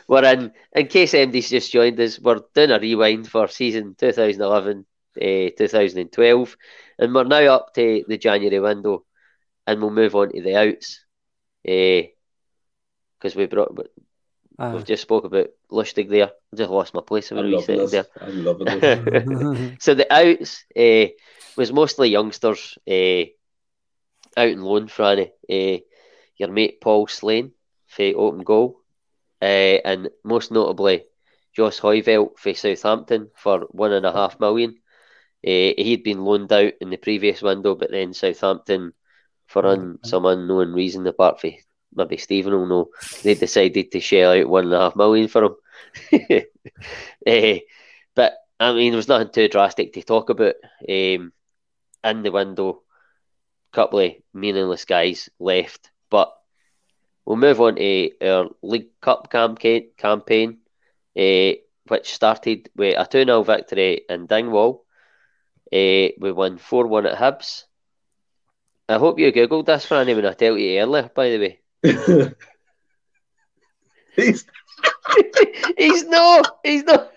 [0.08, 2.18] we're in in case MD's just joined us.
[2.18, 4.86] We're doing a rewind for season 2011,
[5.20, 6.56] uh, 2012,
[6.98, 9.04] and we're now up to the January window,
[9.66, 11.04] and we'll move on to the outs.
[11.64, 13.76] Because uh, we brought
[14.58, 16.26] uh, we've just spoke about Lustig there.
[16.52, 18.06] I just lost my place I'm loving there.
[18.20, 19.82] I'm loving it.
[19.82, 21.12] so the outs uh,
[21.56, 23.24] was mostly youngsters uh,
[24.36, 25.30] out in loan, Franny.
[25.50, 25.80] Uh,
[26.36, 27.52] your mate Paul Slane
[27.86, 28.80] for open goal,
[29.40, 31.04] uh, and most notably
[31.54, 34.76] Josh Hooiveld for Southampton for one and a half million.
[35.46, 38.92] Uh, he'd been loaned out in the previous window, but then Southampton,
[39.46, 41.52] for un- some unknown reason, apart from
[41.94, 42.88] maybe Stephen will know,
[43.22, 45.54] they decided to shell out one and a half million for him.
[47.26, 47.54] uh,
[48.14, 50.54] but I mean, there was nothing too drastic to talk about.
[50.88, 51.32] Um,
[52.04, 52.82] in the window,
[53.72, 56.32] a couple of meaningless guys left but
[57.24, 60.58] we'll move on to our League Cup campaign, campaign
[61.16, 61.52] uh,
[61.88, 64.84] which started with a 2 0 victory in Dingwall.
[65.72, 67.64] Uh, we won 4 1 at Hibs.
[68.88, 71.60] I hope you googled this, Franny, when I tell you earlier, by the way.
[74.16, 74.44] He's...
[75.76, 77.12] he's no, he's not.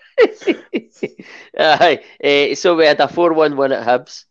[1.56, 4.24] uh, uh, so we had a 4 1 win at Hibs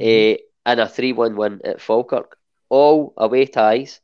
[0.00, 2.36] uh, and a 3 1 win at Falkirk
[2.68, 4.00] all away ties,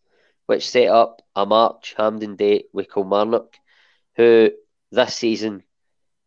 [0.46, 3.56] which set up a March Hampden date with Kilmarnock,
[4.16, 4.50] who
[4.92, 5.62] this season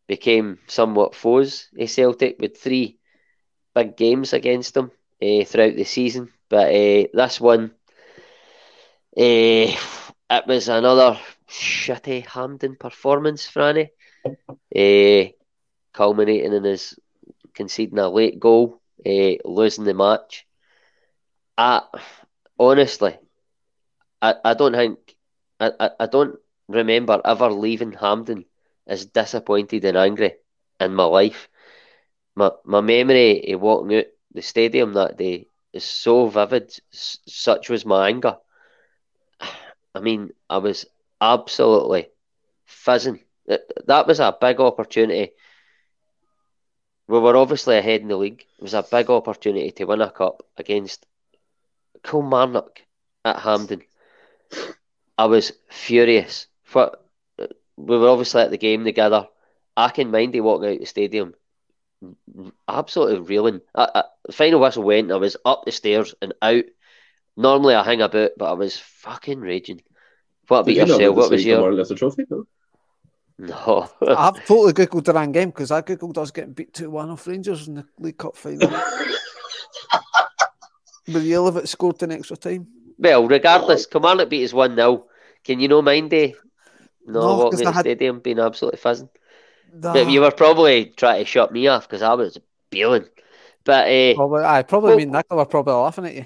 [0.08, 3.00] became somewhat foes of Celtic with three
[3.74, 4.92] big games against them
[5.22, 6.32] uh, throughout the season.
[6.50, 7.72] But uh, this one,
[9.18, 9.76] uh,
[10.30, 11.18] it was another
[11.50, 13.90] shitty Hampden performance, Franny,
[15.94, 17.00] culminating in his
[17.54, 18.80] conceding a late goal,
[19.46, 20.46] losing the match.
[21.58, 21.84] At
[22.60, 23.20] honestly,
[24.22, 25.00] I, I don't think
[25.60, 28.46] I, I, I don't remember ever leaving Hampden
[28.88, 30.34] as disappointed and angry
[30.80, 31.50] in my life.
[32.36, 36.72] My my memory of walking out the stadium that day is so vivid.
[36.92, 38.38] Such was my anger.
[39.96, 40.86] I mean, I was
[41.22, 42.10] absolutely
[42.66, 43.24] fizzing.
[43.86, 45.32] That was a big opportunity.
[47.08, 48.46] We were obviously ahead in the league.
[48.58, 51.06] It was a big opportunity to win a cup against
[52.04, 52.82] Kilmarnock
[53.26, 53.84] at Hampden.
[55.18, 56.48] I was furious.
[56.64, 56.98] For,
[57.78, 59.28] we were obviously at the game together.
[59.76, 61.36] I can mind you walking out the stadium,
[62.68, 63.62] absolutely reeling.
[63.76, 65.12] I, I, the final whistle went.
[65.12, 66.66] I was up the stairs and out.
[67.36, 69.82] Normally I hang about, but I was fucking raging.
[70.48, 71.16] What about yourself?
[71.16, 71.74] What was your?
[71.74, 72.46] Lift the trophy, no.
[73.38, 73.90] No.
[74.02, 77.26] I've totally googled the wrong game because I googled us getting beat two one off
[77.26, 78.70] Rangers in the League Cup final.
[81.08, 82.68] Will you live it scored in extra time?
[82.98, 85.06] Well, regardless, Kilmarnock beat us 1 0.
[85.44, 86.36] Can you know mind day?
[87.06, 87.82] No, no walking in the had...
[87.82, 89.10] stadium being absolutely fizzing.
[89.74, 89.94] Nah.
[89.94, 92.40] But you were probably trying to shut me off because I was
[92.70, 93.06] bealing.
[93.66, 96.26] But uh, probably, I probably well, mean Nicola were probably laughing at you.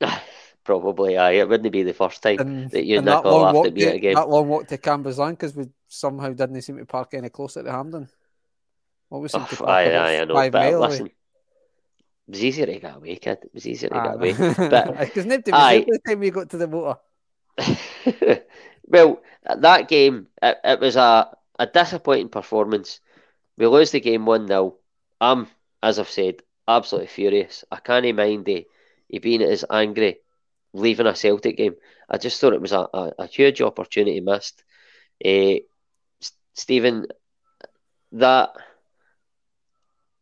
[0.64, 1.32] probably, aye.
[1.32, 3.92] It wouldn't be the first time and, that you and Nicola laughed at me to,
[3.94, 4.14] again.
[4.14, 7.70] That long walk to Cambuslang because we somehow didn't seem to park any closer to
[7.70, 8.08] Hampden.
[9.08, 10.50] What was oh, aye, aye, I know.
[10.50, 11.12] But listen, it
[12.28, 13.38] was easier to get away, kid.
[13.42, 14.32] It was easier to ah, get away.
[14.70, 16.98] But because nobody was the time we got to the motor.
[18.86, 19.20] well,
[19.54, 23.00] that game, it, it, was a, a disappointing performance.
[23.58, 24.76] We lose the game 1 0.
[25.20, 25.46] I'm,
[25.82, 27.64] as I've said, absolutely furious.
[27.70, 30.21] I can't mind he being as angry
[30.72, 31.74] leaving a Celtic game.
[32.08, 34.62] I just thought it was a, a, a huge opportunity missed.
[35.24, 35.56] Uh,
[36.54, 37.06] Stephen,
[38.12, 38.50] that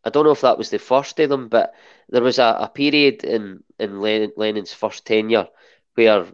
[0.04, 1.74] I don't know if that was the first of them, but
[2.08, 5.48] there was a, a period in in Lennon, Lennon's first tenure
[5.94, 6.26] where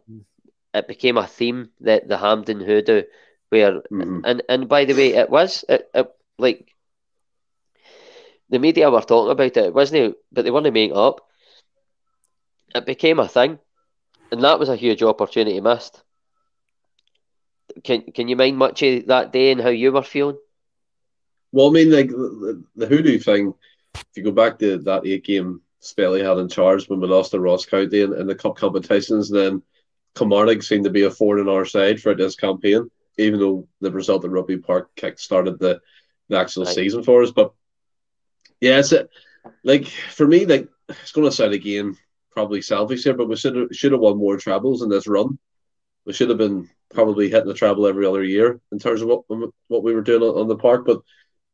[0.75, 3.03] it became a theme that the Hampden hoodoo,
[3.49, 4.21] where mm-hmm.
[4.25, 6.73] and and by the way, it was it, it like
[8.51, 9.57] the media were talking about it.
[9.57, 10.17] It wasn't, it?
[10.31, 11.27] but they weren't making up.
[12.75, 13.59] It became a thing,
[14.31, 16.03] and that was a huge opportunity missed.
[17.83, 20.39] Can Can you mind much of that day and how you were feeling?
[21.53, 23.55] Well, I mean, like the, the hoodoo thing.
[23.95, 27.07] If you go back to that eight game spell he had in charge when we
[27.07, 29.63] lost to Ross County in, in the cup competitions, then
[30.15, 33.91] Kilmarnock seemed to be a four in our side for this campaign, even though the
[33.91, 35.81] result at Rugby Park kick started the,
[36.29, 36.75] the actual right.
[36.75, 37.31] season for us.
[37.31, 37.53] But
[38.61, 39.09] yeah, it's a,
[39.63, 41.97] like for me, like it's going to sound again
[42.37, 45.39] probably selfish here, but we should have, should have won more trebles in this run.
[46.05, 49.23] We should have been probably hitting the treble every other year in terms of what
[49.69, 50.85] what we were doing on, on the park.
[50.85, 51.01] But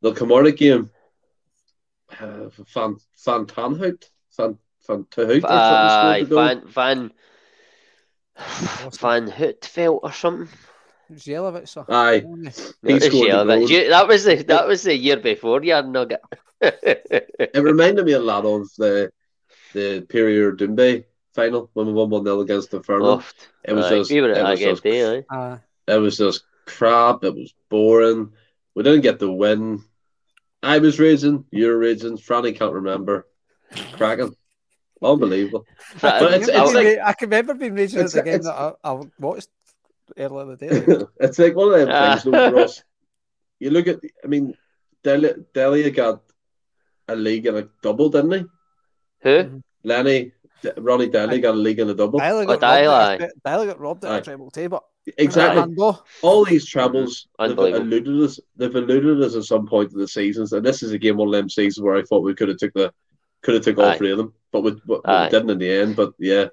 [0.00, 0.90] the Kilmarnock game,
[2.18, 4.02] uh, Van Van Tanhout,
[4.36, 7.12] Van Van Tahout, uh, Van Van
[8.98, 10.48] Van Houtveld or something.
[11.12, 11.84] Jelavic, so.
[11.88, 12.24] Aye,
[12.82, 16.22] he scored That was the that was the year before you had Nugget.
[16.60, 19.12] it reminded me a lot of the
[19.72, 23.22] the Perrier Doumbé final when we won one 0 against the Firm.
[23.64, 27.24] It was just, it was just, day, uh, it was just crap.
[27.24, 28.32] It was boring.
[28.74, 29.84] We didn't get the win.
[30.62, 31.44] I was raging.
[31.50, 32.16] You're raging.
[32.18, 33.26] Franny can't remember.
[33.92, 34.36] Cracking.
[35.02, 35.66] Unbelievable.
[36.00, 39.00] but it's, it's like, I can remember being raging at the game that I, I
[39.18, 39.48] watched
[40.16, 41.04] earlier in the day.
[41.20, 42.16] it's like one of them uh.
[42.16, 42.84] things, though, Ross.
[43.58, 44.54] You look at, I mean,
[45.04, 46.22] Deila, Deila got
[47.08, 48.44] a league and a double, didn't he?
[49.22, 49.62] Who?
[49.84, 50.32] Lenny,
[50.76, 52.20] Ronny Deila got a league and a double.
[52.20, 54.84] Deila got, oh, robbed, Deila got robbed at a treble table.
[55.18, 55.76] Exactly.
[56.22, 58.38] All these troubles they've eluded us.
[58.56, 61.32] They've eluded us at some point in the seasons, and this is again one of
[61.32, 62.92] them seasons where I thought we could have took the
[63.42, 63.98] could have took all Aye.
[63.98, 64.98] three of them, but we, we
[65.30, 65.96] didn't in the end.
[65.96, 66.46] But yeah,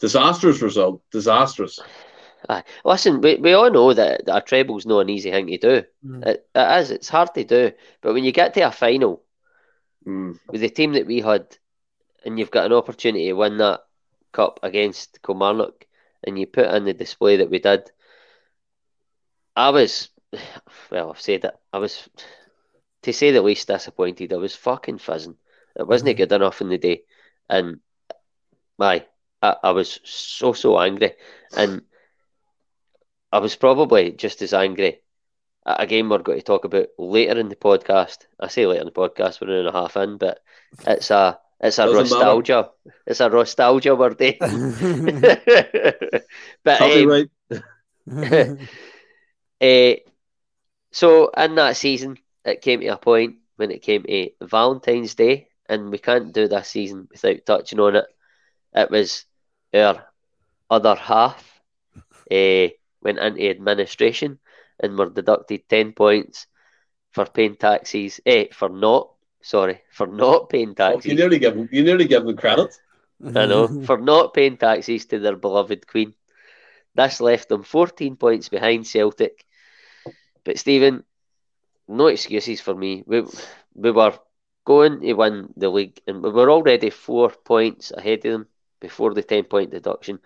[0.00, 1.02] disastrous result.
[1.12, 1.78] Disastrous.
[2.48, 2.64] Aye.
[2.84, 5.82] Listen, we, we all know that a treble's not an easy thing to do.
[6.04, 6.26] Mm.
[6.26, 6.90] It, it is.
[6.90, 7.70] It's hard to do.
[8.00, 9.22] But when you get to a final
[10.04, 10.36] mm.
[10.48, 11.56] with the team that we had,
[12.24, 13.80] and you've got an opportunity to win that
[14.32, 15.86] cup against Kilmarnock,
[16.24, 17.90] and you put in the display that we did,
[19.54, 20.08] I was,
[20.90, 21.54] well, I've said it.
[21.72, 22.08] I was,
[23.02, 24.32] to say the least, disappointed.
[24.32, 25.36] I was fucking fizzing.
[25.76, 26.18] It wasn't mm-hmm.
[26.18, 27.02] good enough in the day,
[27.48, 27.80] and
[28.78, 29.04] my,
[29.42, 31.14] I, I was so so angry,
[31.56, 31.82] and
[33.30, 35.00] I was probably just as angry
[35.64, 38.26] at a game we're going to talk about later in the podcast.
[38.38, 40.40] I say later in the podcast, we're in a half in, but
[40.86, 42.70] it's a it's a nostalgia.
[42.84, 42.96] Matter.
[43.06, 44.18] It's a nostalgia word.
[44.18, 44.36] but
[46.80, 47.28] um,
[49.60, 49.92] uh,
[50.90, 55.46] so in that season, it came to a point when it came to Valentine's Day,
[55.68, 58.06] and we can't do this season without touching on it.
[58.74, 59.24] It was
[59.72, 60.04] our
[60.68, 61.60] other half
[62.30, 62.68] uh,
[63.02, 64.38] went into administration
[64.80, 66.46] and were deducted ten points
[67.12, 68.20] for paying taxes.
[68.26, 69.11] Eh, for not
[69.42, 71.06] sorry for not paying taxes.
[71.06, 72.78] Oh, you nearly give them, you nearly give them credit.
[73.34, 76.14] I know for not paying taxes to their beloved Queen.
[76.94, 79.44] This left them 14 points behind Celtic.
[80.44, 81.04] But Stephen,
[81.88, 83.02] no excuses for me.
[83.06, 83.22] We
[83.74, 84.18] we were
[84.64, 88.48] going to win the league, and we were already four points ahead of them
[88.80, 90.20] before the 10 point deduction.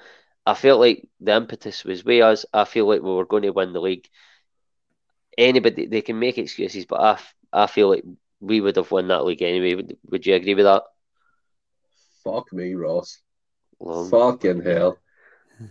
[0.47, 2.47] I felt like the impetus was with us.
[2.53, 4.09] I feel like we were going to win the league.
[5.39, 7.19] Anybody, they can make excuses, but I,
[7.65, 8.05] I feel like
[8.41, 9.75] we would have won that league anyway.
[9.75, 10.83] Would, would you agree with that?
[12.25, 13.21] Fuck me, Ross.
[13.81, 14.11] Long.
[14.11, 14.99] Fucking hell.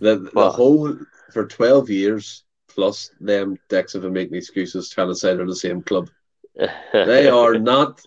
[0.00, 0.96] The, the whole,
[1.32, 5.56] for 12 years, plus them dicks have been making excuses trying to say they're the
[5.56, 6.10] same club.
[6.92, 8.00] they are not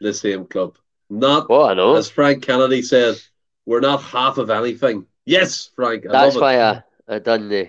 [0.00, 0.76] the same club.
[1.08, 1.96] Not, oh, I know.
[1.96, 3.16] as Frank Kennedy said,
[3.66, 5.06] we're not half of anything.
[5.26, 6.06] Yes, Frank.
[6.06, 7.68] I That's why I, I done the.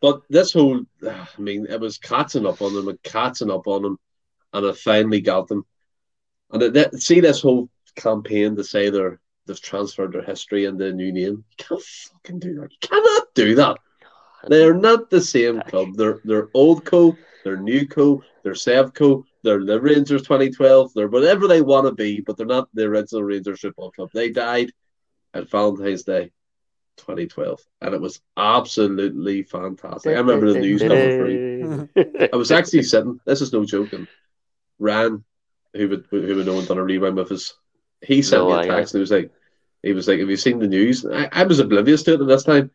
[0.00, 3.82] But this whole, I mean, it was catching up on them and catching up on
[3.82, 3.98] them,
[4.52, 5.64] and I finally got them.
[6.50, 10.86] And it, it, see this whole campaign to say they're they've transferred their history into
[10.86, 11.44] a new name.
[11.50, 12.70] You can't fucking do that.
[12.70, 13.78] You cannot do that.
[14.46, 15.94] They're not the same club.
[15.96, 21.48] They're they're old co, they're new co, they're Sevco, they're the Rangers 2012, they're whatever
[21.48, 24.10] they want to be, but they're not the original Rangers football club.
[24.14, 24.72] They died
[25.34, 26.30] at Valentine's Day
[26.98, 30.14] 2012, and it was absolutely fantastic.
[30.14, 32.28] I remember the news cover free.
[32.32, 33.20] I was actually sitting.
[33.26, 34.06] This is no joking.
[34.78, 35.24] Ran,
[35.74, 37.54] who would who would know and done a rewind with us.
[38.00, 39.32] He sent no, me a uh, text and he was like,
[39.82, 42.26] he was like, "Have you seen the news?" I, I was oblivious to it at
[42.26, 42.70] this time.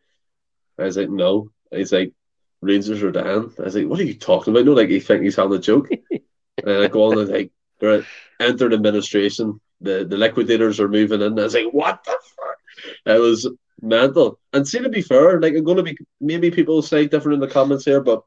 [0.78, 2.12] I was like, "No." He's like,
[2.60, 5.22] "Rangers are down." I was like, "What are you talking about?" No, like he think
[5.22, 5.88] he's having a joke.
[5.90, 8.04] and I go on and like, right,
[8.40, 9.60] entered administration.
[9.80, 11.38] The the liquidators are moving in.
[11.38, 12.58] I was like, "What the fuck?"
[13.06, 13.48] It was
[13.80, 14.38] mental.
[14.52, 17.40] And see, to be fair, like I'm going to be maybe people say different in
[17.40, 18.24] the comments here, but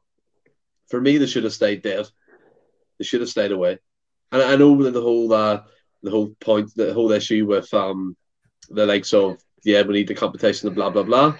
[0.88, 2.08] for me, they should have stayed dead.
[2.98, 3.78] They should have stayed away.
[4.32, 5.62] And I know that the whole uh,
[6.02, 8.16] the whole point, the whole issue with um
[8.70, 11.36] the likes of yeah, we need the competition and blah blah blah.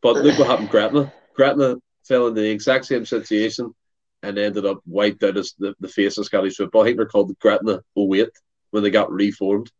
[0.00, 1.12] But look what happened, Gretna.
[1.34, 1.76] Gretna
[2.06, 3.74] fell in the exact same situation
[4.22, 6.82] and ended up wiped out as the, the face of Scottish football.
[6.82, 8.28] I think they're called the Gretna 08
[8.70, 9.70] when they got reformed.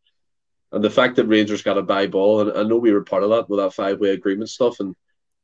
[0.73, 3.23] And the fact that Rangers got a buy ball, and I know we were part
[3.23, 4.97] of that with that five way agreement stuff, and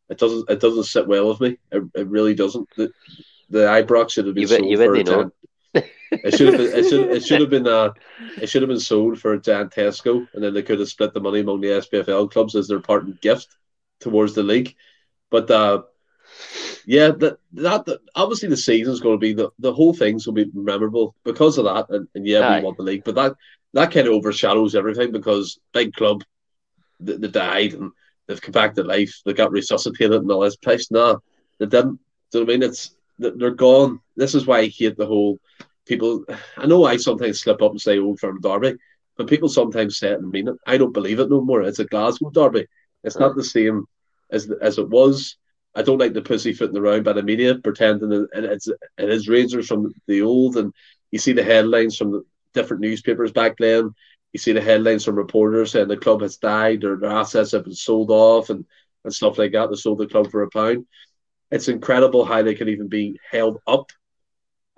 [0.09, 1.59] it doesn't it doesn't sit well with me.
[1.70, 2.66] It, it really doesn't.
[2.76, 2.90] The,
[3.51, 5.35] the Ibrox should have been you sold you for a giant,
[6.10, 7.90] it should have been it should it should have been uh
[8.40, 11.12] it should have been sold for a giant Tesco, and then they could have split
[11.12, 13.48] the money among the SPFL clubs as their parting gift
[14.01, 14.74] towards the league.
[15.30, 15.82] But uh,
[16.86, 20.36] yeah, that, that, that obviously the season's going to be the, the whole thing's going
[20.36, 22.59] to be memorable because of that, and, and yeah, Aye.
[22.59, 23.35] we won the league, but that
[23.74, 26.24] that kind of overshadows everything because big club,
[27.01, 27.93] they, they died and
[28.26, 30.90] they've come back to life, they got resuscitated and all this place.
[30.90, 31.22] No,
[31.59, 31.98] they didn't.
[32.30, 32.62] Do you know what I mean?
[32.70, 34.01] It's they're gone.
[34.16, 35.39] This is why I hate the whole
[35.89, 36.24] people.
[36.56, 38.77] I know I sometimes slip up and say oh, Old Firm Derby,
[39.16, 40.56] but people sometimes say it and mean it.
[40.66, 41.62] I don't believe it no more.
[41.62, 42.66] It's a Glasgow Derby.
[43.02, 43.85] It's not the same
[44.31, 45.36] as as it was.
[45.74, 49.66] I don't like the pussyfooting around by the media pretending that it's it is Rangers
[49.66, 50.73] from the old, and
[51.10, 52.24] you see the headlines from the
[52.55, 53.94] different newspapers back then.
[54.32, 57.65] You see the headlines from reporters saying the club has died or their assets have
[57.65, 58.66] been sold off and,
[59.05, 59.70] and stuff like that.
[59.70, 60.86] They sold the club for a pound.
[61.51, 63.90] It's incredible how they can even be held up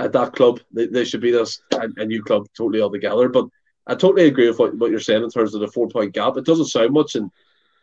[0.00, 0.60] at that club.
[0.72, 3.28] They, they should be this a, a new club totally altogether.
[3.28, 3.46] But
[3.86, 6.36] I totally agree with what, what you're saying in terms of the four point gap.
[6.36, 7.30] It doesn't sound much in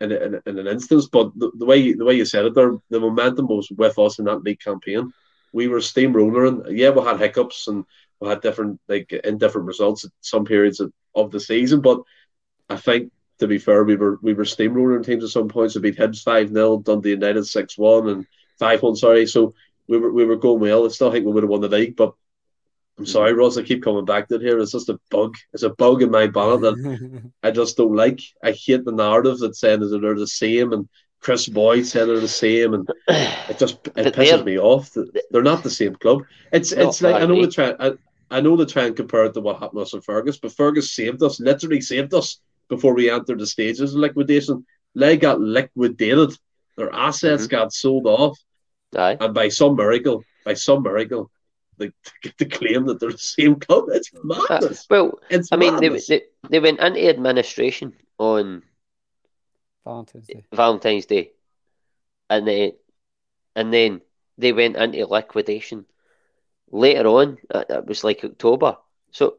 [0.00, 2.76] in, in, in an instance, but the, the way the way you said it there,
[2.90, 5.12] the momentum was with us in that league campaign.
[5.52, 6.66] We were steamrolling.
[6.70, 7.84] Yeah, we had hiccups and
[8.20, 12.00] we had different like in different results at some periods of, of the season, but
[12.68, 15.74] I think to be fair, we were we were steamrolling teams at some points.
[15.74, 18.26] We beat Hibs five 0 Dundee United six one, and
[18.58, 18.96] five one.
[18.96, 19.54] Sorry, so
[19.88, 20.84] we were we were going well.
[20.84, 22.14] I still think we would have won the league, but
[22.98, 23.56] I'm sorry, Ross.
[23.56, 24.58] I keep coming back to it here.
[24.58, 25.36] It's just a bug.
[25.52, 28.20] It's a bug in my bonnet that I just don't like.
[28.42, 30.88] I hate the narrative that saying that they're the same and
[31.20, 34.96] Kris Boyd said they're the same, and it just it pisses me off.
[35.30, 36.22] They're not the same club.
[36.52, 37.74] It's it's like I know the try.
[37.78, 37.92] I,
[38.30, 40.52] I know they try and compare it to what happened to us in Fergus, but
[40.52, 44.66] Fergus saved us, literally saved us before we entered the stages of liquidation.
[44.94, 46.36] They got liquidated.
[46.76, 47.56] Their assets mm-hmm.
[47.56, 48.38] got sold off.
[48.96, 49.16] Aye.
[49.20, 51.30] And by some miracle, by some miracle,
[51.78, 51.90] they
[52.22, 53.84] get the claim that they're the same club.
[53.88, 54.80] It's madness.
[54.82, 58.62] Uh, well, it's I mean, they, they, they went into administration on
[59.84, 60.44] Valentine's Day.
[60.52, 61.30] Valentine's Day,
[62.28, 62.72] and they,
[63.54, 64.02] and then
[64.36, 65.86] they went into liquidation
[66.70, 67.38] later on.
[67.50, 68.76] Uh, it was like October,
[69.10, 69.36] so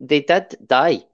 [0.00, 1.04] they did die.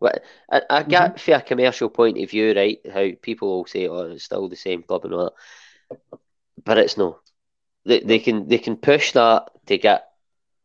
[0.51, 1.16] I, I get mm-hmm.
[1.16, 2.78] from a commercial point of view, right?
[2.93, 5.35] How people will say, "Oh, it's still the same club and all
[5.90, 6.19] that,"
[6.65, 7.19] but it's no.
[7.85, 10.09] They, they can they can push that to get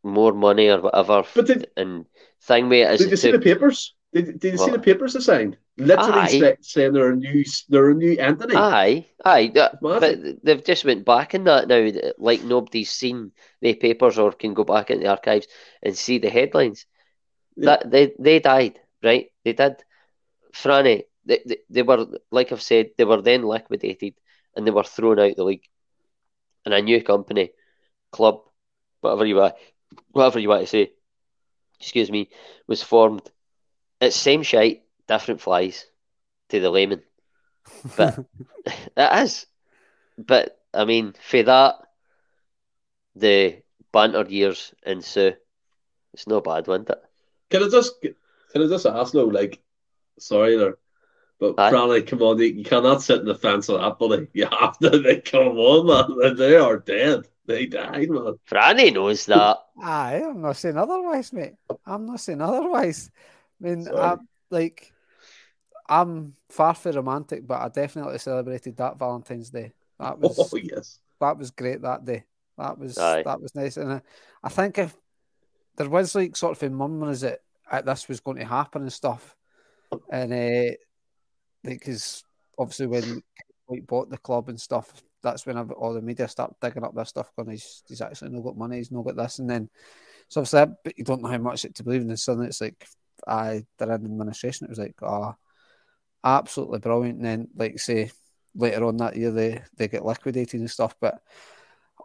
[0.03, 1.23] more money or whatever.
[1.35, 2.05] But did, and
[2.41, 3.95] thing with it is did you see the papers?
[4.13, 5.57] Did, did you see the papers they signed?
[5.77, 8.55] Literally say, saying they're a new they're a new entity.
[8.55, 9.51] Aye, aye,
[9.81, 11.89] but they've just went back in that now.
[12.17, 13.31] Like nobody's seen
[13.61, 15.47] the papers or can go back in the archives
[15.83, 16.85] and see the headlines.
[17.55, 17.65] Yeah.
[17.65, 19.31] That they they died, right?
[19.43, 19.83] They did.
[20.53, 24.15] Franny, they, they, they were like I've said, they were then liquidated
[24.55, 25.67] and they were thrown out the league.
[26.65, 27.51] And a new company,
[28.11, 28.41] club,
[29.01, 29.55] whatever you want,
[30.11, 30.91] whatever you want to say,
[31.79, 32.29] excuse me,
[32.67, 33.29] was formed.
[34.01, 35.85] It's same shite, different flies
[36.49, 37.01] to the layman.
[37.95, 38.19] But
[38.65, 39.45] it is.
[40.17, 41.75] But I mean, for that,
[43.15, 43.61] the
[43.91, 45.33] banter years ensue.
[46.13, 47.03] It's no bad, wasn't it?
[47.49, 48.15] Can I just can
[48.63, 49.61] I just ask though, like,
[50.17, 50.77] sorry there,
[51.39, 52.01] but Aye.
[52.01, 54.27] come on, you, you cannot sit in the fence of that, buddy.
[54.33, 54.89] You have to.
[54.89, 56.35] They come on, man.
[56.35, 57.27] They are dead.
[57.45, 58.35] They died, man.
[58.47, 59.57] Franny knows that.
[59.81, 61.53] Aye, I'm not saying otherwise, mate.
[61.85, 63.09] I'm not saying otherwise.
[63.61, 64.91] I mean, I'm, like,
[65.87, 69.71] I'm far from romantic, but I definitely celebrated that Valentine's Day.
[69.97, 72.25] That was, oh yes, that was great that day.
[72.57, 73.23] That was Aye.
[73.23, 74.01] that was nice, and I,
[74.43, 74.95] I think if
[75.77, 77.39] there was like sort of a murmurs that
[77.71, 79.35] uh, this was going to happen and stuff,
[80.11, 80.75] and uh,
[81.63, 82.23] because
[82.57, 83.23] obviously when
[83.67, 84.91] we bought the club and stuff,
[85.21, 87.31] that's when all the media start digging up this stuff.
[87.35, 89.69] Going, he's, he's actually not got money, he's not got this, and then
[90.29, 92.09] so obviously, but you don't know how much it to believe in.
[92.09, 92.87] And suddenly it's like,
[93.27, 94.65] I they're in administration.
[94.65, 95.35] It was like, ah, oh,
[96.23, 97.17] absolutely brilliant.
[97.17, 98.11] And then, like say
[98.55, 100.95] later on that year, they they get liquidated and stuff.
[101.01, 101.21] But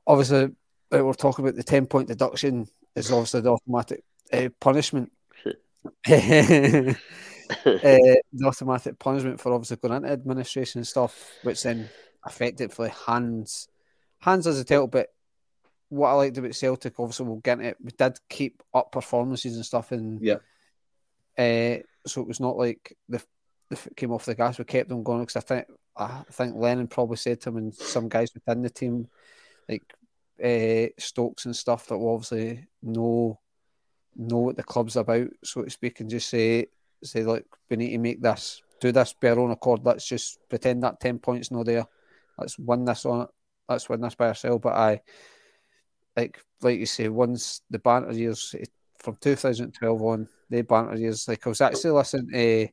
[0.06, 0.48] obviously,
[0.90, 2.66] we're talking about the ten point deduction
[2.96, 4.02] is obviously the automatic
[4.32, 5.12] uh, punishment.
[7.66, 7.78] uh,
[8.32, 11.88] the automatic punishment for obviously going into administration and stuff, which then
[12.26, 13.68] effectively hands
[14.20, 14.86] hands us a title.
[14.86, 15.08] But
[15.88, 17.76] what I liked about Celtic, obviously, we'll get it.
[17.82, 20.38] We did keep up performances and stuff, and yeah,
[21.38, 23.22] uh, so it was not like the,
[23.70, 24.58] the came off the gas.
[24.58, 25.66] We kept them going because I think
[25.96, 29.08] I think Lennon probably said to him and some guys within the team,
[29.68, 29.82] like
[30.42, 33.38] uh, Stokes and stuff, that will obviously know
[34.16, 36.66] know what the club's about, so to speak, and just say
[37.06, 39.80] say like we need to make this do this by our own accord.
[39.84, 41.86] Let's just pretend that ten points no there
[42.38, 43.28] let's win this on it.
[43.68, 44.62] Let's win this by ourselves.
[44.62, 45.00] But I
[46.16, 48.54] like like you say, once the banter years
[48.98, 51.28] from 2012 on, the banter years.
[51.28, 52.68] Like I was actually listening to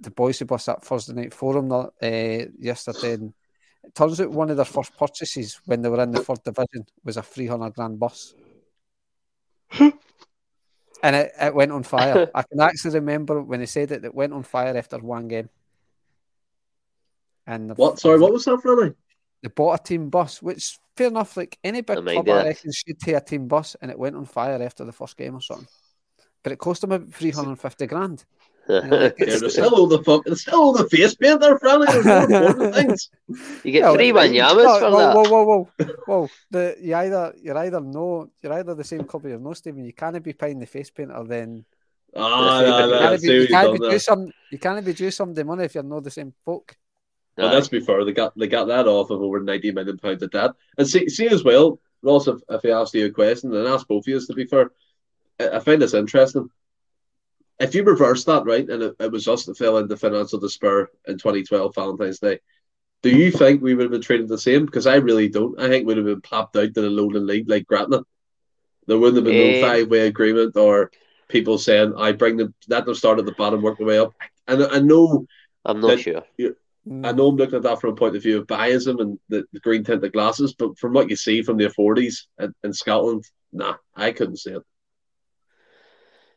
[0.00, 3.32] the Boise Bus at Thursday Night Forum uh, yesterday, and
[3.84, 6.86] It turns out one of their first purchases when they were in the third division
[7.04, 8.34] was a 300 grand bus.
[11.02, 12.30] and it, it went on fire.
[12.34, 15.48] I can actually remember when they said it, it went on fire after one game.
[17.46, 17.98] And what?
[17.98, 18.92] Sorry, what was that, really?
[19.42, 21.36] They bought a team bus, which fair enough.
[21.36, 24.26] Like any big club, I reckon should take a team bus, and it went on
[24.26, 25.66] fire after the first game or something.
[26.42, 28.24] But it cost them about three hundred and fifty grand.
[28.68, 29.18] You know, like,
[29.50, 31.86] still all the fuck, there's still all the face paint there, Franny.
[31.86, 33.10] There's more important things.
[33.64, 35.14] You get three Wanyamas for whoa, that.
[35.14, 36.28] Whoa, whoa, whoa, whoa!
[36.50, 39.84] The, you either you're either no, you're either the same club or no, Stephen.
[39.84, 41.64] You can't be paying the face paint or then.
[42.14, 44.32] Ah, no, no, you can't be, you can't be due some.
[44.50, 46.76] You can't be due some the money if you're not the same folk.
[47.36, 50.22] But let's be fair, they got they got that off of over ninety million pounds
[50.22, 50.52] of debt.
[50.76, 53.86] And see, see as well, Ross, if, if he asked you a question, and ask
[53.86, 54.70] both of you to be fair,
[55.38, 56.50] I, I find this interesting.
[57.60, 60.90] If you reverse that, right, and it, it was us that fell into financial despair
[61.06, 62.40] in 2012 Valentine's Day,
[63.02, 64.66] do you think we would have been treated the same?
[64.66, 65.58] Because I really don't.
[65.60, 68.00] I think we'd have been plopped out to the lowland league like Gretna.
[68.86, 70.90] There wouldn't have been no five way agreement or
[71.28, 74.12] people saying, I bring them, let them start at the bottom, work their way up.
[74.48, 75.26] And I know.
[75.64, 76.24] I'm not sure.
[77.04, 79.44] I know I'm looking at that from a point of view of biasm and the,
[79.52, 83.24] the green tinted glasses, but from what you see from the 40s in, in Scotland,
[83.52, 84.62] nah, I couldn't see it.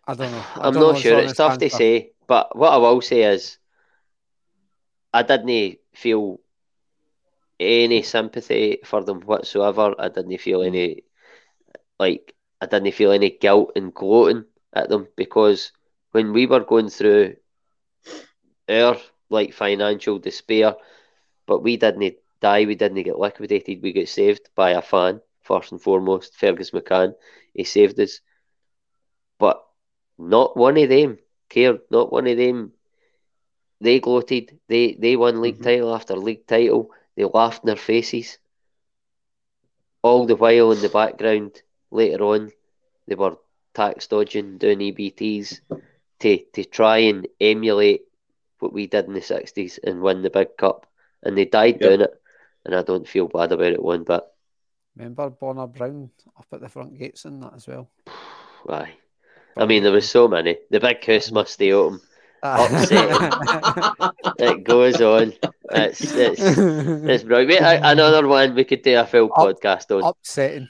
[0.05, 0.45] I don't know.
[0.55, 1.19] I am not sure.
[1.19, 3.57] It's tough to say, but what I will say is,
[5.13, 6.39] I didn't feel
[7.59, 9.95] any sympathy for them whatsoever.
[9.97, 10.67] I didn't feel hmm.
[10.67, 11.03] any
[11.99, 15.71] like I didn't feel any guilt and gloating at them because
[16.11, 17.35] when we were going through
[18.69, 18.97] our
[19.29, 20.75] like financial despair,
[21.45, 22.65] but we didn't die.
[22.65, 23.81] We didn't get liquidated.
[23.81, 26.35] We got saved by a fan first and foremost.
[26.35, 27.13] Fergus McCann,
[27.53, 28.21] he saved us,
[29.39, 29.63] but
[30.17, 31.17] not one of them
[31.49, 31.81] cared.
[31.89, 32.73] Not one of them.
[33.81, 34.59] They gloated.
[34.67, 35.63] They they won league mm-hmm.
[35.63, 36.91] title after league title.
[37.15, 38.37] They laughed in their faces.
[40.01, 41.61] All the while in the background,
[41.91, 42.51] later on,
[43.07, 43.37] they were
[43.73, 45.61] tax dodging, doing EBTs
[46.19, 48.03] to to try and emulate
[48.59, 50.87] what we did in the sixties and win the big cup,
[51.21, 51.81] and they died yep.
[51.81, 52.21] doing it,
[52.65, 54.23] and I don't feel bad about it one bit.
[54.95, 57.89] Remember Bonner Brown up at the front gates and that as well.
[58.63, 58.93] Why?
[59.57, 60.57] I mean, there was so many.
[60.69, 62.01] The big house must stay open.
[62.41, 62.67] Ah.
[64.39, 65.33] it goes on.
[65.71, 67.85] It's it's it's brilliant.
[67.85, 70.03] Another one we could do a full Up, podcast on.
[70.03, 70.67] Upsetting.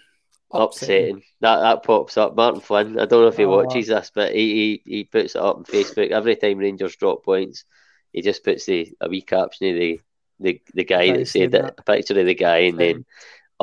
[0.52, 1.24] Upsetting.
[1.42, 2.36] That that pops up.
[2.36, 3.00] Martin Flynn.
[3.00, 5.58] I don't know if he oh, watches this, but he, he he puts it up
[5.58, 7.66] on Facebook every time Rangers drop points
[8.14, 10.00] he just puts the a wee caption of the
[10.40, 13.06] the, the guy that said that, a picture of the guy and then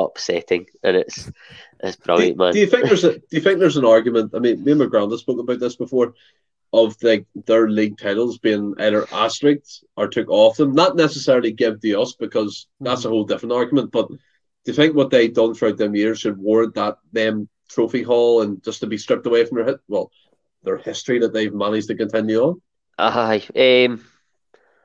[0.07, 1.31] upsetting and it's
[1.81, 2.53] it's brilliant do, man.
[2.53, 4.33] Do you think there's a do you think there's an argument?
[4.35, 6.15] I mean me and McGranda spoke about this before
[6.73, 10.73] of like their league titles being either asterisks or took off them.
[10.73, 14.17] Not necessarily give to us because that's a whole different argument, but do
[14.67, 18.63] you think what they've done throughout them years should warrant that them trophy haul and
[18.63, 20.11] just to be stripped away from their hit well
[20.63, 22.63] their history that they've managed to continue on?
[22.99, 23.43] Aye.
[23.57, 24.05] Um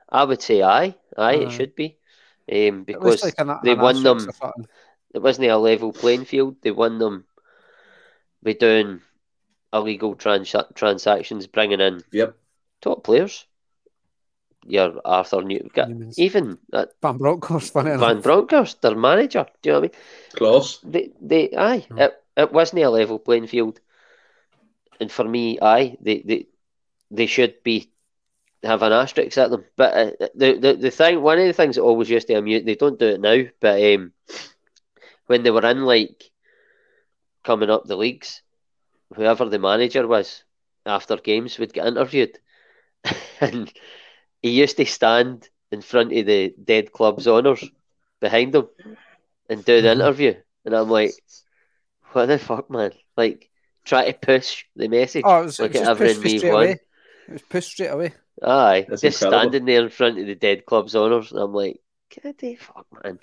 [0.09, 1.97] I would say aye, aye, uh, it should be,
[2.51, 4.27] um, because like an, they an won them.
[5.15, 6.57] It wasn't a level playing field.
[6.61, 7.23] They won them
[8.43, 9.01] by doing
[9.73, 12.35] illegal trans- transactions, bringing in yep.
[12.81, 13.45] top players.
[14.67, 19.45] Your Arthur Numan, even uh, Van Bronckhorst, Van Bronckhorst, their manager.
[19.61, 20.01] Do you know what I mean?
[20.33, 20.79] Close.
[20.79, 21.99] They, they, aye, mm.
[21.99, 23.79] it, it wasn't a level playing field,
[24.99, 26.47] and for me, aye, they, they,
[27.11, 27.91] they should be
[28.63, 29.65] have an asterisk at them.
[29.75, 32.65] But uh, the, the the thing, one of the things that always used to amuse,
[32.65, 34.13] they don't do it now, but um,
[35.27, 36.23] when they were in like
[37.43, 38.41] coming up the leagues,
[39.15, 40.43] whoever the manager was
[40.85, 42.38] after games would get interviewed,
[43.41, 43.72] and
[44.41, 47.64] he used to stand in front of the dead club's honours
[48.19, 48.69] behind them
[49.49, 50.02] and do the mm-hmm.
[50.02, 51.14] interview, and I'm like,
[52.11, 52.91] what the fuck, man?
[53.18, 53.49] Like,
[53.84, 55.23] try to push the message.
[55.26, 56.72] Oh, it was, like it was just pushed straight away.
[57.27, 58.14] It was pushed straight away.
[58.43, 59.49] Aye, That's just incredible.
[59.49, 61.80] standing there in front of the dead club's honours, and I'm like,
[62.10, 63.19] "Get a fuck, man!"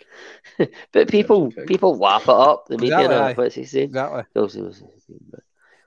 [0.92, 2.66] but people, people whap it up.
[2.68, 3.84] The media, exactly, what's he saying?
[3.86, 4.22] Exactly.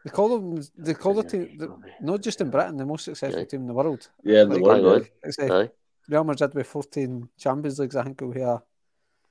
[0.06, 0.64] They call them.
[0.78, 3.46] They call the team, the, not just in Britain, the most successful yeah.
[3.46, 4.08] team in the world.
[4.24, 5.08] Yeah, in like, the world.
[5.40, 5.72] Like,
[6.08, 7.96] Real Madrid with 14 Champions Leagues.
[7.96, 8.62] I think we have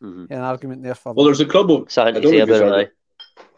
[0.02, 0.32] mm-hmm.
[0.32, 1.12] an argument there for.
[1.12, 1.70] Well, there's a club.
[1.70, 2.90] Of, I, don't know if you started,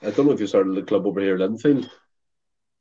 [0.02, 1.88] I don't know if you started the club over here, Linfield.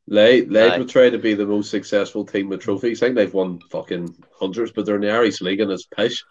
[0.07, 3.01] Leigh, Leigh would try to be the most successful team with trophies.
[3.01, 6.23] I think they've won fucking hundreds, but they're in the Irish League and it's pish.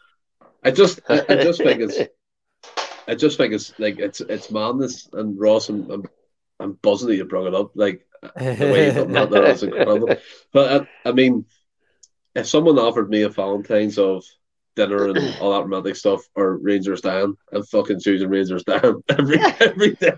[0.65, 1.99] I just, I, I just think it's,
[3.09, 5.09] I just think it's like it's it's madness.
[5.12, 6.05] And Ross, I'm, I'm,
[6.59, 7.73] I'm buzzing that you brought it up.
[7.74, 10.16] Like the way you done that, that was incredible.
[10.53, 11.45] But I, I mean,
[12.35, 14.24] if someone offered me a Valentine's of
[14.74, 17.36] dinner and all that romantic stuff, or Rangers down.
[17.53, 20.16] I'm fucking choosing Rangers down every every day,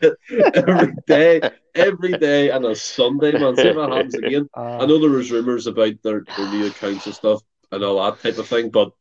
[0.54, 1.40] every day,
[1.74, 3.56] every day, and a Sunday, man.
[3.56, 4.48] See what happens again.
[4.56, 7.42] Uh, I know there was rumours about their, their new accounts and stuff
[7.72, 8.92] and all that type of thing, but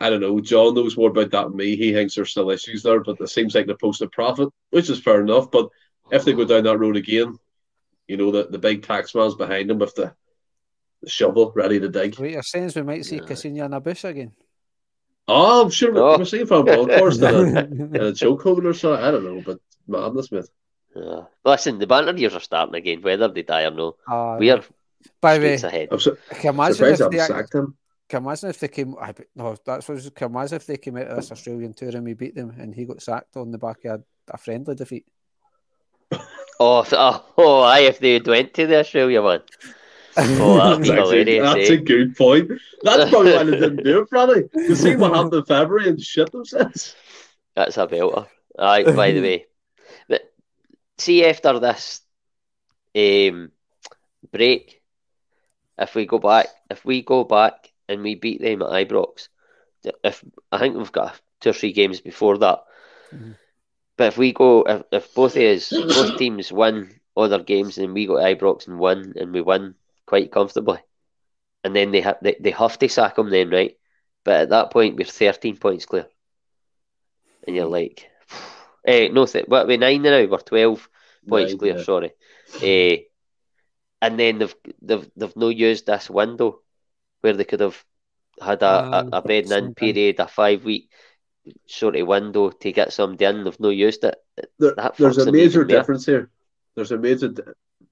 [0.00, 0.40] I don't know.
[0.40, 1.76] John knows more about that than me.
[1.76, 5.00] He thinks there's still issues there, but it seems like they posted profit, which is
[5.00, 5.50] fair enough.
[5.50, 5.68] But
[6.10, 7.38] if they go down that road again,
[8.08, 10.14] you know that the big tax man's behind them with the,
[11.02, 12.18] the shovel ready to dig.
[12.18, 13.22] Wait, you're saying we might see yeah.
[13.22, 14.32] Caixinha in a bush again?
[15.28, 16.18] Oh, I'm sure oh.
[16.18, 18.94] we're seeing from broadcast in a, in a chokehold or so.
[18.94, 20.46] I don't know, but madness, mate.
[20.94, 21.22] Yeah.
[21.44, 23.96] Listen, the banter years are starting again, whether they die or no.
[24.06, 24.62] Uh, we are
[25.20, 25.88] by the way, ahead.
[25.90, 27.76] I'm su- can imagine if they, sacked him.
[28.12, 28.94] Can imagine if they came.
[29.00, 30.14] I, no, that's what.
[30.14, 32.74] Can imagine if they came out of this Australian tour and we beat them, and
[32.74, 35.06] he got sacked on the back of a, a friendly defeat.
[36.12, 37.78] oh, oh, oh, aye!
[37.78, 39.40] If they went to the Australia one.
[40.14, 41.72] Oh, that's, actually, that's eh?
[41.72, 42.50] a good point.
[42.82, 44.46] That's probably why they didn't do it, Franny.
[44.52, 46.94] You see what happened in February and shit themselves.
[47.56, 48.28] That's a belter.
[48.58, 49.46] Aye, by the way.
[50.10, 50.30] But
[50.98, 52.02] see after this
[52.94, 53.52] um,
[54.30, 54.82] break,
[55.78, 59.28] if we go back, if we go back and we beat them at Ibrox,
[60.02, 62.64] if I think we've got two or three games before that.
[63.14, 63.32] Mm-hmm.
[63.96, 68.06] But if we go, if, if both us, both teams win other games, and we
[68.06, 69.74] go to Ibrox and win, and we win
[70.06, 70.78] quite comfortably,
[71.62, 73.76] and then they have they, they have to sack him then, right?
[74.24, 76.06] But at that point, we're thirteen points clear,
[77.46, 78.08] and you're like,
[78.86, 80.24] eh, no, th- what we nine now?
[80.24, 80.88] We're twelve
[81.28, 81.76] points nine, clear.
[81.76, 81.84] Yeah.
[81.84, 82.12] Sorry,
[82.62, 82.96] eh,
[84.00, 86.60] and then they've they've they've no used this window
[87.22, 87.82] where they could have
[88.40, 90.90] had a, um, a, a bedding in period, a five week
[91.66, 93.44] sort of window to get somebody in.
[93.44, 94.16] They've no used it.
[94.58, 96.30] There, there's a major difference here.
[96.74, 97.42] There's a major d-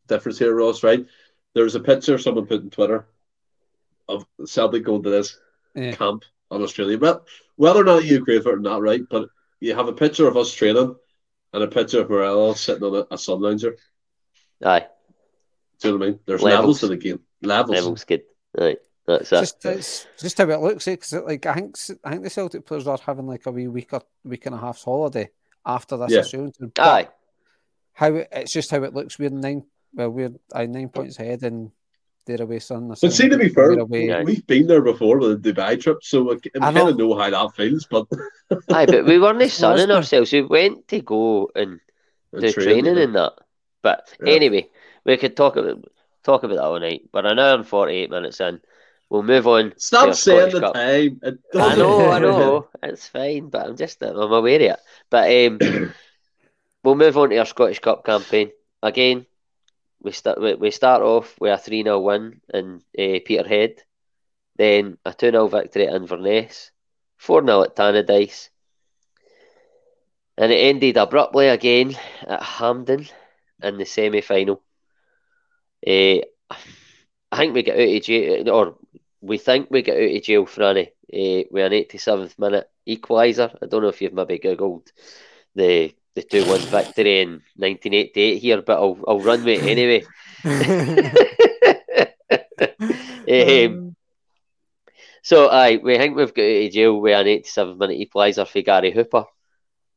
[0.07, 0.83] difference here, Ross.
[0.83, 1.07] Right?
[1.55, 3.07] There's a picture someone put on Twitter
[4.09, 5.39] of Celtic going to this
[5.75, 5.93] yeah.
[5.93, 6.99] camp on Australia.
[6.99, 7.25] Well,
[7.57, 9.03] whether or not you agree with it or not, right?
[9.09, 9.29] But
[9.61, 10.97] you have a picture of us training
[11.53, 13.77] and a picture of Morelos sitting on a, a sun lounger.
[14.65, 14.87] Aye.
[15.81, 16.21] Do you know what I mean?
[16.27, 17.21] There's levels, levels to the game.
[17.43, 17.77] Levels.
[17.77, 18.23] Levels good.
[18.59, 18.77] Aye.
[19.19, 19.41] That's it.
[19.41, 21.21] Just, it's just how it looks, because eh?
[21.21, 24.03] like I think I think the Celtic players are having like a wee week or
[24.25, 25.31] week and a half's holiday
[25.65, 26.21] after this yeah.
[26.21, 27.09] Australian Aye.
[27.93, 29.19] How it's just how it looks.
[29.19, 29.65] We're nine.
[29.93, 31.71] Well, we're I nine points ahead, and
[32.27, 32.89] they're away son.
[32.89, 36.35] But see, to be fair, we've been there before with the Dubai trip, so we,
[36.37, 37.87] we kind of know how that feels.
[37.87, 38.07] But
[38.71, 40.33] aye, but we weren't sunning ourselves.
[40.33, 41.81] We went to go and,
[42.33, 43.33] and do training, training and that.
[43.83, 44.35] But yeah.
[44.35, 44.69] anyway,
[45.05, 45.85] we could talk about
[46.23, 47.09] talk about that all night.
[47.13, 48.61] But an hour and forty eight minutes in.
[49.11, 49.75] We'll move on.
[49.77, 50.75] Stop saying the Cup.
[50.75, 51.21] time.
[51.55, 52.69] I know, I know.
[52.83, 54.81] It's fine, but I'm just I'm aware of it.
[55.11, 55.93] But um,
[56.85, 59.27] we'll move on to our Scottish Cup campaign again.
[60.01, 63.83] We start we, we start off with a three 0 win in uh, Peterhead,
[64.57, 66.71] then a two 0 victory at Inverness,
[67.19, 68.49] four 0 at Tannadice,
[70.39, 71.97] and it ended abruptly again
[72.29, 73.09] at Hampden
[73.61, 74.63] in the semi final.
[75.85, 76.23] Uh,
[77.33, 78.77] I think we get out of jail, or
[79.21, 83.57] we think we get out of jail, Franny, uh, with an 87th minute equaliser.
[83.63, 84.89] I don't know if you've maybe googled
[85.55, 90.05] the the 2 1 victory in 1988 here, but I'll, I'll run with it anyway.
[93.69, 93.97] um,
[95.23, 98.61] so, aye, we think we've got out of jail with an 87 minute equaliser for
[98.63, 99.25] Gary Hooper,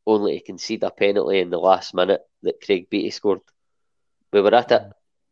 [0.05, 3.41] only to concede a penalty in the last minute that Craig Beattie scored.
[4.31, 4.83] We were at it.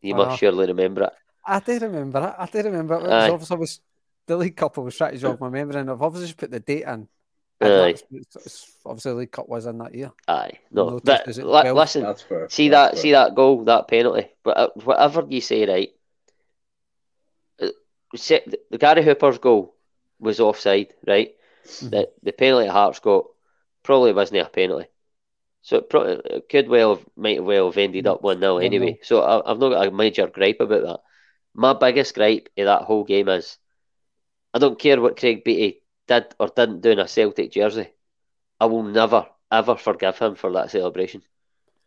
[0.01, 1.13] You must surely remember it.
[1.45, 2.35] I do remember it.
[2.37, 3.09] I do remember it.
[3.11, 3.29] Aye.
[3.29, 3.79] Obviously, was
[4.27, 4.77] the League Cup.
[4.77, 7.07] I was trying to jog my memory, and I've obviously just put the date in.
[7.61, 7.95] Aye.
[8.85, 10.11] obviously, the League Cup was in that year.
[10.27, 12.49] Aye, no, but l- listen, That's fair.
[12.49, 13.01] see That's that, fair.
[13.01, 14.29] see that goal, that penalty.
[14.43, 15.89] But uh, whatever you say, right?
[17.61, 17.67] Uh,
[18.13, 19.75] the Gary Hooper's goal
[20.19, 21.35] was offside, right?
[21.65, 21.89] Mm-hmm.
[21.89, 23.25] The the penalty at Hearts got
[23.83, 24.87] probably wasn't a penalty.
[25.63, 28.99] So it, pro- it could well have, might well have ended up one 0 anyway.
[29.03, 30.99] So I, have not got a major gripe about that.
[31.53, 33.57] My biggest gripe of that whole game is
[34.53, 37.89] I don't care what Craig Beattie did or didn't do in a Celtic jersey.
[38.59, 41.23] I will never, ever forgive him for that celebration.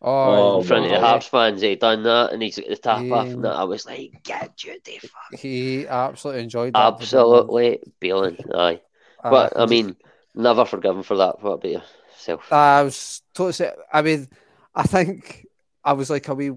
[0.07, 3.11] Oh, in front of the Hearts fans, he done that and he's got the tap
[3.11, 3.55] off and that.
[3.55, 5.41] I was like, get you the fuck.
[5.41, 6.95] He absolutely enjoyed that.
[6.95, 8.83] Absolutely bailing, aye.
[9.23, 9.97] Uh, but I mean,
[10.35, 11.43] never forgive him for that.
[11.43, 11.85] What about
[12.15, 12.53] yourself?
[12.53, 13.71] I was totally.
[13.91, 14.29] I mean,
[14.75, 15.47] I think
[15.83, 16.51] I was like a wee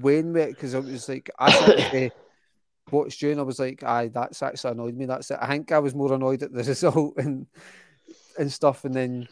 [0.00, 2.12] Wayne mate because I was like, I thought
[2.90, 5.06] watched you and I was like, aye, that's actually annoyed me.
[5.06, 5.38] That's it.
[5.40, 7.46] I think I was more annoyed at the result and
[8.38, 8.84] and stuff.
[8.84, 9.28] And then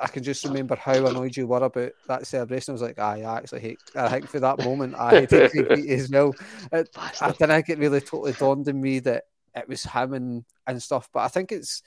[0.00, 2.72] I can just remember how annoyed you were about that celebration.
[2.72, 3.78] I was like, aye, I actually hate.
[3.94, 6.34] I think for that moment, I hated Craig as well.
[6.72, 6.88] It,
[7.20, 9.24] I think it really totally dawned on me that
[9.54, 11.08] it was him and, and stuff.
[11.12, 11.82] But I think it's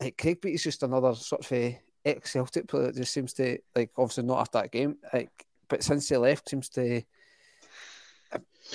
[0.00, 3.58] like Craig Beattie's just another sort of uh, ex Celtic player that just seems to
[3.74, 7.02] like obviously not after that game, like but since he left seems to.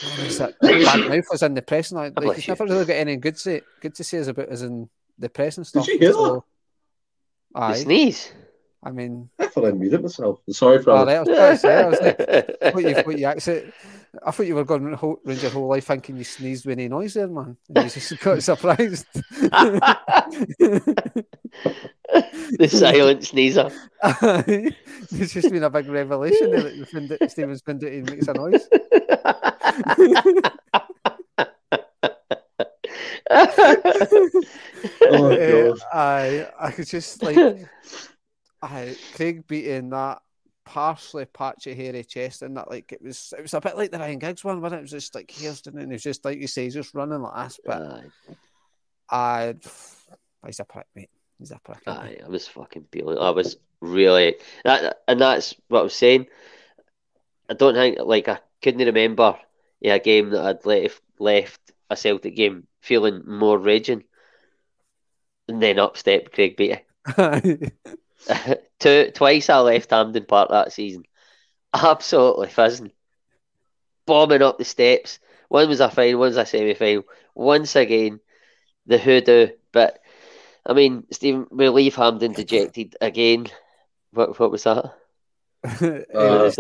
[0.02, 3.16] That bad mouth was in the press and like, like he's never really got any
[3.18, 4.90] good say good to say about as in
[5.20, 5.86] the press and stuff.
[5.86, 6.46] Did you hear so,
[7.54, 7.62] that?
[7.62, 7.74] Aye.
[7.74, 8.32] The sneeze.
[8.86, 10.42] I mean, I thought I muted myself.
[10.50, 11.30] Sorry for ah, that.
[11.30, 12.20] I was, say, I was like,
[12.76, 13.72] what you, what you actually,
[14.26, 16.90] I thought you were going to hold, your whole life thinking you sneezed with any
[16.90, 17.56] noise there, man.
[17.74, 19.06] And you just got surprised.
[22.60, 23.72] the silent sneezer.
[24.04, 28.68] it's just been a big revelation that Stephen's been doing makes a noise.
[35.12, 37.38] Oh, I I could just like
[38.62, 40.22] I Craig beating that
[40.66, 44.00] parsley patchy hairy chest and that like it was it was a bit like the
[44.00, 44.78] Ryan Giggs one, but it?
[44.78, 47.48] it was just like Hairston and it was just like you say, just running like
[47.48, 47.60] this.
[47.66, 48.04] But
[49.10, 49.56] I
[50.46, 51.10] he's a prick, mate.
[51.40, 51.80] He's a prick.
[51.88, 53.18] Aye, I was fucking peeling.
[53.18, 56.28] I was really that, and that's what I was saying.
[57.50, 59.38] I don't think like I couldn't remember
[59.84, 61.62] yeah, a game that I'd left left
[61.92, 64.06] a Celtic game feeling more raging,
[65.48, 66.84] and then up stepped Craig Beattie.
[68.80, 71.04] Two, twice I left Hampden Park that season.
[71.74, 72.94] Absolutely fizzing.
[74.06, 75.20] Bombing up the steps.
[75.50, 77.04] One was a final, one was a semi final.
[77.36, 78.20] Once again,
[78.88, 79.50] the hoodoo.
[79.72, 80.00] But,
[80.66, 83.48] I mean, Stephen, we leave Hampden dejected again.
[84.12, 84.94] What, what was that?
[85.64, 86.52] Uh,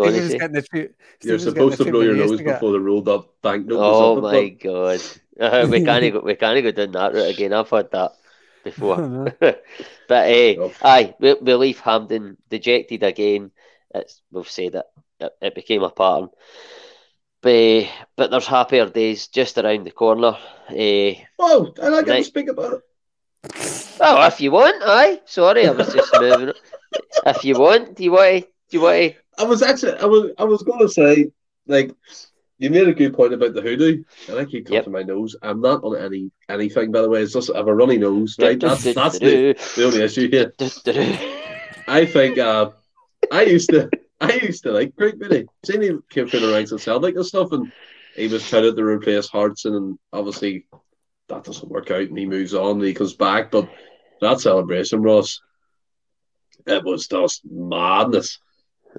[1.21, 3.80] you're supposed to blow your nose before the rolled up banknote.
[3.80, 5.01] Oh my god!
[5.39, 6.19] Uh, we can't go.
[6.19, 7.53] We can't go down that route again.
[7.53, 8.11] I've had that
[8.63, 8.97] before.
[9.39, 9.57] but
[10.09, 10.73] uh, oh.
[10.84, 13.49] aye, we, we leave Hampden dejected again.
[13.95, 14.85] It's, we've said it,
[15.19, 16.30] it, it became a pattern.
[17.41, 20.38] But, but there's happier days just around the corner.
[20.69, 22.81] Uh, oh, and I get to speak about it.
[23.99, 25.19] Oh, if you want, aye.
[25.25, 26.53] Sorry, I was just moving.
[27.25, 28.35] If you want, do you want?
[28.35, 29.13] To, do you want?
[29.13, 29.15] To...
[29.39, 31.31] I was actually, I was, I was going to say,
[31.67, 31.91] like,
[32.59, 34.87] you made a good point about the hoodoo, and I keep yep.
[34.87, 35.35] my nose.
[35.41, 37.21] I'm not on any anything, by the way.
[37.21, 38.59] It's just I have a runny nose, right?
[38.59, 40.53] That's that's the, the only issue here.
[41.87, 42.69] I think uh,
[43.31, 43.89] I used to
[44.21, 45.47] I used to like Craig Beattie.
[45.65, 47.71] Seen him came through the ranks of Celtic and stuff, and
[48.15, 50.65] he was trying to replace Hartson, and obviously
[51.27, 53.51] that doesn't work out, and he moves on, and he comes back.
[53.51, 53.69] But
[54.21, 55.41] that celebration, Ross,
[56.65, 58.39] it was just madness.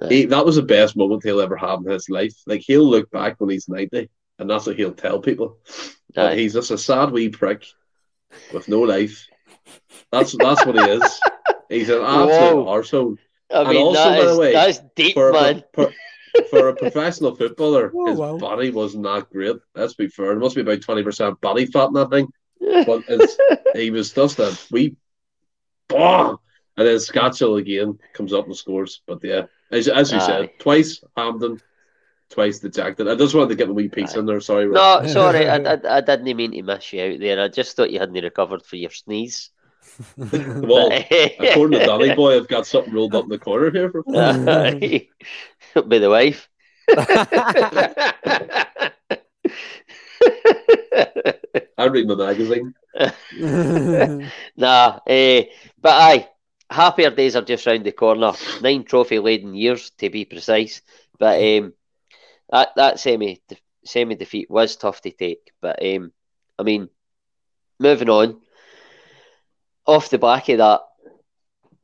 [0.09, 2.33] He, that was the best moment he'll ever have in his life.
[2.45, 5.59] Like he'll look back when he's ninety, and that's what he'll tell people.
[6.15, 7.65] That he's just a sad wee prick
[8.53, 9.25] with no life.
[10.11, 11.19] That's that's what he is.
[11.69, 13.17] He's an absolute arsehole.
[13.51, 15.63] I mean, and also, that is, by the way, that's deep, for man.
[15.77, 15.87] A,
[16.51, 18.37] for a professional footballer, oh, his wow.
[18.37, 19.55] body wasn't that great.
[19.73, 20.33] Let's be fair.
[20.33, 22.27] It must be about twenty percent body fat in that thing.
[22.85, 23.03] But
[23.75, 24.95] he was just a wee,
[25.87, 26.37] bah!
[26.77, 29.01] and then Skácel again comes up and scores.
[29.05, 29.43] But yeah,
[29.75, 30.25] as, as you Aye.
[30.25, 31.61] said, twice Hampden,
[32.29, 33.07] twice the Jackson.
[33.07, 34.19] I just wanted to get the wee piece Aye.
[34.19, 34.39] in there.
[34.41, 34.67] Sorry.
[34.67, 37.41] No, sorry, I, I, I, didn't mean to miss you out there.
[37.41, 39.49] I just thought you hadn't recovered for your sneeze.
[40.17, 44.03] well, according to Danny Boy, I've got something rolled up in the corner here for
[45.83, 46.49] Be the wife.
[51.77, 52.73] I read my magazine.
[54.55, 55.43] nah, eh,
[55.81, 56.27] but aye,
[56.69, 58.33] happier days are just round the corner.
[58.61, 60.81] Nine trophy laden years to be precise.
[61.19, 61.73] But um,
[62.49, 63.41] that that semi
[63.83, 65.51] semi defeat was tough to take.
[65.61, 66.11] But um,
[66.59, 66.89] I mean,
[67.79, 68.41] moving on.
[69.87, 70.81] Off the back of that,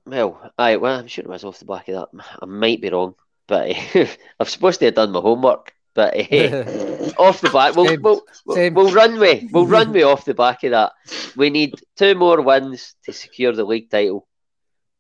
[0.08, 2.24] well, I well, I'm sure it was off the back of that.
[2.42, 3.14] I might be wrong,
[3.48, 4.08] but uh,
[4.40, 5.74] I'm supposed to have done my homework.
[5.94, 10.26] But uh, off the back, we'll, we'll, we'll, we'll run way, we'll run way off
[10.26, 10.94] the back of that.
[11.36, 14.26] We need two more wins to secure the league title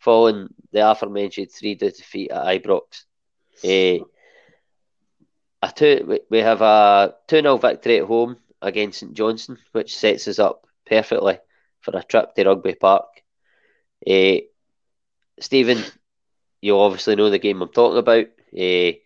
[0.01, 3.03] following the aforementioned 3 2 defeat at Ibrox.
[3.63, 4.03] Uh,
[5.61, 10.27] a two, we have a 2 0 victory at home against St Johnstone, which sets
[10.27, 11.37] us up perfectly
[11.81, 13.05] for a trip to Rugby Park.
[14.07, 14.37] Uh,
[15.39, 15.83] Stephen,
[16.61, 18.25] you obviously know the game I'm talking about.
[18.57, 18.97] Uh,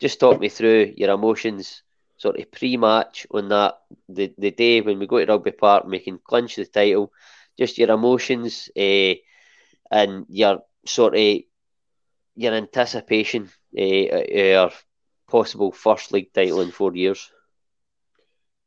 [0.00, 1.82] just talk me through your emotions,
[2.16, 3.74] sort of pre-match on that
[4.08, 7.12] the, the day when we go to Rugby Park and we can clinch the title.
[7.58, 9.14] Just your emotions, uh,
[9.90, 11.38] and your sort of
[12.34, 14.70] your anticipation uh, our
[15.28, 17.30] possible first league title in four years?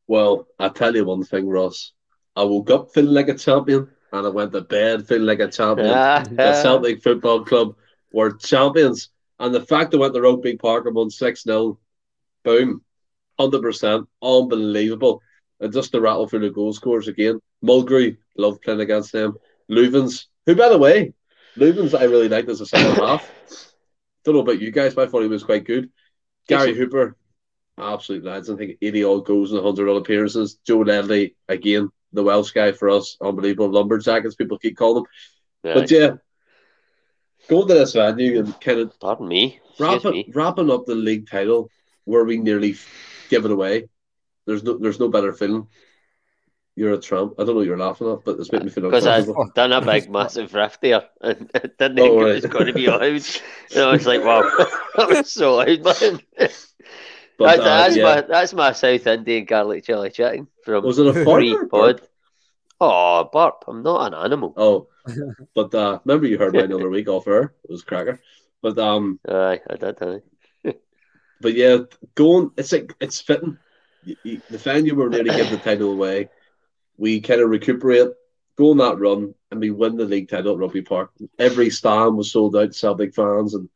[0.07, 1.93] Well, I tell you one thing, Ross.
[2.35, 5.48] I woke up feeling like a champion, and I went to bed feeling like a
[5.48, 5.88] champion.
[6.35, 7.76] the Celtic Football Club
[8.11, 11.80] were champions, and the fact they went to Rugby Park and won six 0
[12.43, 12.81] boom,
[13.39, 15.22] hundred percent, unbelievable.
[15.60, 19.35] And just to rattle through the goal scores again, Mulgrew loved playing against them.
[19.69, 21.13] Loovens Who, by the way,
[21.57, 23.30] Loovens I really liked as a second half.
[24.23, 25.89] Don't know about you guys, but I thought he was quite good.
[26.47, 27.15] Gary Hooper,
[27.77, 28.49] absolute lads.
[28.49, 30.57] I think 80 odd goals and 100 odd appearances.
[30.65, 35.09] Joe Ledley, again, the Welsh guy for us, unbelievable lumberjack, as people keep calling him.
[35.63, 35.73] Yeah.
[35.76, 36.11] But yeah,
[37.47, 40.31] going to this venue and kind of pardon me, wrapping, me.
[40.34, 41.69] wrapping up the league title
[42.05, 42.76] where we nearly
[43.30, 43.89] give it away.
[44.45, 45.68] There's no there's no better feeling.
[46.76, 47.34] You're a tramp.
[47.38, 49.73] I don't know what you're laughing at, but it's made me feel because I've done
[49.73, 52.31] a big massive rift there and I didn't think oh, right.
[52.31, 53.02] it was going to be loud.
[53.02, 54.41] And I was like, wow,
[54.95, 56.22] that was so loud, man.
[57.38, 58.03] But, that's, uh, that's yeah.
[58.03, 62.02] my that's my South Indian garlic chili chicken from was it a free pod.
[62.80, 63.64] Oh, burp!
[63.68, 64.53] I'm not an animal.
[64.56, 64.89] Oh,
[65.56, 67.56] but uh, remember you heard my another week off air.
[67.64, 68.19] It was cracker.
[68.61, 69.98] But um, aye, I did.
[70.03, 70.73] Aye.
[71.41, 71.77] but yeah,
[72.14, 72.52] going.
[72.57, 73.57] It's like it's fitting.
[74.03, 76.30] You, you, the fan you were nearly give the title away.
[77.02, 78.10] We kind of recuperate,
[78.60, 81.10] go on that run, and we win the league title at Rugby Park.
[81.40, 83.69] Every stand was sold out, Celtic fans, and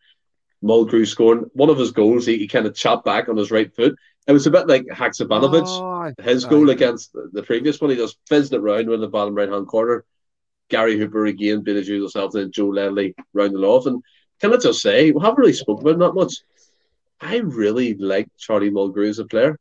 [0.64, 2.28] Mulgrew scoring one of his goals.
[2.28, 3.96] He, he kind of chopped back on his right foot.
[4.28, 7.90] It was a bit like Haksabanovic, oh, his goal against the, the, previous one.
[7.90, 10.06] He just fizzed it round with the bottom right hand corner.
[10.70, 13.88] Gary Hooper again beat his usual self, and Joe Ledley rounded off.
[13.88, 14.04] And
[14.40, 16.34] can I just say, we haven't really spoken about that much.
[17.20, 19.58] I really liked Charlie Mulgrew as a player.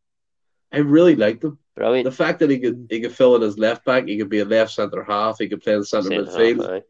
[0.70, 1.58] I really liked him.
[1.76, 2.04] Brilliant.
[2.04, 4.38] The fact that he could he could fill in as left back, he could be
[4.38, 6.82] a left centre half, he could play in centre midfield.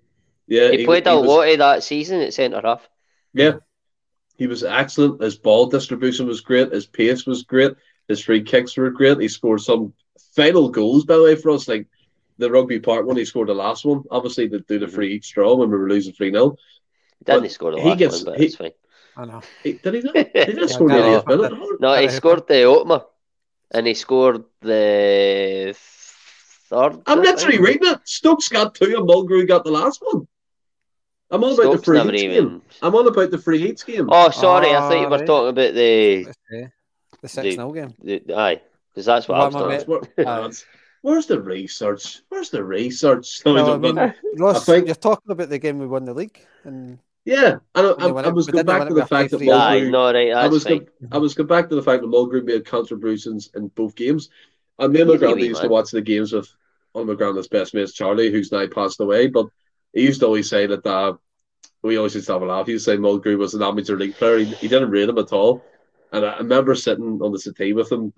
[0.47, 2.87] yeah, he, he played he a was, lot of that season at centre half.
[3.33, 3.55] Yeah,
[4.37, 5.23] he was excellent.
[5.23, 6.73] His ball distribution was great.
[6.73, 7.73] His pace was great.
[8.09, 9.21] His free kicks were great.
[9.21, 9.95] He scored some
[10.35, 11.67] final goals, by the way, for us.
[11.67, 11.87] Like
[12.37, 14.03] the rugby park one, he scored the last one.
[14.11, 14.95] Obviously, to do the mm-hmm.
[14.95, 16.57] free each draw when we were losing 3 0.
[17.25, 18.73] Didn't he score the last gets, one, but he, it's fine.
[19.17, 19.43] I know.
[19.63, 20.15] He, did he not?
[20.17, 21.53] He didn't score the eighth minute.
[21.81, 23.03] No, he scored the opener.
[23.75, 25.75] And he scored the
[26.71, 27.03] third.
[27.07, 28.01] I'm literally reading it.
[28.05, 30.27] Stokes got two and Mulgrew got the last one.
[31.31, 32.49] I'm on about the free hits even...
[32.49, 32.63] game.
[32.83, 34.09] I'm on about the free hits game.
[34.11, 35.27] Oh, sorry, oh, I thought you were ah, right.
[35.27, 36.33] talking about the
[37.21, 37.95] the six 0 game.
[38.03, 38.61] The, aye,
[38.93, 40.65] because that's what I was talking about.
[41.03, 42.23] Where's the research?
[42.29, 43.43] Where's the research?
[43.45, 44.87] No, I mean, Ross, I think...
[44.87, 48.29] you're talking about the game we won the league, and yeah, and I, I, I
[48.29, 51.35] was going back to the fact that Mulgrew, no, right, I was going, I was
[51.35, 54.31] going back to the fact that Mulgrew made contributions in both games,
[54.79, 56.49] and me and my grandma used to watch the games with
[56.93, 59.47] one of my grandma's best mates, Charlie, who's now passed away, but
[59.93, 61.15] he used to always say that uh,
[61.83, 62.67] we always used to have a laugh.
[62.67, 64.39] He used to say Mulgrew was an amateur league player.
[64.39, 65.65] He, he didn't rate him at all.
[66.13, 68.13] And I remember sitting on the settee with him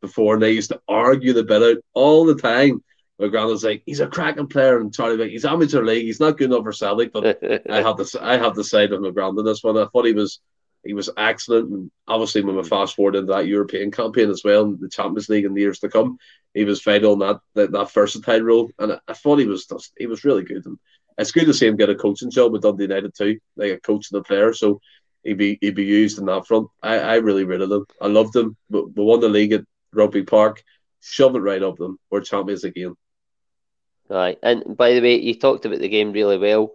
[0.00, 2.82] before, and they used to argue the bit out all the time.
[3.30, 6.04] My was like, he's a cracking player, and Charlie like, he's amateur league.
[6.04, 7.38] He's not good enough for Celtic, but
[7.70, 9.76] I have to I have to side with McGrath on this one.
[9.76, 10.40] I thought he was
[10.84, 12.68] he was excellent, and obviously when we mm.
[12.68, 15.78] fast forward into that European campaign as well, and the Champions League in the years
[15.80, 16.18] to come,
[16.52, 19.66] he was vital in that that, that versatile role, and I, I thought he was
[19.66, 20.66] just, he was really good.
[20.66, 20.78] And
[21.16, 23.80] it's good to see him get a coaching job with Dundee United too, like a
[23.80, 24.52] coach and a player.
[24.52, 24.80] So
[25.22, 26.68] he'd be he'd be used in that front.
[26.82, 27.86] I, I really rated him.
[28.00, 28.56] I loved him.
[28.68, 30.62] We, we won the league at Rugby Park.
[31.00, 31.98] Shove it right up them.
[32.10, 32.94] We're champions again.
[34.08, 36.72] Right, and by the way, you talked about the game really well.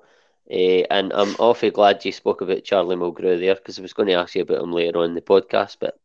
[0.51, 4.07] Uh, and I'm awfully glad you spoke about Charlie Mulgrew there because I was going
[4.07, 5.77] to ask you about him later on in the podcast.
[5.79, 5.99] But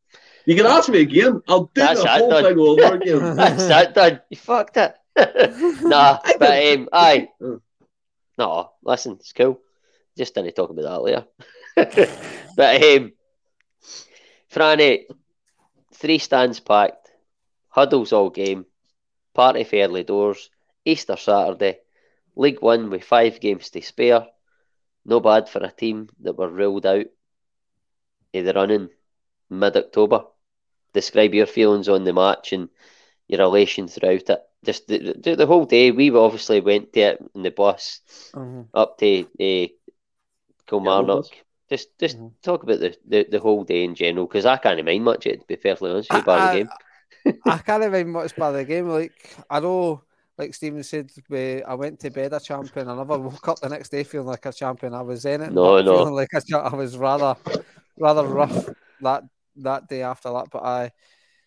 [0.44, 1.42] you can ask me again.
[1.48, 2.44] I'll do That's the whole done.
[2.44, 3.36] thing over again.
[3.36, 4.20] That's that done.
[4.28, 4.94] You fucked it.
[5.82, 7.28] nah, but um, aye.
[7.42, 7.60] Oh.
[8.36, 9.60] No, listen, it's cool.
[10.16, 11.24] Just didn't talk about that later.
[12.56, 13.12] but um,
[14.52, 15.04] Franny,
[15.94, 17.10] three stands packed,
[17.68, 18.66] huddles all game,
[19.34, 20.50] party fairly doors,
[20.84, 21.78] Easter Saturday,
[22.36, 24.26] League One with five games to spare.
[25.04, 27.06] No bad for a team that were ruled out
[28.34, 28.88] of the running
[29.50, 30.24] mid October.
[30.92, 32.68] Describe your feelings on the match and
[33.28, 35.90] your relation throughout it just the, the, the, whole day.
[35.90, 38.00] We obviously went to it in the bus
[38.32, 38.62] mm-hmm.
[38.72, 39.68] up to uh,
[40.66, 41.26] Kilmarnock.
[41.30, 41.38] Yeah,
[41.70, 42.28] just just mm-hmm.
[42.42, 45.26] talk about the, the, the whole day in general because I can't mind much.
[45.26, 46.68] It to be fairly honest with you, by the game.
[47.46, 48.88] I can't mind much by the game.
[48.88, 50.02] Like I know,
[50.36, 52.88] like Stephen said, we, I went to bed a champion.
[52.88, 54.94] I never woke up the next day feeling like a champion.
[54.94, 55.52] I was in it.
[55.52, 55.98] No, no.
[55.98, 57.36] Feeling like a, I was rather
[57.98, 58.68] rather rough
[59.02, 59.22] that
[59.56, 60.46] that day after that.
[60.50, 60.90] But I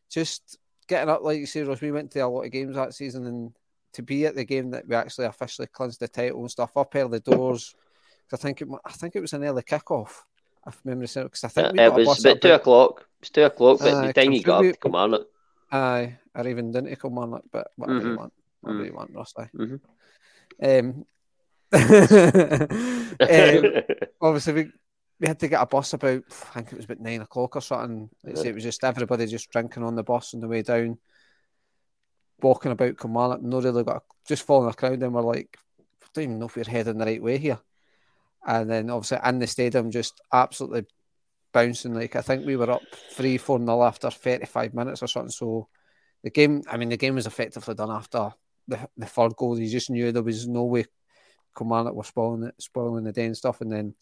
[0.09, 0.57] just
[0.87, 3.25] getting up, like you say, Ross, we went to a lot of games that season,
[3.25, 3.53] and
[3.93, 6.95] to be at the game that we actually officially clinched the title and stuff up
[6.95, 7.75] early doors.
[8.31, 10.23] I think it, I think it was an early kickoff.
[10.65, 12.99] If memory serves, because I think we it was about two o'clock.
[12.99, 15.27] It was two o'clock, but uh, the time you got up to Kilmarnock.
[15.71, 18.09] Aye, or even didn't to Kilmarnock, but whatever mm-hmm.
[18.09, 18.33] you want,
[18.75, 18.85] mm-hmm.
[18.85, 19.33] you want, Ross.
[19.33, 19.75] Mm-hmm.
[20.63, 21.05] Um,
[23.19, 24.71] um, obviously, we
[25.19, 27.61] we had to get a bus about I think it was about nine o'clock or
[27.61, 28.09] something.
[28.23, 30.97] It's, it was just everybody just drinking on the bus on the way down,
[32.41, 35.01] walking about Kilmarnock, no really got a, just following a crowd.
[35.01, 37.59] And we're like, I don't even know if we're heading the right way here.
[38.45, 40.85] And then obviously in the stadium, just absolutely
[41.51, 41.95] bouncing.
[41.95, 45.31] Like I think we were up three, four nil after 35 minutes or something.
[45.31, 45.67] So
[46.23, 48.31] the game, I mean, the game was effectively done after
[48.67, 49.55] the, the third goal.
[49.55, 50.85] he just knew there was no way
[51.57, 53.61] Kilmarnock were spoiling it, spoiling the day and stuff.
[53.61, 53.95] And then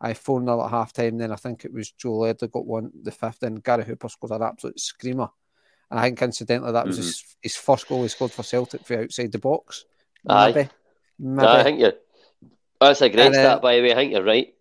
[0.00, 1.18] I 4 0 at half time.
[1.18, 4.32] Then I think it was Joe Ledley got one, the fifth, and Gary Hooper scored
[4.32, 5.28] an absolute screamer.
[5.90, 7.04] And I think incidentally that was mm-hmm.
[7.04, 9.84] his, his first goal he scored for Celtic for outside the box.
[10.24, 10.60] Maybe.
[10.60, 10.70] Aye.
[11.18, 11.46] Maybe.
[11.46, 11.92] I think you
[12.80, 13.92] that's a great and, start, by the way.
[13.92, 14.54] I think you're right.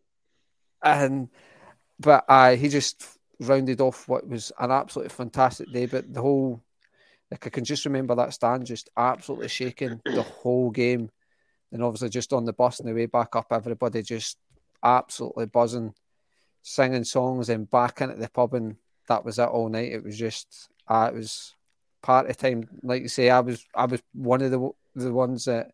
[0.83, 1.29] And
[1.99, 3.03] but uh, he just
[3.39, 5.87] rounded off what was an absolutely fantastic day.
[5.87, 6.61] But the whole,
[7.31, 11.09] like I can just remember that stand just absolutely shaking the whole game.
[11.71, 14.37] And obviously, just on the bus on the way back up, everybody just
[14.83, 15.93] absolutely buzzing,
[16.61, 18.75] singing songs, and back into the pub, and
[19.07, 19.93] that was it all night.
[19.93, 21.55] It was just, uh, it was
[22.01, 22.67] party time.
[22.83, 25.71] Like you say, I was, I was one of the the ones that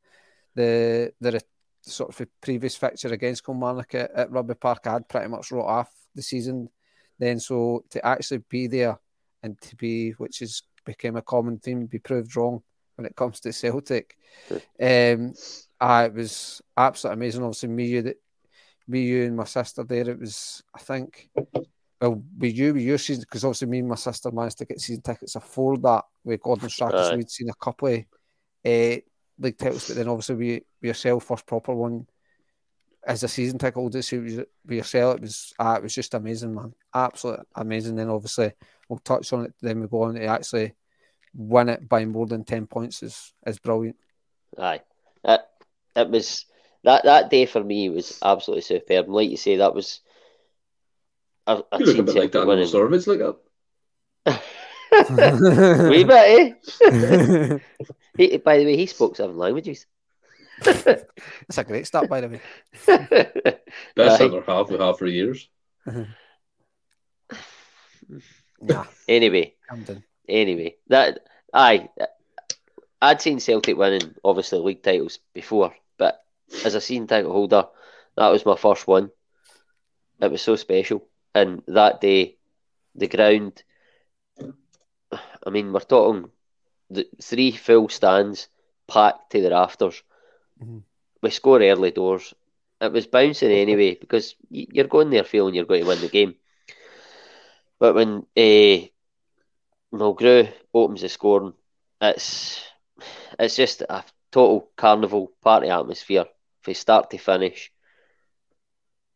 [0.54, 1.42] the the
[1.82, 5.66] sort of previous fixture against Kilmarnock at, at Rugby Park, I had pretty much wrote
[5.66, 6.70] off the season.
[7.18, 9.00] Then, so to actually be there
[9.42, 12.64] and to be, which has become a common theme, be proved wrong
[12.96, 14.16] when it comes to Celtic.
[14.82, 15.34] Um,
[15.80, 17.44] uh, it was absolutely amazing.
[17.44, 18.18] Obviously, me, you, that,
[18.88, 20.10] me, you, and my sister there.
[20.10, 21.30] It was, I think,
[22.02, 24.82] well, with you, with your season, because obviously me and my sister managed to get
[24.82, 27.04] season tickets afore that with Gordon Strachan.
[27.04, 28.00] So we'd seen a couple of
[28.66, 28.98] uh,
[29.40, 32.08] league titles, but then obviously we, we yourself first proper one
[33.06, 35.16] as a season ticket holder so with yourself.
[35.16, 37.96] It was uh, it was just amazing, man, absolutely amazing.
[37.96, 38.54] Then obviously
[38.90, 39.54] we'll touch on it.
[39.62, 40.74] Then we go on to actually
[41.34, 43.98] win it by more than ten points is is brilliant.
[44.58, 44.82] Aye,
[45.24, 45.42] it,
[45.96, 46.46] it was
[46.84, 49.10] that that day for me was absolutely superb.
[49.10, 50.02] like you say, that was.
[51.46, 53.44] I've, I've you look a bit like Daniel Sorvage, look up.
[55.90, 57.58] Wee bit, eh?
[58.18, 59.86] he, by the way, he spoke seven languages.
[60.64, 62.42] That's a great start, by the way.
[63.96, 65.48] Best other half and half for years.
[68.62, 68.86] Nah.
[69.08, 69.54] Anyway,
[70.28, 71.20] anyway, that
[71.54, 71.90] I
[73.02, 76.24] I'd seen Celtic winning obviously league titles before, but
[76.66, 77.68] as a season title holder,
[78.16, 79.12] that was my first one.
[80.20, 82.38] It was so special, and that day,
[82.96, 83.64] the ground
[85.46, 86.30] I mean, we're talking
[86.90, 88.50] the three full stands
[88.88, 90.04] packed to the rafters.
[90.62, 90.80] Mm-hmm.
[91.22, 92.34] We score early doors.
[92.80, 96.36] It was bouncing anyway because you're going there feeling you're going to win the game.
[97.80, 98.88] But when uh,
[99.94, 101.54] Mulgrew opens the scoring,
[102.02, 102.64] it's
[103.40, 106.26] it's just a total carnival party atmosphere
[106.62, 107.72] from start to finish,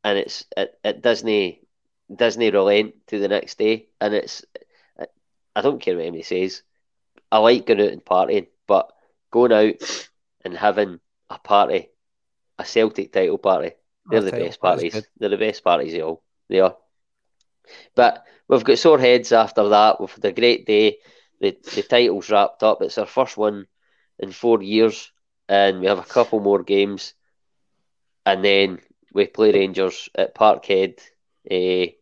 [0.03, 1.55] and it's it, it doesn't
[2.13, 4.45] doesn't relent to the next day, and it's
[5.55, 6.63] I don't care what anybody says.
[7.31, 8.91] I like going out and partying, but
[9.31, 9.75] going out
[10.43, 11.89] and having a party,
[12.57, 13.71] a Celtic title party,
[14.09, 14.93] they're the best parties.
[15.17, 16.23] They're the best parties of all.
[16.49, 16.75] They are.
[17.95, 19.99] But we've got sore heads after that.
[19.99, 20.97] We've had a great day.
[21.39, 22.81] The the title's wrapped up.
[22.81, 23.67] It's our first one
[24.19, 25.11] in four years,
[25.49, 27.13] and we have a couple more games,
[28.25, 28.79] and then
[29.13, 30.99] we play Rangers at Parkhead,
[31.49, 31.95] a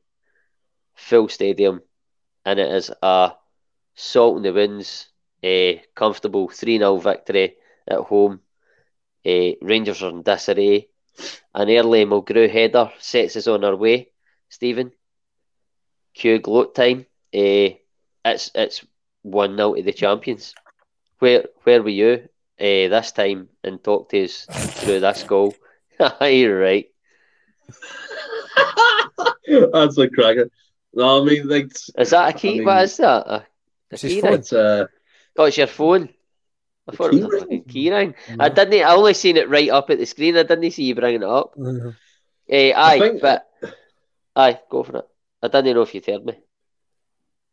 [0.95, 1.81] full stadium,
[2.45, 3.33] and it is a
[3.95, 5.07] salt in the winds,
[5.43, 7.55] a comfortable 3 0 victory
[7.87, 8.41] at home.
[9.25, 10.87] Uh, Rangers are in disarray.
[11.53, 14.11] An early Mulgrew header sets us on our way,
[14.49, 14.91] Stephen.
[16.19, 17.05] Q gloat time.
[17.33, 17.79] Uh,
[18.25, 18.85] it's it's
[19.23, 20.53] 1 0 to the champions.
[21.19, 22.27] Where where were you
[22.59, 25.55] uh, this time and talk to us through this goal?
[26.21, 26.89] You're right.
[29.47, 30.49] That's a cracker.
[30.93, 32.49] No, I mean, like, is that a key?
[32.49, 33.27] I mean, what is that?
[33.27, 33.45] A
[33.91, 34.33] it's his phone.
[34.33, 34.87] It's, uh,
[35.37, 36.09] oh, it's your phone.
[36.87, 38.15] I thought it was a fucking key ring.
[38.29, 38.45] No.
[38.45, 38.81] I didn't.
[38.81, 40.35] I only seen it right up at the screen.
[40.35, 41.55] I didn't see you bringing it up.
[41.55, 41.89] Mm-hmm.
[42.51, 43.47] Uh, aye, think, but
[44.35, 45.07] aye, go for it.
[45.41, 46.33] I didn't know if you heard me.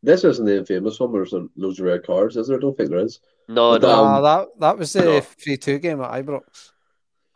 [0.03, 2.59] This isn't the infamous one where there's loads of red cards, is there?
[2.59, 3.21] I don't think there is.
[3.49, 4.05] No, no.
[4.05, 5.21] Um, that that was the no.
[5.21, 6.71] three two game at Ibrox.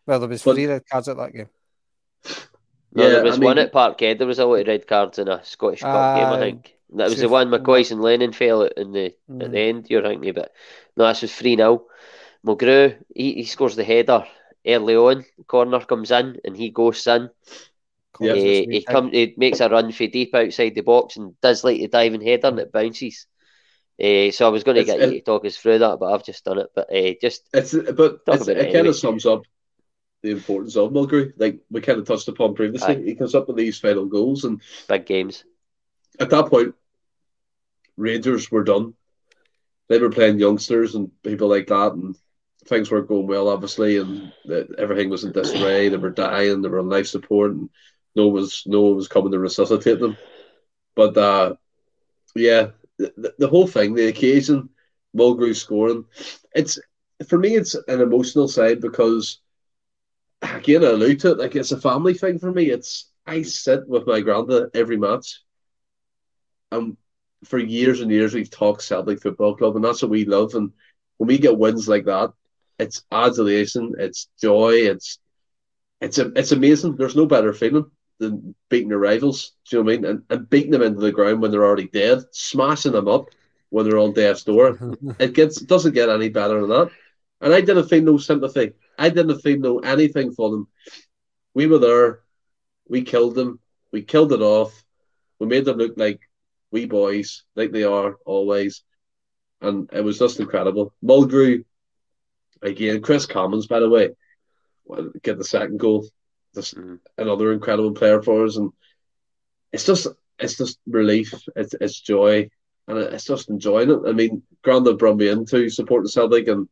[0.07, 1.49] Well, there was but, three red cards at that game.
[2.93, 4.19] No, yeah, there was I mean, one at Parkhead.
[4.19, 6.75] There was a lot of red cards in a Scottish Cup uh, game, I think.
[6.95, 9.45] That was the one McCoist and Lennon fell at in the mm.
[9.45, 9.87] at the end.
[9.89, 10.53] You're thinking, but
[10.97, 11.85] no, this was three 0
[12.45, 14.25] Mulgrew he, he scores the header
[14.67, 15.25] early on.
[15.47, 17.31] Corner comes in and he goes in.
[18.19, 21.65] Yeah, uh, he comes, he makes a run for deep outside the box and does
[21.65, 23.27] like the diving header and it bounces.
[24.03, 26.25] Uh, so I was going to get you to talk us through that, but I've
[26.25, 26.71] just done it.
[26.75, 29.43] But uh, just it's but it's, it, it kind of sums up
[30.23, 31.33] the importance of Mulgrew.
[31.37, 33.03] Like we kind of touched upon previously, Aye.
[33.03, 35.45] he comes up with these final goals and big games.
[36.19, 36.75] At that point,
[37.97, 38.95] Rangers were done.
[39.89, 42.17] They were playing youngsters and people like that, and
[42.67, 44.33] things weren't going well, obviously, and
[44.79, 45.89] everything was in disarray.
[45.89, 46.63] They were dying.
[46.63, 47.69] They were on life support, and
[48.15, 50.17] no one was no one was coming to resuscitate them.
[50.95, 51.55] But uh,
[52.35, 52.69] yeah,
[52.99, 54.71] the, the whole thing, the occasion,
[55.17, 56.05] Mulgrew scoring,
[56.55, 56.79] it's
[57.29, 59.41] for me, it's an emotional side because
[60.43, 62.71] again, I allude to it like it's a family thing for me.
[62.71, 65.41] It's I sit with my granda every match,
[66.73, 66.97] and
[67.45, 70.55] for years and years we've talked Celtic Football Club, and that's what we love.
[70.55, 70.73] And
[71.19, 72.33] when we get wins like that,
[72.79, 75.19] it's adulation, it's joy, it's
[76.01, 76.97] it's a, it's amazing.
[76.97, 77.91] There's no better feeling
[78.21, 79.53] than beating your rivals.
[79.69, 80.05] Do you know what I mean?
[80.05, 83.31] And, and beating them into the ground when they're already dead, smashing them up
[83.71, 84.79] when they're on death's door.
[85.19, 86.91] it gets it doesn't get any better than that.
[87.41, 88.75] And I didn't feel no sympathy.
[88.99, 90.69] I didn't feel no anything for them.
[91.55, 92.21] We were there.
[92.87, 93.59] We killed them.
[93.91, 94.85] We killed it off.
[95.39, 96.21] We made them look like
[96.71, 98.83] we boys, like they are always.
[99.63, 100.93] And it was just incredible.
[101.03, 101.65] Mulgrew,
[102.63, 104.11] again, Kris Commons, by the way,
[105.23, 106.07] get the second goal.
[106.55, 106.97] Just mm-hmm.
[107.19, 108.57] another incredible player for us.
[108.57, 108.73] And
[109.73, 110.07] it's just
[110.39, 111.33] it's just relief.
[111.57, 112.51] It's it's joy.
[112.89, 114.01] And it's just enjoying it.
[114.07, 116.69] I mean, Granda brought me into supporting Celtic and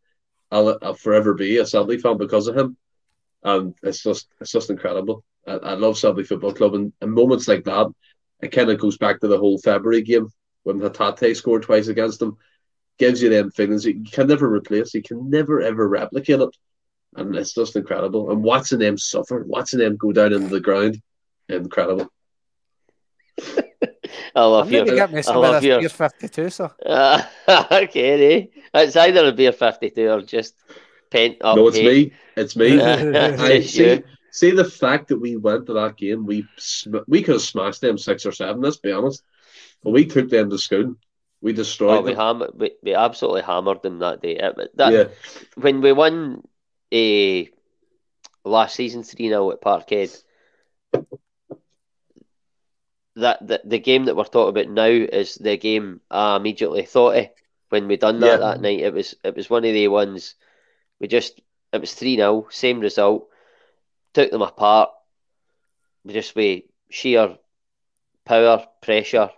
[0.50, 2.76] I'll, I'll forever be a Celtic fan because of him.
[3.42, 5.24] And it's just it's just incredible.
[5.46, 7.86] I, I love Celtic Football Club, and, and moments like that,
[8.42, 10.28] it kind of goes back to the whole February game
[10.64, 12.36] when Hatate scored twice against them.
[12.98, 14.92] Gives you them feelings you can never replace.
[14.92, 16.56] You can never ever replicate it,
[17.16, 18.30] and it's just incredible.
[18.30, 21.00] And watching them suffer, watching them go down into the ground,
[21.48, 22.12] incredible.
[24.34, 24.84] I love you.
[24.84, 25.78] Get me I love you.
[25.78, 26.70] Beer 52, so.
[26.84, 27.22] Uh,
[27.72, 28.46] okay, eh?
[28.74, 30.54] It's either a beer 52 or just
[31.10, 31.56] pent up.
[31.56, 32.12] No, it's hate.
[32.12, 32.16] me.
[32.36, 32.80] It's me.
[32.80, 36.46] I, see, see the fact that we went to that game, we
[37.06, 39.22] we could have smashed them six or seven, let's be honest.
[39.82, 40.96] But we took them to school.
[41.40, 44.40] We destroyed oh, we, ham- we, we absolutely hammered them that day.
[44.74, 45.04] That, yeah.
[45.54, 46.47] When we won a
[46.92, 47.50] uh,
[48.48, 50.22] last season 3 0 at Parkhead,
[53.16, 57.16] that the, the game that we're talking about now is the game I immediately thought
[57.16, 57.26] of
[57.68, 58.36] when we done that yeah.
[58.36, 58.80] that night.
[58.80, 60.34] It was it was one of the ones
[61.00, 61.40] we just
[61.72, 63.28] it was three 0 same result.
[64.14, 64.90] Took them apart.
[66.04, 67.36] We just with sheer
[68.24, 69.30] power, pressure,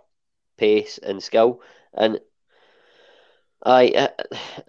[0.57, 1.61] pace, and skill.
[1.93, 2.19] And
[3.63, 4.09] I,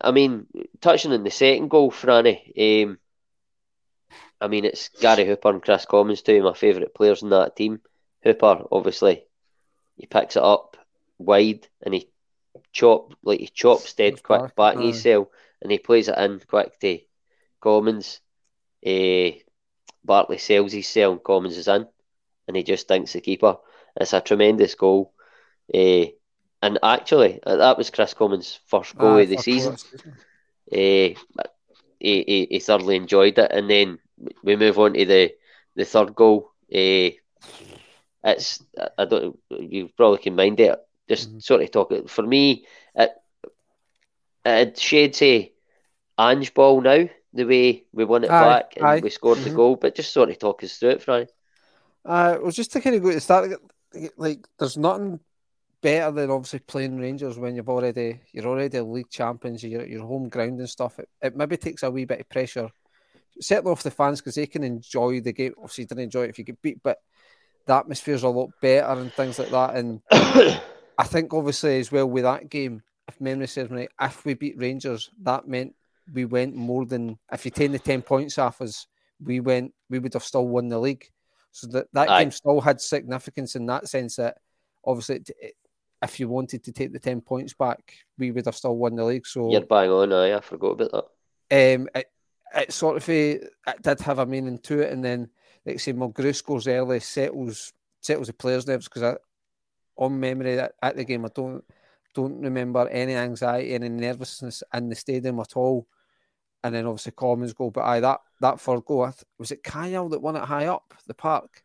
[0.00, 0.46] I mean,
[0.80, 2.84] touching on the second goal, Franny.
[2.84, 2.98] Um,
[4.40, 7.56] I mean, it's Gary Hooper and Kris Commons, two of my favourite players in that
[7.56, 7.80] team.
[8.22, 9.24] Hooper, obviously,
[9.96, 10.76] he picks it up
[11.18, 12.08] wide and he
[12.72, 16.40] chop like he chops dead quick back in his cell and he plays it in
[16.40, 16.98] quick to
[17.60, 18.20] Commons.
[18.84, 19.30] Uh,
[20.04, 21.86] Bartley sells his cell and Commons is in
[22.48, 23.56] and he just thinks the keeper.
[23.96, 25.12] It's a tremendous goal.
[25.72, 26.06] Uh,
[26.62, 29.76] and actually, uh, that was Kris Commons' first goal ah, of the season.
[30.72, 31.18] Uh,
[31.98, 33.50] he, he, he thoroughly enjoyed it.
[33.52, 33.98] And then
[34.44, 35.32] we move on to the,
[35.74, 36.52] the third goal.
[36.72, 37.10] Uh,
[38.24, 38.62] it's
[38.96, 40.78] I don't you probably can mind it.
[41.08, 41.38] Just mm-hmm.
[41.40, 42.64] sort of talk for me.
[42.94, 43.10] It
[44.44, 45.52] it shades a
[46.18, 49.00] Ange ball now the way we won it aye, back and aye.
[49.02, 49.50] we scored mm-hmm.
[49.50, 49.76] the goal.
[49.76, 51.30] But just sort of talk us through it, Frank.
[52.04, 53.50] Uh, well, just to kind of go to the start,
[54.16, 55.18] like there's nothing
[55.82, 60.06] better than obviously playing Rangers when you've already you're already league champions, you're at your
[60.06, 60.98] home ground and stuff.
[60.98, 62.70] It, it maybe takes a wee bit of pressure,
[63.40, 65.54] certainly off the fans because they can enjoy the game.
[65.58, 66.98] Obviously, didn't enjoy it if you get beat, but
[67.66, 69.76] the atmosphere's a lot better and things like that.
[69.76, 74.34] And I think obviously as well with that game, if memory serves me, if we
[74.34, 75.74] beat Rangers, that meant
[76.12, 78.86] we went more than if you take the ten points off us,
[79.22, 81.06] we went we would have still won the league.
[81.50, 82.22] So that that Aye.
[82.22, 84.38] game still had significance in that sense that
[84.84, 85.54] obviously it, it,
[86.02, 89.04] if you wanted to take the ten points back, we would have still won the
[89.04, 89.26] league.
[89.26, 90.12] So you're bang on.
[90.12, 90.90] Aye, I forgot about
[91.50, 91.74] that.
[91.74, 92.06] Um, it,
[92.54, 93.52] it sort of it
[93.82, 95.30] did have a meaning to it, and then
[95.64, 99.16] like I say Mulgrew scores early, settles settles the players' nerves because
[99.96, 101.64] on memory at, at the game I don't
[102.14, 105.86] don't remember any anxiety, any nervousness in the stadium at all.
[106.64, 110.20] And then obviously Commons goal, but I that that third goal was it Kyle that
[110.20, 111.61] won it high up the park.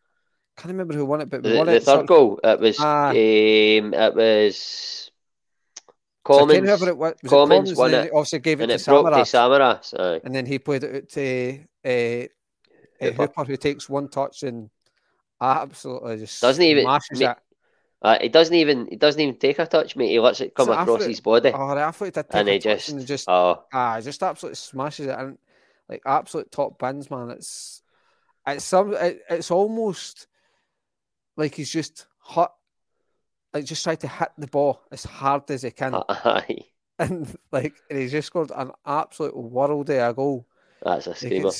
[0.58, 1.84] Can't remember who won it, but the, won the it.
[1.84, 5.10] third goal it was uh, um, it was
[6.24, 6.80] Commons.
[6.80, 8.10] So it was, was Commons, it won it.
[8.12, 9.30] Obviously gave it and to it Samaras.
[9.30, 10.20] to Samaras.
[10.24, 13.22] And then he played it out to uh, Hooper.
[13.22, 14.68] Hooper who takes one touch and
[15.40, 17.36] absolutely just doesn't even mashes it.
[18.02, 20.10] Uh, he doesn't even he doesn't even take a touch, mate.
[20.10, 21.52] He lets it come so across his body.
[21.54, 25.06] Oh, I thought he did and he just, and just oh, ah, just absolutely smashes
[25.06, 25.38] it and
[25.88, 27.30] like absolute top bins, man.
[27.30, 27.82] It's
[28.46, 30.26] it's some it, it's almost
[31.38, 32.52] like he's just hot,
[33.54, 35.94] like just trying to hit the ball as hard as he can.
[36.08, 36.66] Aye.
[36.98, 40.46] and like and he just scored an absolute world of a goal.
[40.82, 41.50] That's a screamer.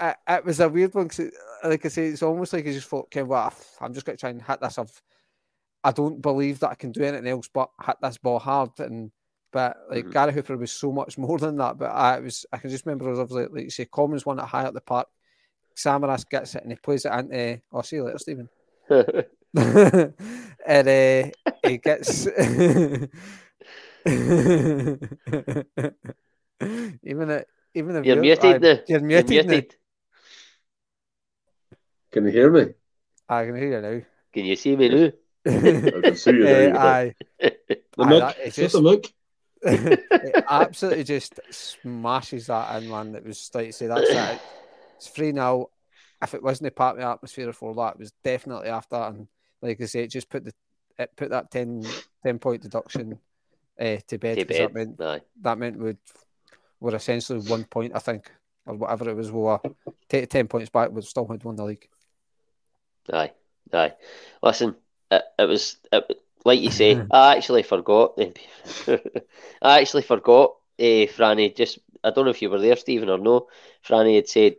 [0.00, 1.08] It, it, was a weird one.
[1.08, 1.32] because,
[1.64, 4.20] like I say, it's almost like he just thought, okay, well, I'm just going to
[4.20, 4.78] try and hit this.
[4.78, 5.02] I've,
[5.82, 8.70] I don't believe that I can do anything else but hit this ball hard.
[8.78, 9.10] And
[9.50, 10.12] but like mm-hmm.
[10.12, 11.78] Gary Hooper was so much more than that.
[11.78, 14.38] But I was, I can just remember it was like, like you say, Commons won
[14.38, 15.08] it high at the park.
[15.76, 17.60] Samaras gets it and he plays it into.
[17.72, 18.48] Oh, see you later, Stephen.
[20.66, 21.30] and uh,
[21.66, 22.26] he gets.
[27.02, 29.30] even it even if you're, you're muted, I, you're muted.
[29.30, 29.76] You're muted.
[32.10, 32.74] Can you hear me?
[33.28, 34.00] I can hear you now.
[34.32, 35.12] Can you see me now?
[35.46, 36.80] I can see you now.
[36.80, 37.14] Uh, aye.
[37.38, 38.20] the mic.
[38.20, 39.12] That, just, the mic.
[39.62, 43.14] it absolutely just smashes that in, man.
[43.14, 44.40] It was like say that's it.
[44.96, 45.68] It's free now.
[46.22, 48.96] If it wasn't a part of the atmosphere for that, it was definitely after.
[48.96, 49.12] That.
[49.12, 49.28] And
[49.62, 50.52] like I say, it just put the
[50.98, 51.84] it put that 10,
[52.24, 53.18] 10 point deduction
[53.80, 54.38] uh, to bed.
[54.38, 54.60] To bed.
[54.60, 54.98] That meant,
[55.42, 55.98] that meant we'd
[56.80, 58.30] were essentially one point, I think,
[58.66, 59.30] or whatever it was.
[59.30, 59.60] We were
[60.08, 61.88] take ten points back, we still had won the league.
[63.12, 63.32] Aye,
[63.72, 63.94] aye.
[64.42, 64.76] Listen,
[65.10, 66.04] it, it was it,
[66.44, 67.00] like you say.
[67.10, 68.18] I actually forgot.
[69.62, 70.56] I actually forgot.
[70.78, 73.48] Uh, Franny, just I don't know if you were there, Stephen, or no.
[73.86, 74.56] Franny had said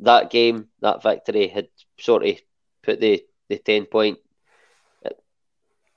[0.00, 2.36] that game, that victory, had sort of
[2.82, 4.18] put the the ten point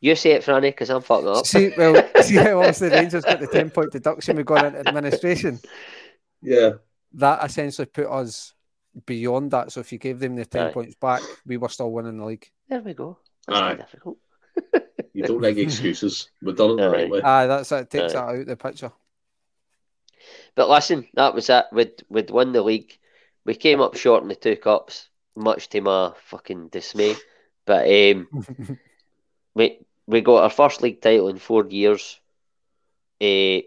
[0.05, 1.47] you say it, Franny, because I'm fucking up.
[1.47, 4.87] See, well, see how obviously the Rangers got the 10 point deduction we got into
[4.87, 5.59] administration?
[6.43, 6.73] Yeah.
[7.13, 8.53] That essentially put us
[9.07, 9.71] beyond that.
[9.71, 10.71] So if you gave them the 10 Aye.
[10.71, 12.47] points back, we were still winning the league.
[12.69, 13.17] There we go.
[13.47, 13.75] That's Aye.
[13.75, 14.17] difficult.
[15.13, 16.29] you don't like excuses.
[16.39, 17.21] We've done it the right way.
[17.23, 17.75] Aye, that's it.
[17.75, 18.17] it takes Aye.
[18.17, 18.91] that out of the picture.
[20.53, 21.65] But listen, that was it.
[21.71, 22.95] We'd, we'd won the league.
[23.45, 27.15] We came up short in the two cups, much to my fucking dismay.
[27.65, 28.27] But um,
[29.53, 32.19] we we got our first league title in four years.
[33.21, 33.61] Uh,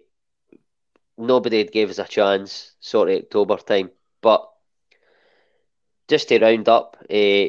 [1.17, 3.91] nobody had gave us a chance, sort of October time.
[4.21, 4.49] But
[6.09, 7.49] just to round up, uh,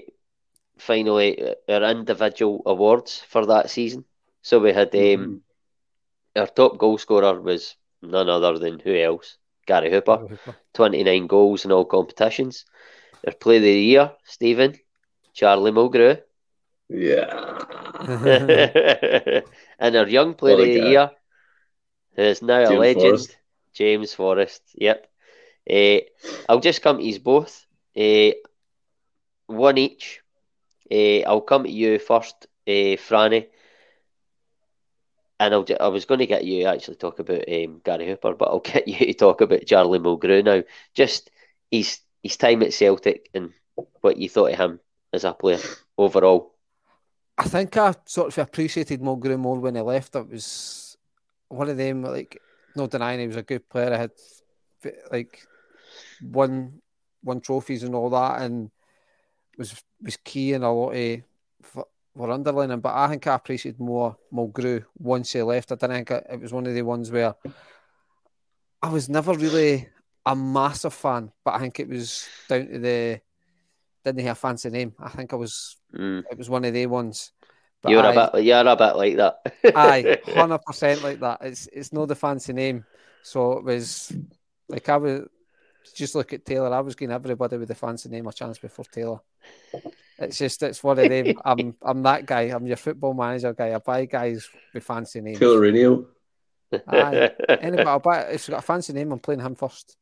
[0.78, 4.06] finally our individual awards for that season.
[4.42, 5.36] So we had um, mm-hmm.
[6.36, 9.38] our top goal scorer was none other than who else?
[9.70, 10.20] Gary Hooper,
[10.74, 12.66] twenty nine goals in all competitions.
[13.26, 14.76] Our player of the year, Stephen,
[15.34, 16.18] Charlie Mulgrew,
[16.90, 17.32] yeah.
[19.80, 21.12] and our young player of the year,
[22.16, 23.38] who is now James a legend, Forrest.
[23.74, 24.64] James Forrest.
[24.76, 25.08] Yep.
[25.70, 26.00] Uh,
[26.50, 27.66] I'll just come to you both.
[27.98, 28.32] Uh,
[29.48, 30.22] one each.
[30.92, 33.48] Uh, I'll come to you first, uh, Franny.
[35.40, 38.50] And I'll, I was going to get you actually talk about um, Gary Hooper, but
[38.50, 40.64] I'll get you to talk about Charlie Mulgrew now.
[40.94, 41.32] Just
[41.72, 43.54] his his time at Celtic and
[44.02, 44.80] what you thought of him
[45.14, 45.60] as a player
[45.98, 46.54] overall.
[47.38, 50.16] I think I sort of appreciated Mulgrew more when he left.
[50.16, 50.98] It was
[51.48, 52.42] one of them, like,
[52.76, 53.94] no denying he was a good player.
[53.94, 54.12] I had,
[55.10, 55.48] like,
[56.22, 56.82] won,
[57.24, 58.70] won trophies and all that, and
[59.58, 61.22] was was key in a lot of
[62.20, 62.82] for underlining.
[62.82, 65.72] But I think I appreciated more Mulgrew once he left.
[65.72, 67.34] I didn't think it was one of the ones where
[68.82, 69.88] I was never really
[70.26, 73.22] a massive fan, but I think it was down to the
[74.04, 74.94] didn't have a fancy name.
[75.00, 76.22] I think I was mm.
[76.30, 77.32] it was one of the ones.
[77.82, 79.40] But you're a bit you're a bit like that.
[79.74, 81.38] aye, hundred percent like that.
[81.42, 82.84] It's it's not the fancy name.
[83.24, 84.12] So it was
[84.68, 85.22] like I was
[85.96, 86.74] just look at Taylor.
[86.74, 89.22] I was giving everybody with the fancy name a chance before Taylor.
[90.20, 91.34] It's just it's one of them.
[91.46, 92.42] I'm I'm that guy.
[92.42, 93.74] I'm your football manager guy.
[93.74, 95.40] I buy guys with fancy names.
[95.40, 96.06] Taylor Reniel.
[96.88, 97.32] Aye.
[97.50, 99.98] Anybody, I'll buy, if he's got a fancy name, I'm playing him first.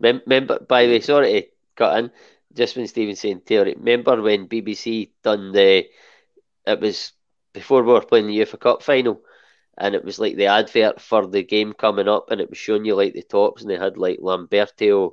[0.00, 2.10] Remember, by the way, sorry to cut in
[2.54, 5.86] just when Stephen saying theory, remember when BBC done the
[6.66, 7.12] it was
[7.52, 9.22] before we were playing the UEFA Cup final
[9.76, 12.84] and it was like the advert for the game coming up and it was showing
[12.84, 15.12] you like the tops and they had like Lamberto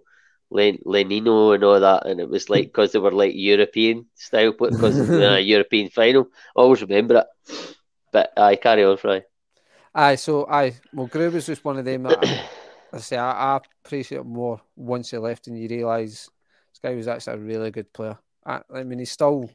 [0.51, 4.51] Len- Lenino and all that and it was like because they were like European style
[4.51, 7.75] because of the European final I always remember it
[8.11, 9.23] but I carry on Fry
[9.93, 12.49] aye so aye well Groove was just one of them that I,
[12.93, 16.29] I say I, I appreciate it more once he left and you realise
[16.75, 18.17] this guy was actually a really good player.
[18.45, 19.49] I, I mean, he's still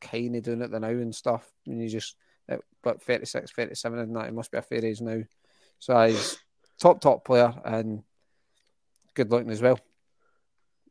[0.00, 1.50] kind of doing it the now and stuff.
[1.66, 2.14] I mean, you just,
[2.48, 5.20] uh, but 36, 37 and that, he must be a fair age now.
[5.80, 6.38] So he's
[6.78, 8.04] top, top player and
[9.14, 9.80] good looking as well.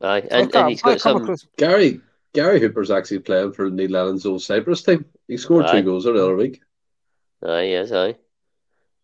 [0.02, 1.36] Aye, and, and he's got some.
[1.58, 2.02] Gary
[2.34, 5.06] Gary Hooper's actually playing for Neil Lennon's old Cyprus team.
[5.28, 5.80] He scored aye.
[5.80, 6.62] two goals the other week.
[7.44, 8.16] Aye, yes, aye.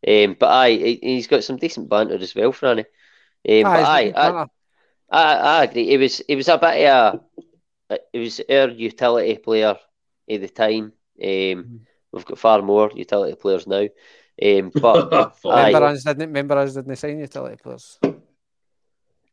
[0.08, 2.86] Um, but aye, he's got some decent banter as well, Franny.
[3.48, 4.46] Um, aye, but aye,
[5.10, 5.90] I, I agree.
[5.90, 7.22] It was it was a bit of
[7.90, 9.76] a it was our utility player
[10.30, 10.94] at the time.
[11.22, 11.80] Um, mm.
[12.12, 13.88] We've got far more utility players now,
[14.42, 15.12] Um, but
[15.44, 18.00] remember, us didn't remember us didn't sign you to let players.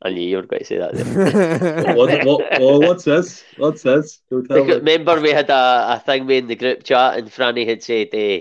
[0.04, 0.94] I knew you were going to say that.
[1.96, 3.44] what, what, what, what's this?
[3.56, 4.20] What's this?
[4.30, 8.14] Remember, we had a, a thing we in the group chat, and Franny had said
[8.14, 8.40] uh,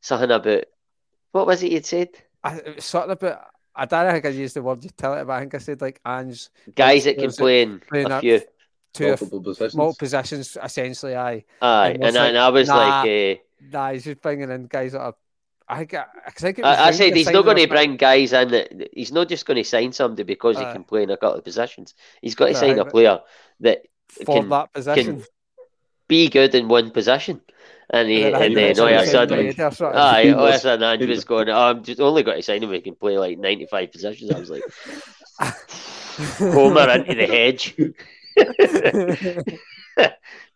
[0.00, 0.64] something about
[1.32, 2.10] what was it you'd said?
[2.42, 3.46] I, it was something about.
[3.74, 6.48] I don't think I used the word utility, but I think I said like Ange
[6.74, 8.40] guys that can play in a few
[8.92, 9.76] two multiple positions.
[9.76, 11.14] Multiple positions, essentially.
[11.14, 13.40] Aye, aye, and, and, like, and I was nah, like, uh,
[13.70, 15.14] nah, he's just bringing in guys that are
[15.68, 18.48] I, I, think I, I said he's not going to bring guys in.
[18.50, 21.16] That, he's not just going to sign somebody because uh, he can play in a
[21.16, 21.94] couple of positions.
[22.22, 23.20] He's got to uh, sign a player
[23.60, 25.24] that for can, that position can
[26.08, 27.42] be good in one position.
[27.90, 29.54] And, he, and, and then all of a sudden,
[29.94, 32.62] aye, all of a sudden, Ange was going, oh, I'm just only got to sign
[32.62, 32.72] him.
[32.72, 34.30] He can play like 95 positions.
[34.30, 34.62] I was like,
[36.38, 37.74] Homer into the hedge.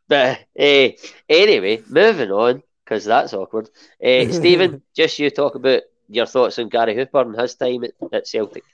[0.08, 0.88] but uh,
[1.28, 3.70] anyway, moving on because that's awkward.
[4.04, 7.92] Uh, Stephen, just you talk about your thoughts on Gary Hooper and his time at,
[8.12, 8.64] at Celtic.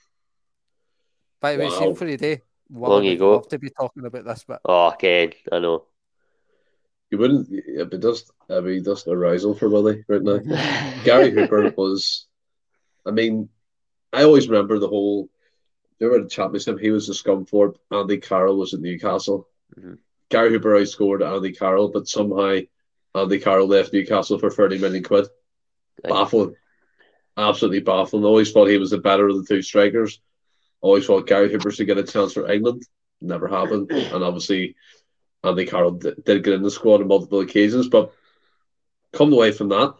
[1.39, 1.79] By the way, wow.
[1.79, 2.41] same for you day.
[2.69, 3.31] Well, Long ago.
[3.33, 5.85] Love to be talking about this, but oh, Ken, I know.
[7.09, 7.49] You wouldn't.
[7.51, 10.39] It'd be just, it'd be just arousal for Willie right now.
[11.03, 12.27] Gary Hooper was.
[13.05, 13.49] I mean,
[14.13, 15.29] I always remember the whole.
[15.99, 16.79] Remember the championship?
[16.79, 17.75] He was the Scunthorpe.
[17.91, 19.47] Andy Carroll was at Newcastle.
[19.77, 19.95] Mm-hmm.
[20.29, 22.59] Gary Hooper outscored Andy Carroll, but somehow
[23.15, 25.27] Andy Carroll left Newcastle for 30 million quid.
[26.03, 26.55] Baffling.
[27.37, 28.23] Absolutely baffling.
[28.23, 30.19] Always thought he was the better of the two strikers.
[30.81, 32.83] Always thought Gary Hooper should get a chance for England.
[33.21, 33.91] Never happened.
[33.91, 34.75] And obviously,
[35.43, 37.87] Andy Carroll did get in the squad on multiple occasions.
[37.87, 38.13] But
[39.13, 39.95] coming away from that,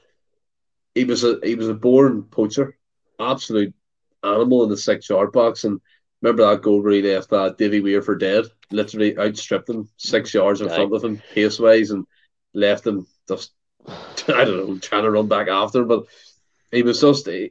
[0.95, 2.77] he was a he was a born poacher,
[3.19, 3.73] absolute
[4.23, 5.63] animal in the six yard box.
[5.63, 5.79] And
[6.21, 10.33] remember that goal where he left uh, Davy Weir for dead, literally outstripped him six
[10.33, 12.05] yards in front of him, pace wise, and
[12.53, 13.51] left him just
[13.87, 16.05] I don't know trying to run back after, but
[16.71, 17.49] he was just eh,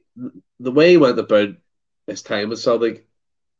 [0.60, 1.50] the way he went about
[2.06, 3.06] his time with Celtic.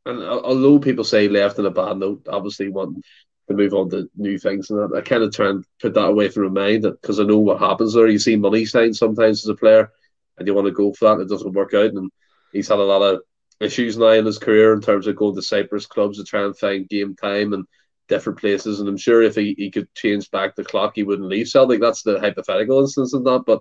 [0.07, 3.03] And although people say left in a bad note, obviously wanting
[3.49, 6.29] to move on to new things, and I kind of try and put that away
[6.29, 8.07] from my mind because I know what happens there.
[8.07, 9.91] You see money signs sometimes as a player,
[10.39, 11.91] and you want to go for that, and it doesn't work out.
[11.91, 12.11] And
[12.53, 13.21] he's had a lot of
[13.61, 16.57] issues now in his career in terms of going to Cyprus clubs to try and
[16.57, 17.67] find game time and
[18.09, 18.81] different places.
[18.81, 21.81] And I'm sure if he, he could change back the clock, he wouldn't leave Celtic.
[21.81, 23.45] That's the hypothetical instance of that.
[23.47, 23.61] But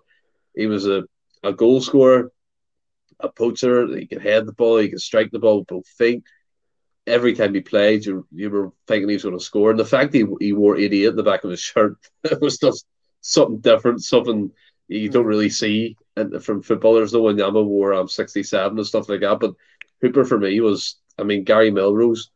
[0.55, 1.03] he was a,
[1.43, 2.31] a goal scorer,
[3.19, 3.87] a poacher.
[3.95, 6.23] He could head the ball, he could strike the ball with both feet.
[7.05, 9.71] Every time he played, you, you were thinking he was going to score.
[9.71, 12.57] And the fact he, he wore 88 in the back of his shirt, it was
[12.57, 12.85] just
[13.21, 14.51] something different, something
[14.87, 15.97] you don't really see
[16.41, 17.23] from footballers, though.
[17.23, 19.39] When Wanyama wore um, 67 and stuff like that.
[19.39, 19.53] But
[20.01, 22.31] Hooper for me was, I mean, Gary Melrose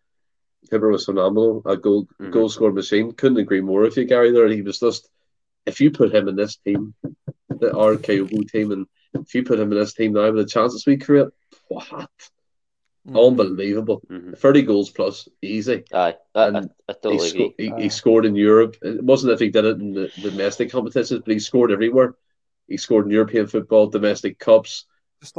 [0.69, 1.61] Hooper was phenomenal.
[1.65, 2.31] A goal mm-hmm.
[2.31, 3.11] goal score machine.
[3.13, 4.31] Couldn't agree more with you, Gary.
[4.31, 5.09] There, he was just.
[5.65, 6.95] If you put him in this team,
[7.49, 10.45] the our Kyogo team, and if you put him in this team now with the
[10.45, 11.27] chances we create,
[11.67, 12.09] what?
[13.07, 13.17] Mm-hmm.
[13.17, 14.01] Unbelievable.
[14.09, 14.33] Mm-hmm.
[14.33, 15.83] 30 goals plus, easy.
[15.91, 18.77] Aye, I, I, I totally he, sco- he, he, scored in Europe.
[18.81, 22.15] It wasn't if he did it in the, the domestic competitions, but he scored everywhere.
[22.67, 24.85] He scored in European football, domestic cups,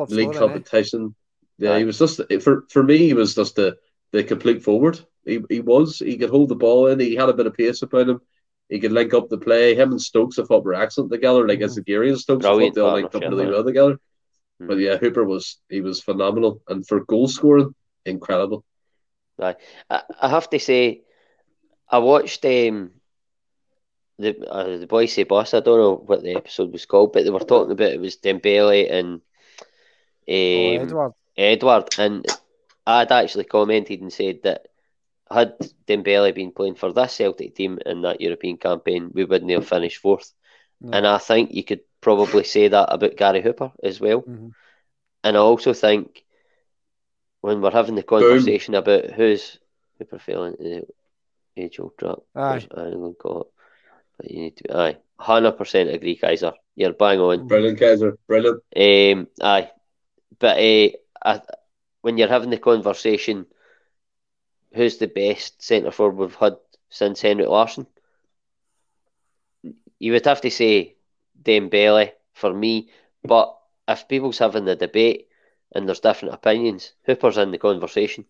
[0.09, 1.15] league competition.
[1.61, 1.67] Eh?
[1.67, 1.79] Yeah, Aye.
[1.81, 2.99] he was just for for me.
[2.99, 3.77] He was just the
[4.11, 5.01] the complete forward.
[5.25, 5.99] He, he was.
[5.99, 7.01] He could hold the ball in.
[7.01, 8.21] He had a bit of pace about him.
[8.69, 9.75] He could link up the play.
[9.75, 11.47] Him and Stokes, I thought, were excellent together.
[11.47, 13.65] Like as the Gary and Stokes, Brilliant I thought they all linked up really well
[13.65, 14.01] together.
[14.61, 14.67] Mm.
[14.67, 18.65] But yeah, Hooper was he was phenomenal, and for goal scoring, incredible.
[19.39, 19.57] I
[19.91, 21.03] I have to say,
[21.89, 22.93] I watched um,
[24.19, 25.55] the uh, the boys say boss.
[25.55, 28.17] I don't know what the episode was called, but they were talking about it was
[28.17, 29.21] Dembele and um,
[30.29, 31.13] oh, Edouard.
[31.37, 32.27] Edouard, and
[32.87, 34.69] I'd actually commented and said that
[35.33, 35.55] had
[35.87, 39.99] Dembele been playing for this Celtic team in that European campaign, we wouldn't have finished
[39.99, 40.33] fourth.
[40.81, 40.97] No.
[40.97, 44.23] And I think you could probably say that about Gary Hooper as well.
[44.23, 44.49] Mm-hmm.
[45.25, 46.25] And I also think
[47.41, 48.79] when we're having the conversation Boom.
[48.83, 49.59] about who's
[49.99, 50.87] Hooper failing the
[51.57, 52.67] age old trap, aye.
[52.77, 53.47] Ireland got,
[54.17, 56.53] but you need to aye, hundred percent agree, Kaiser.
[56.75, 57.47] You're bang on.
[57.47, 58.19] Brilliant, Kaiser.
[58.27, 58.63] Brilliant.
[58.75, 59.71] Um, aye,
[60.39, 60.89] but uh,
[61.25, 61.41] I,
[62.01, 63.47] when you're having the conversation
[64.75, 66.57] who's the best centre forward we've had
[66.91, 67.87] since Henrik Larsson?
[69.99, 70.97] You would have to say
[71.41, 72.91] Dembele for me,
[73.25, 73.57] but
[73.89, 75.29] if people's having the debate
[75.75, 78.25] and there's different opinions, Hooper's in the conversation.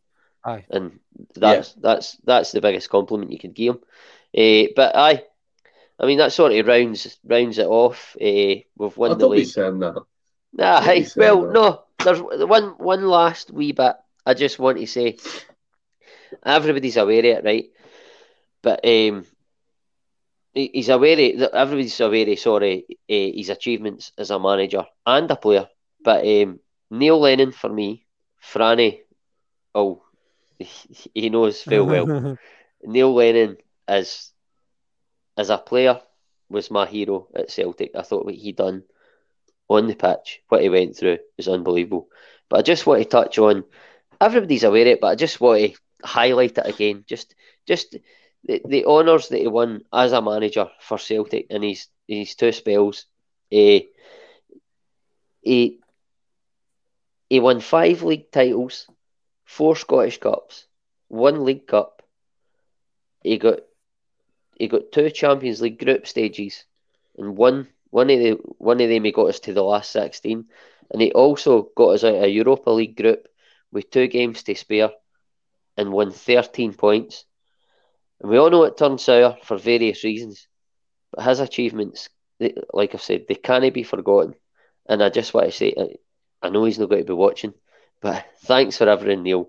[0.44, 0.64] Aye.
[0.70, 0.98] And
[1.34, 1.80] that's yeah.
[1.80, 3.80] that's that's the biggest compliment you could give him.
[4.36, 5.24] Uh, but aye,
[5.98, 8.16] I mean that sort of rounds rounds it off.
[8.20, 9.46] Uh, we've won I the league.
[9.46, 10.02] saying that.
[10.52, 11.52] Nah, hey, well, that.
[11.52, 11.82] no.
[12.02, 13.94] There's one one last wee bit.
[14.26, 15.18] I just want to say
[16.44, 17.70] everybody's aware of it, right?
[18.62, 19.26] But um,
[20.54, 25.36] he's aware of, everybody's aware of sorry uh, his achievements as a manager and a
[25.36, 25.68] player.
[26.04, 28.06] But um, Neil Lennon for me,
[28.42, 29.00] Franny,
[29.74, 30.02] oh,
[30.58, 32.38] he knows full well.
[32.82, 33.56] Neil Lennon
[33.88, 34.30] as
[35.36, 36.00] as a player
[36.48, 37.92] was my hero at Celtic.
[37.96, 38.82] I thought what he done
[39.68, 42.08] on the pitch, what he went through, was unbelievable.
[42.48, 43.64] But I just want to touch on.
[44.20, 47.04] Everybody's aware of it, but I just want to highlight it again.
[47.06, 47.34] Just,
[47.66, 47.96] just
[48.44, 52.52] the, the honours that he won as a manager for Celtic in his his two
[52.52, 53.06] spells.
[53.52, 53.80] Uh,
[55.40, 55.78] he
[57.28, 58.86] he won five league titles,
[59.44, 60.66] four Scottish Cups,
[61.08, 62.02] one League Cup.
[63.22, 63.60] He got
[64.58, 66.64] he got two Champions League group stages,
[67.16, 70.46] and one one of the one of them he got us to the last sixteen,
[70.90, 73.28] and he also got us out a Europa League group
[73.70, 74.90] with two games to spare,
[75.76, 77.24] and won thirteen points.
[78.20, 80.46] And we all know it turned sour for various reasons,
[81.12, 82.08] but his achievements,
[82.72, 84.34] like I've said, they can't be forgotten.
[84.88, 85.74] And I just want to say,
[86.42, 87.54] I know he's not going to be watching,
[88.00, 89.48] but thanks for everything, Neil.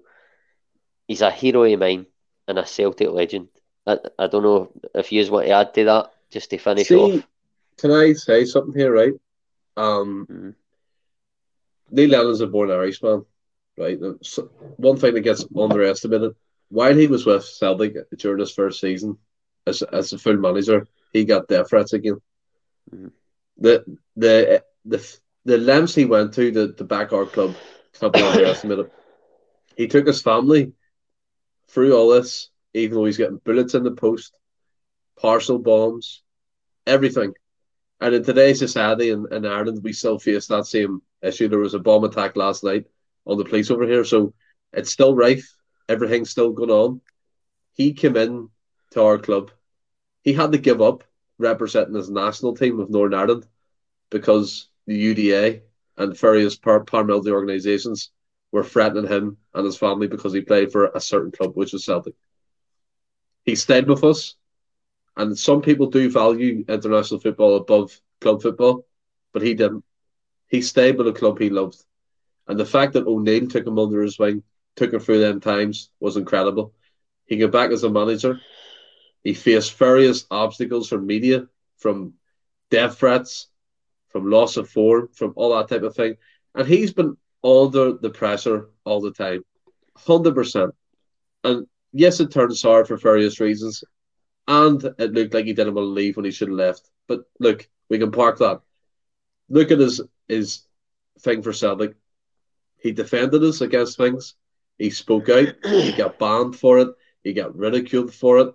[1.08, 2.06] He's a hero of mine
[2.48, 3.50] and a Celtic legend.
[3.86, 6.96] I, I don't know if you want to add to that just to finish See,
[6.96, 7.28] off.
[7.78, 9.14] Can I say something here, right?
[9.76, 10.50] Um, mm-hmm.
[11.92, 13.26] Neil Lennon's a born Irishman,
[13.78, 14.00] right?
[14.22, 16.36] So one thing that gets underestimated
[16.70, 19.18] while he was with Celtic during his first season
[19.68, 22.20] as as a full manager, he got death threats again.
[22.94, 23.08] Mm-hmm.
[23.58, 23.86] The
[24.16, 27.56] the the the lengths he went to to, to back our club
[28.00, 28.90] can't be underestimated.
[29.78, 30.74] He took his family
[31.70, 34.34] through all this, even though he's getting bullets in the post,
[35.20, 36.22] parcel bombs,
[36.86, 37.34] everything.
[38.00, 41.48] And in today's society in, in Ireland, we still face that same issue.
[41.48, 42.86] There was a bomb attack last night
[43.26, 44.34] on the police over here, so
[44.74, 45.48] it's still rife.
[45.90, 47.02] Everything's still going on.
[47.74, 48.50] He came in
[48.92, 49.52] to our club.
[50.22, 51.04] He had to give up
[51.38, 53.48] representing his national team of Northern Ireland
[54.10, 55.62] because the UDA
[55.98, 58.12] and various par- paramilitary organisations
[58.52, 61.86] were threatening him and his family because he played for a certain club, which was
[61.86, 62.14] Celtic.
[63.44, 64.36] He stayed with us,
[65.18, 68.86] and some people do value international football above club football,
[69.34, 69.84] but he didn't.
[70.48, 71.84] He stayed with a club he loved.
[72.48, 74.44] And the fact that O'Neill took him under his wing,
[74.76, 76.74] took him through them times, was incredible.
[77.26, 78.42] He got back as a manager.
[79.24, 81.48] He faced various obstacles from media,
[81.78, 82.14] from
[82.70, 83.48] death threats,
[84.10, 86.18] from loss of form, from all that type of thing.
[86.54, 89.44] And he's been under the pressure all the time,
[89.98, 90.72] 100%.
[91.44, 93.84] And yes, it turned sour for various reasons.
[94.48, 96.90] And it looked like he didn't want to leave when he should have left.
[97.08, 98.62] But look, we can park that.
[99.50, 100.64] Look at his, his
[101.20, 101.96] thing for Celtic.
[102.84, 104.36] He defended us against things.
[104.78, 105.56] He spoke out.
[105.64, 106.90] he got banned for it.
[107.24, 108.54] He got ridiculed for it.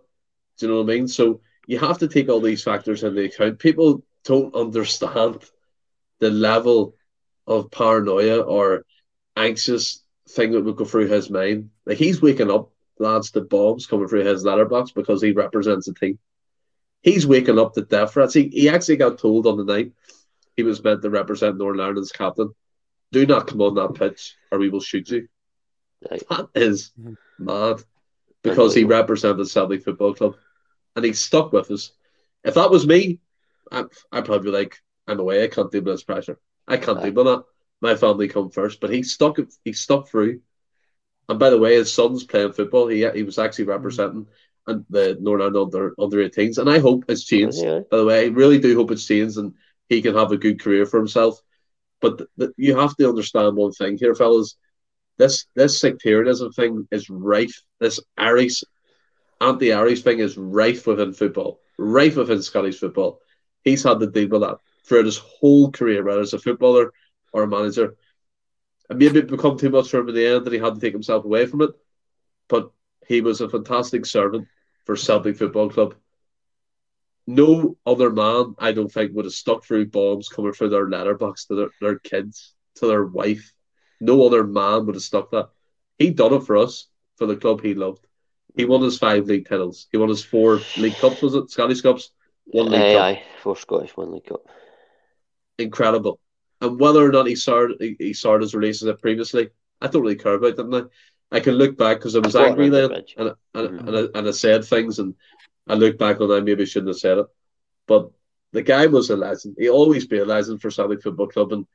[0.59, 1.09] Do you know what I mean?
[1.09, 3.59] So you have to take all these factors into account.
[3.59, 5.43] People don't understand
[6.21, 6.95] the level
[7.47, 8.85] of paranoia or
[9.35, 11.71] anxious thing that would go through his mind.
[11.87, 15.95] Like he's waking up, lads, to bombs coming through his letterbox because he represents a
[15.95, 16.19] team.
[17.01, 18.35] He's waking up to death threats.
[18.35, 19.93] He, he actually got told on the night
[20.55, 22.53] he was meant to represent Northern Ireland's captain.
[23.13, 25.29] Do not come on that pitch or we will shoot you.
[26.09, 26.23] Right.
[26.29, 27.15] That is mm-hmm.
[27.39, 27.83] mad
[28.43, 30.37] because he represented Celtic Football Club
[30.95, 31.93] and he stuck with us.
[32.45, 33.21] If that was me,
[33.73, 35.43] I, I'd probably be like, I'm away.
[35.43, 36.39] I can't deal with this pressure.
[36.67, 37.45] I can't deal with that.
[37.81, 39.39] My family come first, but he stuck.
[39.65, 40.41] He stuck through.
[41.29, 42.89] And by the way, his son's playing football.
[42.89, 44.27] He he was actually representing
[44.69, 47.59] and the Northern under under 18s, and I hope it's changed.
[47.59, 47.81] Yeah.
[47.91, 49.55] By the way, I really do hope it's changed, and
[49.89, 51.41] he can have a good career for himself.
[52.01, 54.57] But th- th- you have to understand one thing here, fellas.
[55.17, 57.63] This this sectarianism thing is rife.
[57.81, 58.63] This Irish
[59.41, 63.21] anti-Aries thing is rife within football, rife within Scottish football
[63.65, 66.93] he's had to deal with that throughout his whole career, whether as a footballer
[67.33, 67.97] or a manager.
[68.89, 70.81] And maybe it become too much for him in the end that he had to
[70.81, 71.71] take himself away from it.
[72.49, 72.71] But
[73.07, 74.49] he was a fantastic servant
[74.85, 75.95] for Celtic Football Club.
[77.29, 81.45] No other man, I don't think, would have stuck through bombs coming through their letterbox
[81.45, 83.53] to their, their kids, to their wife.
[84.01, 85.51] No other man would have stuck that.
[85.99, 88.07] He done it for us, for the club he loved.
[88.57, 89.89] He won his five league titles.
[89.93, 91.51] He won his four league cups, was it?
[91.51, 92.13] Scottish Cups.
[92.47, 93.03] One League aye, Cup.
[93.03, 94.47] Aye, four Scottish, one League Cup.
[95.59, 96.19] Incredible.
[96.63, 99.51] And whether or not he started, he, he started his relationship previously,
[99.83, 100.89] I don't really care about that now.
[101.31, 103.89] I can look back because I was I angry then, and, and, mm-hmm.
[103.89, 105.15] and, I, and I said things, and
[105.69, 107.27] I look back on that, maybe shouldn't have said it.
[107.87, 108.11] But
[108.53, 109.57] the guy was a legend.
[109.59, 111.67] He always be a legend for Celtic Football Club, and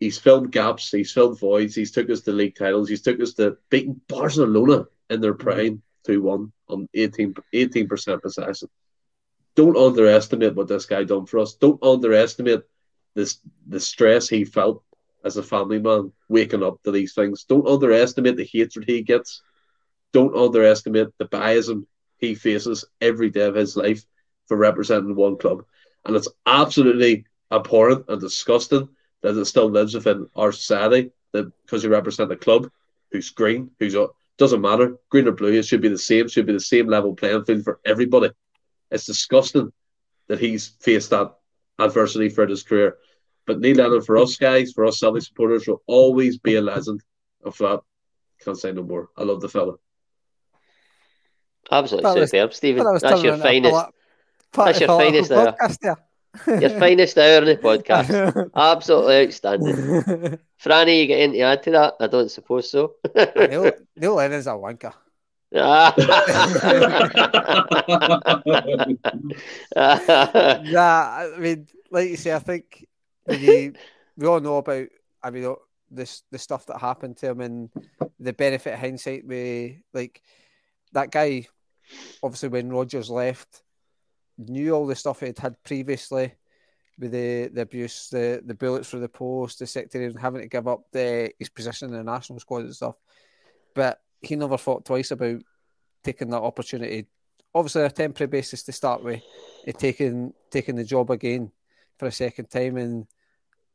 [0.00, 3.34] he's filled gaps, he's filled voids, he's took us to league titles, he's took us
[3.34, 5.48] to beating Barcelona in their mm-hmm.
[5.48, 7.34] prime, 2 1 on 18
[7.88, 8.68] percent possession
[9.54, 11.54] don't underestimate what this guy done for us.
[11.54, 12.62] Don't underestimate
[13.14, 14.82] this the stress he felt
[15.24, 17.44] as a family man waking up to these things.
[17.44, 19.42] Don't underestimate the hatred he gets.
[20.12, 21.86] Don't underestimate the biasm
[22.28, 24.04] he faces every day of his life
[24.46, 25.64] for representing one club.
[26.04, 28.88] And it's absolutely abhorrent and disgusting
[29.22, 32.70] that it still lives within our society that because you represent a club
[33.10, 33.96] who's green, who's
[34.36, 37.14] doesn't matter, green or blue, it should be the same, should be the same level
[37.14, 38.30] playing field for everybody.
[38.90, 39.72] It's disgusting
[40.28, 41.32] that he's faced that
[41.78, 42.96] adversity for his career.
[43.46, 47.02] But Neil Lennon, for us guys, for us Celtic supporters, will always be a legend.
[47.44, 47.80] of that,
[48.44, 49.08] can't say no more.
[49.16, 49.74] I love the fella.
[51.70, 52.84] Absolutely superb, Stephen.
[53.00, 53.86] That's your finest.
[54.52, 55.56] That's your finest hour.
[56.46, 58.50] Your finest hour in the podcast.
[58.56, 59.76] Absolutely outstanding.
[60.62, 61.94] Franny, you get anything to add to that?
[62.00, 62.94] I don't suppose so.
[63.36, 64.92] Neil, Neil Lennon's a wanker.
[65.52, 65.92] yeah,
[69.76, 72.86] I mean, like you say, I think
[73.26, 73.72] we,
[74.16, 74.88] we all know about.
[75.22, 75.54] I mean,
[75.90, 77.70] this the stuff that happened to him and
[78.18, 79.24] the benefit of hindsight.
[79.26, 80.20] We like
[80.92, 81.46] that guy.
[82.22, 83.62] Obviously, when Rodgers left,
[84.38, 86.34] knew all the stuff he'd had previously
[86.98, 90.68] with the, the abuse, the, the bullets through the post, the sectarian having to give
[90.68, 92.94] up the his position in the national squad and stuff.
[93.74, 95.42] But he never thought twice about
[96.02, 97.06] taking that opportunity.
[97.54, 99.22] Obviously, a temporary basis to start with,
[99.78, 101.50] taking taking the job again
[101.98, 102.76] for a second time.
[102.76, 103.06] And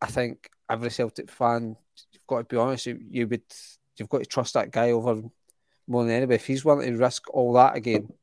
[0.01, 1.75] I think every Celtic fan,
[2.11, 3.43] you've got to be honest, you, you would
[3.97, 5.23] you've got to trust that guy over
[5.90, 6.35] more than anybody.
[6.35, 8.14] If he's willing to risk all that again,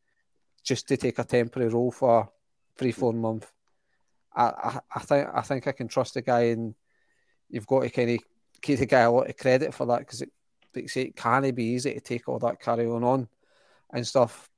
[0.63, 2.31] just to take a temporary role for
[2.79, 3.49] three, four months,
[4.35, 6.75] I, I, I think I think I can trust the guy, and
[7.49, 8.19] you've got to kind of
[8.63, 10.31] give the guy a lot of credit for that because it,
[10.75, 13.29] like it can be easy to take all that carry on on
[13.93, 14.49] and stuff.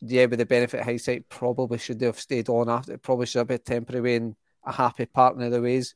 [0.00, 2.92] Yeah, with the benefit of hindsight, probably should have stayed on after.
[2.92, 5.94] It probably should have been temporary and a happy partner of the ways.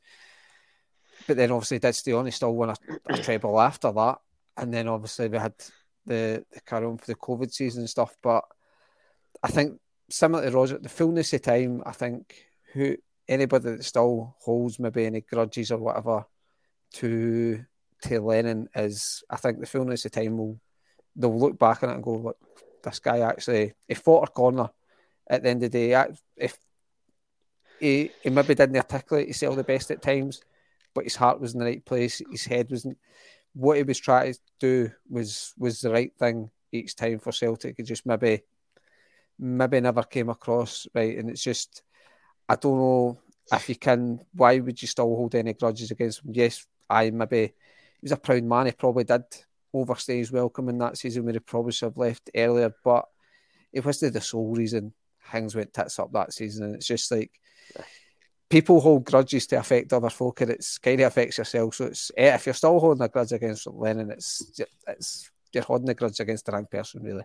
[1.25, 2.25] But then obviously did stay on.
[2.25, 2.75] He still won a,
[3.07, 4.17] a treble after that,
[4.57, 5.53] and then obviously we had
[6.05, 8.15] the the carry on for the COVID season and stuff.
[8.21, 8.43] But
[9.41, 11.81] I think similar to Roger, the fullness of time.
[11.85, 12.35] I think
[12.73, 16.25] who anybody that still holds maybe any grudges or whatever
[16.93, 17.63] to
[18.03, 20.59] to Lennon is, I think the fullness of time will
[21.15, 22.37] they'll look back on it and go, look,
[22.83, 24.69] this guy actually he fought a corner
[25.29, 26.05] at the end of the day.
[26.35, 26.57] If
[27.79, 30.41] he, he maybe didn't articulate himself the best at times,
[30.93, 32.21] but his heart was in the right place.
[32.29, 32.97] His head wasn't.
[33.53, 37.75] What he was trying to do was was the right thing each time for Celtic.
[37.77, 38.41] It just maybe
[39.37, 41.83] maybe never came across right, and it's just
[42.49, 43.19] I don't know
[43.51, 44.19] if you can.
[44.33, 46.31] Why would you still hold any grudges against him?
[46.33, 47.53] Yes, I maybe he
[48.01, 48.65] was a proud man.
[48.67, 49.23] He probably did
[49.73, 53.05] overstay his welcome in that season where he probably should have left earlier, but
[53.71, 54.93] it wasn't the sole reason
[55.31, 56.65] things went tits up that season.
[56.65, 57.31] And it's just like
[58.53, 61.73] people hold grudges to affect other folk, and it's kind of affects yourself.
[61.73, 65.89] So it's eh, if you're still holding a grudge against Lennon, it's it's you're holding
[65.89, 67.01] a grudge against the wrong person.
[67.01, 67.23] Really,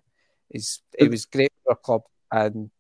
[0.48, 2.70] he's it was great for our club, and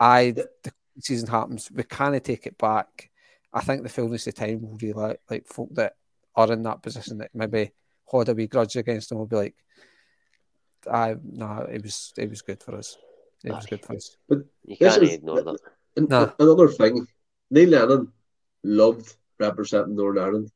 [0.00, 3.10] I the season happens, we can't take it back.
[3.52, 5.94] I think the fullness of time will really like, like folk that
[6.34, 7.70] are in that position that maybe
[8.04, 9.54] hold a wee grudge against them will be like,
[10.90, 12.96] I no, it was it was good for us.
[13.44, 14.16] It was good for us.
[14.28, 15.60] But you can't ignore that.
[15.96, 16.32] No.
[16.38, 17.06] Another thing,
[17.50, 18.12] Neil Lennon
[18.62, 20.50] loved representing Northern Ireland.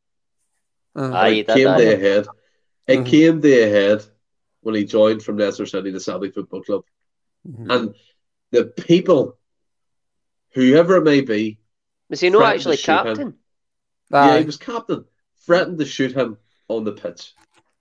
[0.94, 2.26] Uh, Aye, it came to a head.
[2.86, 3.04] It mm-hmm.
[3.04, 4.04] came to a head
[4.60, 6.84] when he joined from Leicester City, the Celtic Football Club,
[7.48, 7.70] mm-hmm.
[7.70, 7.94] and
[8.50, 9.38] the people
[10.52, 11.58] whoever it may be.
[12.10, 13.34] Was he not actually captain?
[14.10, 15.04] Yeah, he was captain.
[15.46, 16.36] Threatened to shoot him
[16.68, 17.32] on the pitch.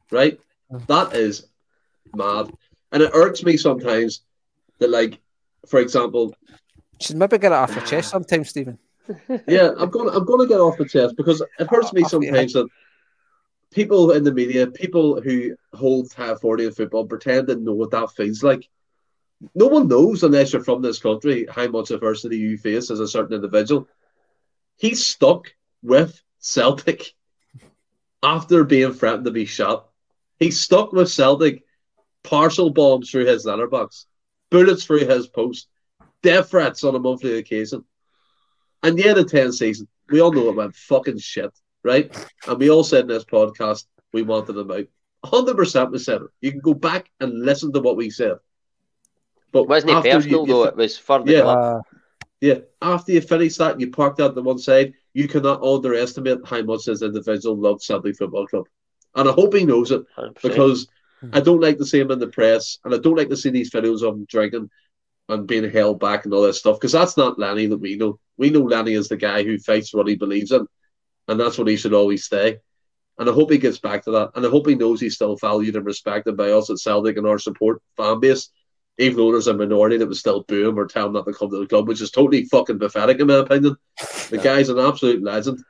[0.10, 0.40] Right?
[0.88, 1.48] That is
[2.16, 2.52] mad.
[2.92, 4.22] And it irks me sometimes
[4.80, 5.20] that, like,
[5.68, 6.34] for example,
[7.02, 8.78] should maybe get it off your chest sometimes, Stephen.
[9.48, 12.54] Yeah, I'm gonna I'm going to get off the chest because it hurts me sometimes
[12.54, 12.68] that
[13.72, 17.92] people in the media, people who hold high authority in football, pretend to know what
[17.92, 18.68] that feels like
[19.56, 23.08] no one knows unless you're from this country how much adversity you face as a
[23.08, 23.88] certain individual.
[24.78, 27.14] He's stuck with Celtic
[28.24, 29.90] after being threatened to be shot.
[30.40, 31.64] He's stuck with Celtic,
[32.24, 34.06] partial bombs through his letterbox,
[34.50, 35.68] bullets through his post,
[36.22, 37.84] death threats on a monthly occasion.
[38.84, 41.52] And yet, in 10 season, we all know it went fucking shit,
[41.84, 42.16] right?
[42.48, 44.86] And we all said in this podcast we wanted him out.
[45.26, 46.28] 100% we said it.
[46.42, 48.38] You can go back and listen to what we said.
[49.52, 50.64] But wasn't it personal you, though?
[50.64, 51.58] It was for the yeah, club.
[51.58, 51.98] Uh,
[52.40, 52.56] yeah.
[52.82, 54.94] After you finish that, you parked out the one side.
[55.14, 58.66] You cannot underestimate how much this individual loves Celtic Football Club,
[59.16, 60.42] and I hope he knows it 100%.
[60.42, 60.88] because
[61.20, 61.30] hmm.
[61.34, 63.50] I don't like to see him in the press, and I don't like to see
[63.50, 64.70] these videos of him drinking
[65.32, 68.20] and being held back and all that stuff because that's not Lenny that we know.
[68.38, 70.68] We know Lenny is the guy who fights what he believes in,
[71.28, 72.58] and that's what he should always stay.
[73.18, 74.32] And I hope he gets back to that.
[74.36, 77.28] And I hope he knows he's still valued and respected by us at Celtic and
[77.28, 78.50] our support fan base.
[78.98, 81.34] Even though there's a minority that was still boo him or tell him not to
[81.34, 83.76] come to the club, which is totally fucking pathetic in my opinion.
[84.30, 85.64] The guy's an absolute legend.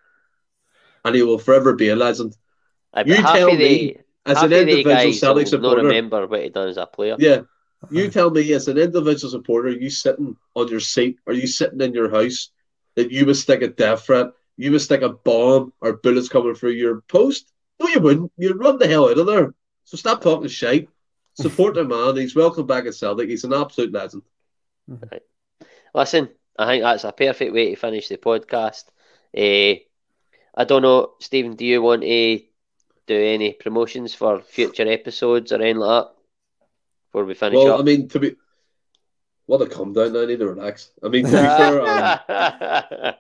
[1.06, 2.36] And he will forever be a legend.
[3.06, 7.16] you tell me, as an individual Celtic supporter, remember what he done as a player.
[7.20, 7.42] Yeah,
[7.90, 11.82] you tell me, as an individual supporter, you sitting on your seat, are you sitting
[11.82, 12.50] in your house,
[12.96, 14.28] that you would stick a death threat,
[14.58, 17.52] you would stick a bomb or bullets coming through your post?
[17.80, 18.32] No, you wouldn't.
[18.38, 19.54] You'd run the hell out of there.
[19.86, 20.88] So stop talking shit.
[21.34, 22.18] Support the man.
[22.18, 23.30] He's welcome back at Celtic.
[23.30, 24.24] He's an absolute legend.
[24.88, 25.24] Right.
[25.96, 26.30] Listen,
[26.60, 28.84] I think that's a perfect way to finish the podcast.
[29.36, 29.82] Uh,
[30.54, 32.42] I don't know, Stephen, do you want to
[33.08, 36.21] do any promotions for future episodes or anything like that
[37.12, 37.80] before we finish well, up?
[37.82, 38.36] I mean, to be
[39.46, 40.16] what a calm down.
[40.16, 40.92] I need to relax.
[41.04, 43.14] I mean, to be fair, um,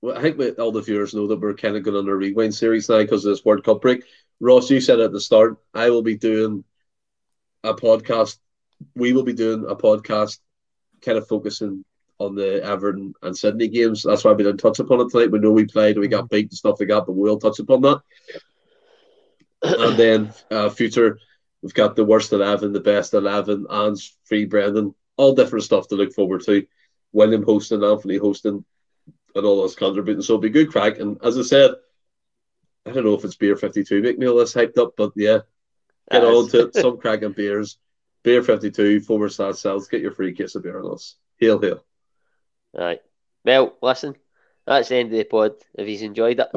[0.00, 2.14] well, I think we, all the viewers know that we're kind of going on a
[2.14, 4.04] rewind series now because of this World Cup break.
[4.38, 6.64] Ross, you said at the start, I will be doing
[7.64, 8.38] a podcast.
[8.94, 10.38] We will be doing a podcast,
[11.02, 11.84] kind of focusing
[12.18, 14.02] on the Everton and Sydney games.
[14.02, 15.32] That's why we didn't touch upon it tonight.
[15.32, 17.82] We know we played, we got beat and stuff like that, but we'll touch upon
[17.82, 18.02] that.
[19.62, 21.18] and then uh, future,
[21.62, 25.94] we've got the worst eleven, the best eleven, and free Brendan, all different stuff to
[25.94, 26.66] look forward to.
[27.12, 28.64] William hosting, Anthony hosting,
[29.34, 30.22] and all those contributing.
[30.22, 30.98] So it'll be good crack.
[30.98, 31.72] And as I said,
[32.86, 35.12] I don't know if it's beer fifty two make me all this hyped up, but
[35.16, 35.40] yeah,
[36.10, 36.74] get on to it.
[36.74, 37.78] Some cracking beers.
[38.22, 39.88] Beer fifty two forward slash celts.
[39.88, 41.16] Get your free case of beer on us.
[41.38, 41.84] Hail hail.
[42.72, 43.00] Right.
[43.44, 44.16] Well, listen,
[44.66, 45.52] that's the end of the pod.
[45.74, 46.48] If he's enjoyed it.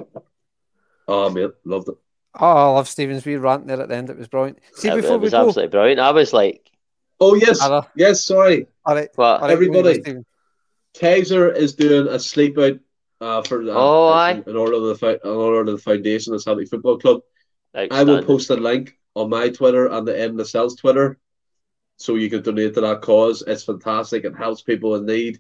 [1.08, 1.96] Oh, mate, loved it.
[2.40, 4.10] Oh, I love Stephen's wee rant there at the end.
[4.10, 4.60] It was brilliant.
[4.74, 6.00] See, it, before it was we go, absolutely brilliant.
[6.00, 6.72] I was like,
[7.20, 7.60] "Oh yes,
[7.96, 9.42] yes, sorry." All right, what?
[9.42, 10.24] All right, everybody.
[11.00, 12.80] Kaiser is doing a sleep out
[13.22, 16.40] uh, for uh, oh, in, in order of the in order of the foundation of
[16.40, 17.22] the Celtic Football Club.
[17.74, 21.20] I will post a link on my Twitter and the M the Celts Twitter,
[21.98, 23.44] so you can donate to that cause.
[23.46, 24.26] It's fantastic.
[24.26, 25.40] It helps people in need.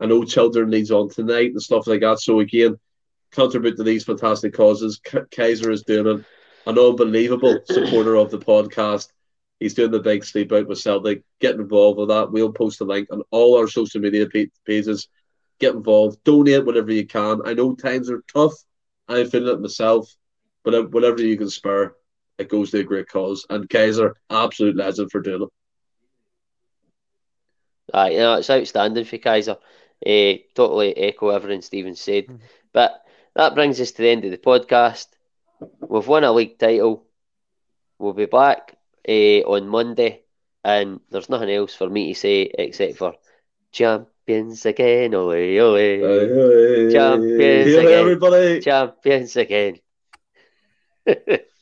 [0.00, 2.20] I know children needs on tonight and stuff like that.
[2.20, 2.78] So again,
[3.34, 5.00] contribute to these fantastic causes.
[5.04, 6.24] K- Kaiser is doing it.
[6.66, 9.08] An unbelievable supporter of the podcast.
[9.60, 11.22] He's doing the big sleep out with Celtic.
[11.40, 12.32] Get involved with that.
[12.32, 14.26] We'll post a link on all our social media
[14.66, 15.08] pages.
[15.60, 16.22] Get involved.
[16.24, 17.40] Donate whatever you can.
[17.44, 18.54] I know times are tough.
[19.08, 20.10] I'm feeling it myself.
[20.64, 21.94] But whatever you can spare,
[22.38, 23.46] it goes to a great cause.
[23.50, 25.48] And Kaiser, absolute legend for doing it.
[27.92, 29.58] Uh, you know, it's outstanding for Kaiser.
[30.04, 32.24] Uh, totally echo everything Stephen said.
[32.24, 32.36] Mm-hmm.
[32.72, 33.03] But
[33.34, 35.06] that brings us to the end of the podcast.
[35.88, 37.04] We've won a league title.
[37.98, 38.76] We'll be back
[39.08, 40.22] uh, on Monday,
[40.64, 43.14] and there's nothing else for me to say except for
[43.72, 46.20] champions again, ole ole,
[46.88, 49.80] champions again, everybody, champions again.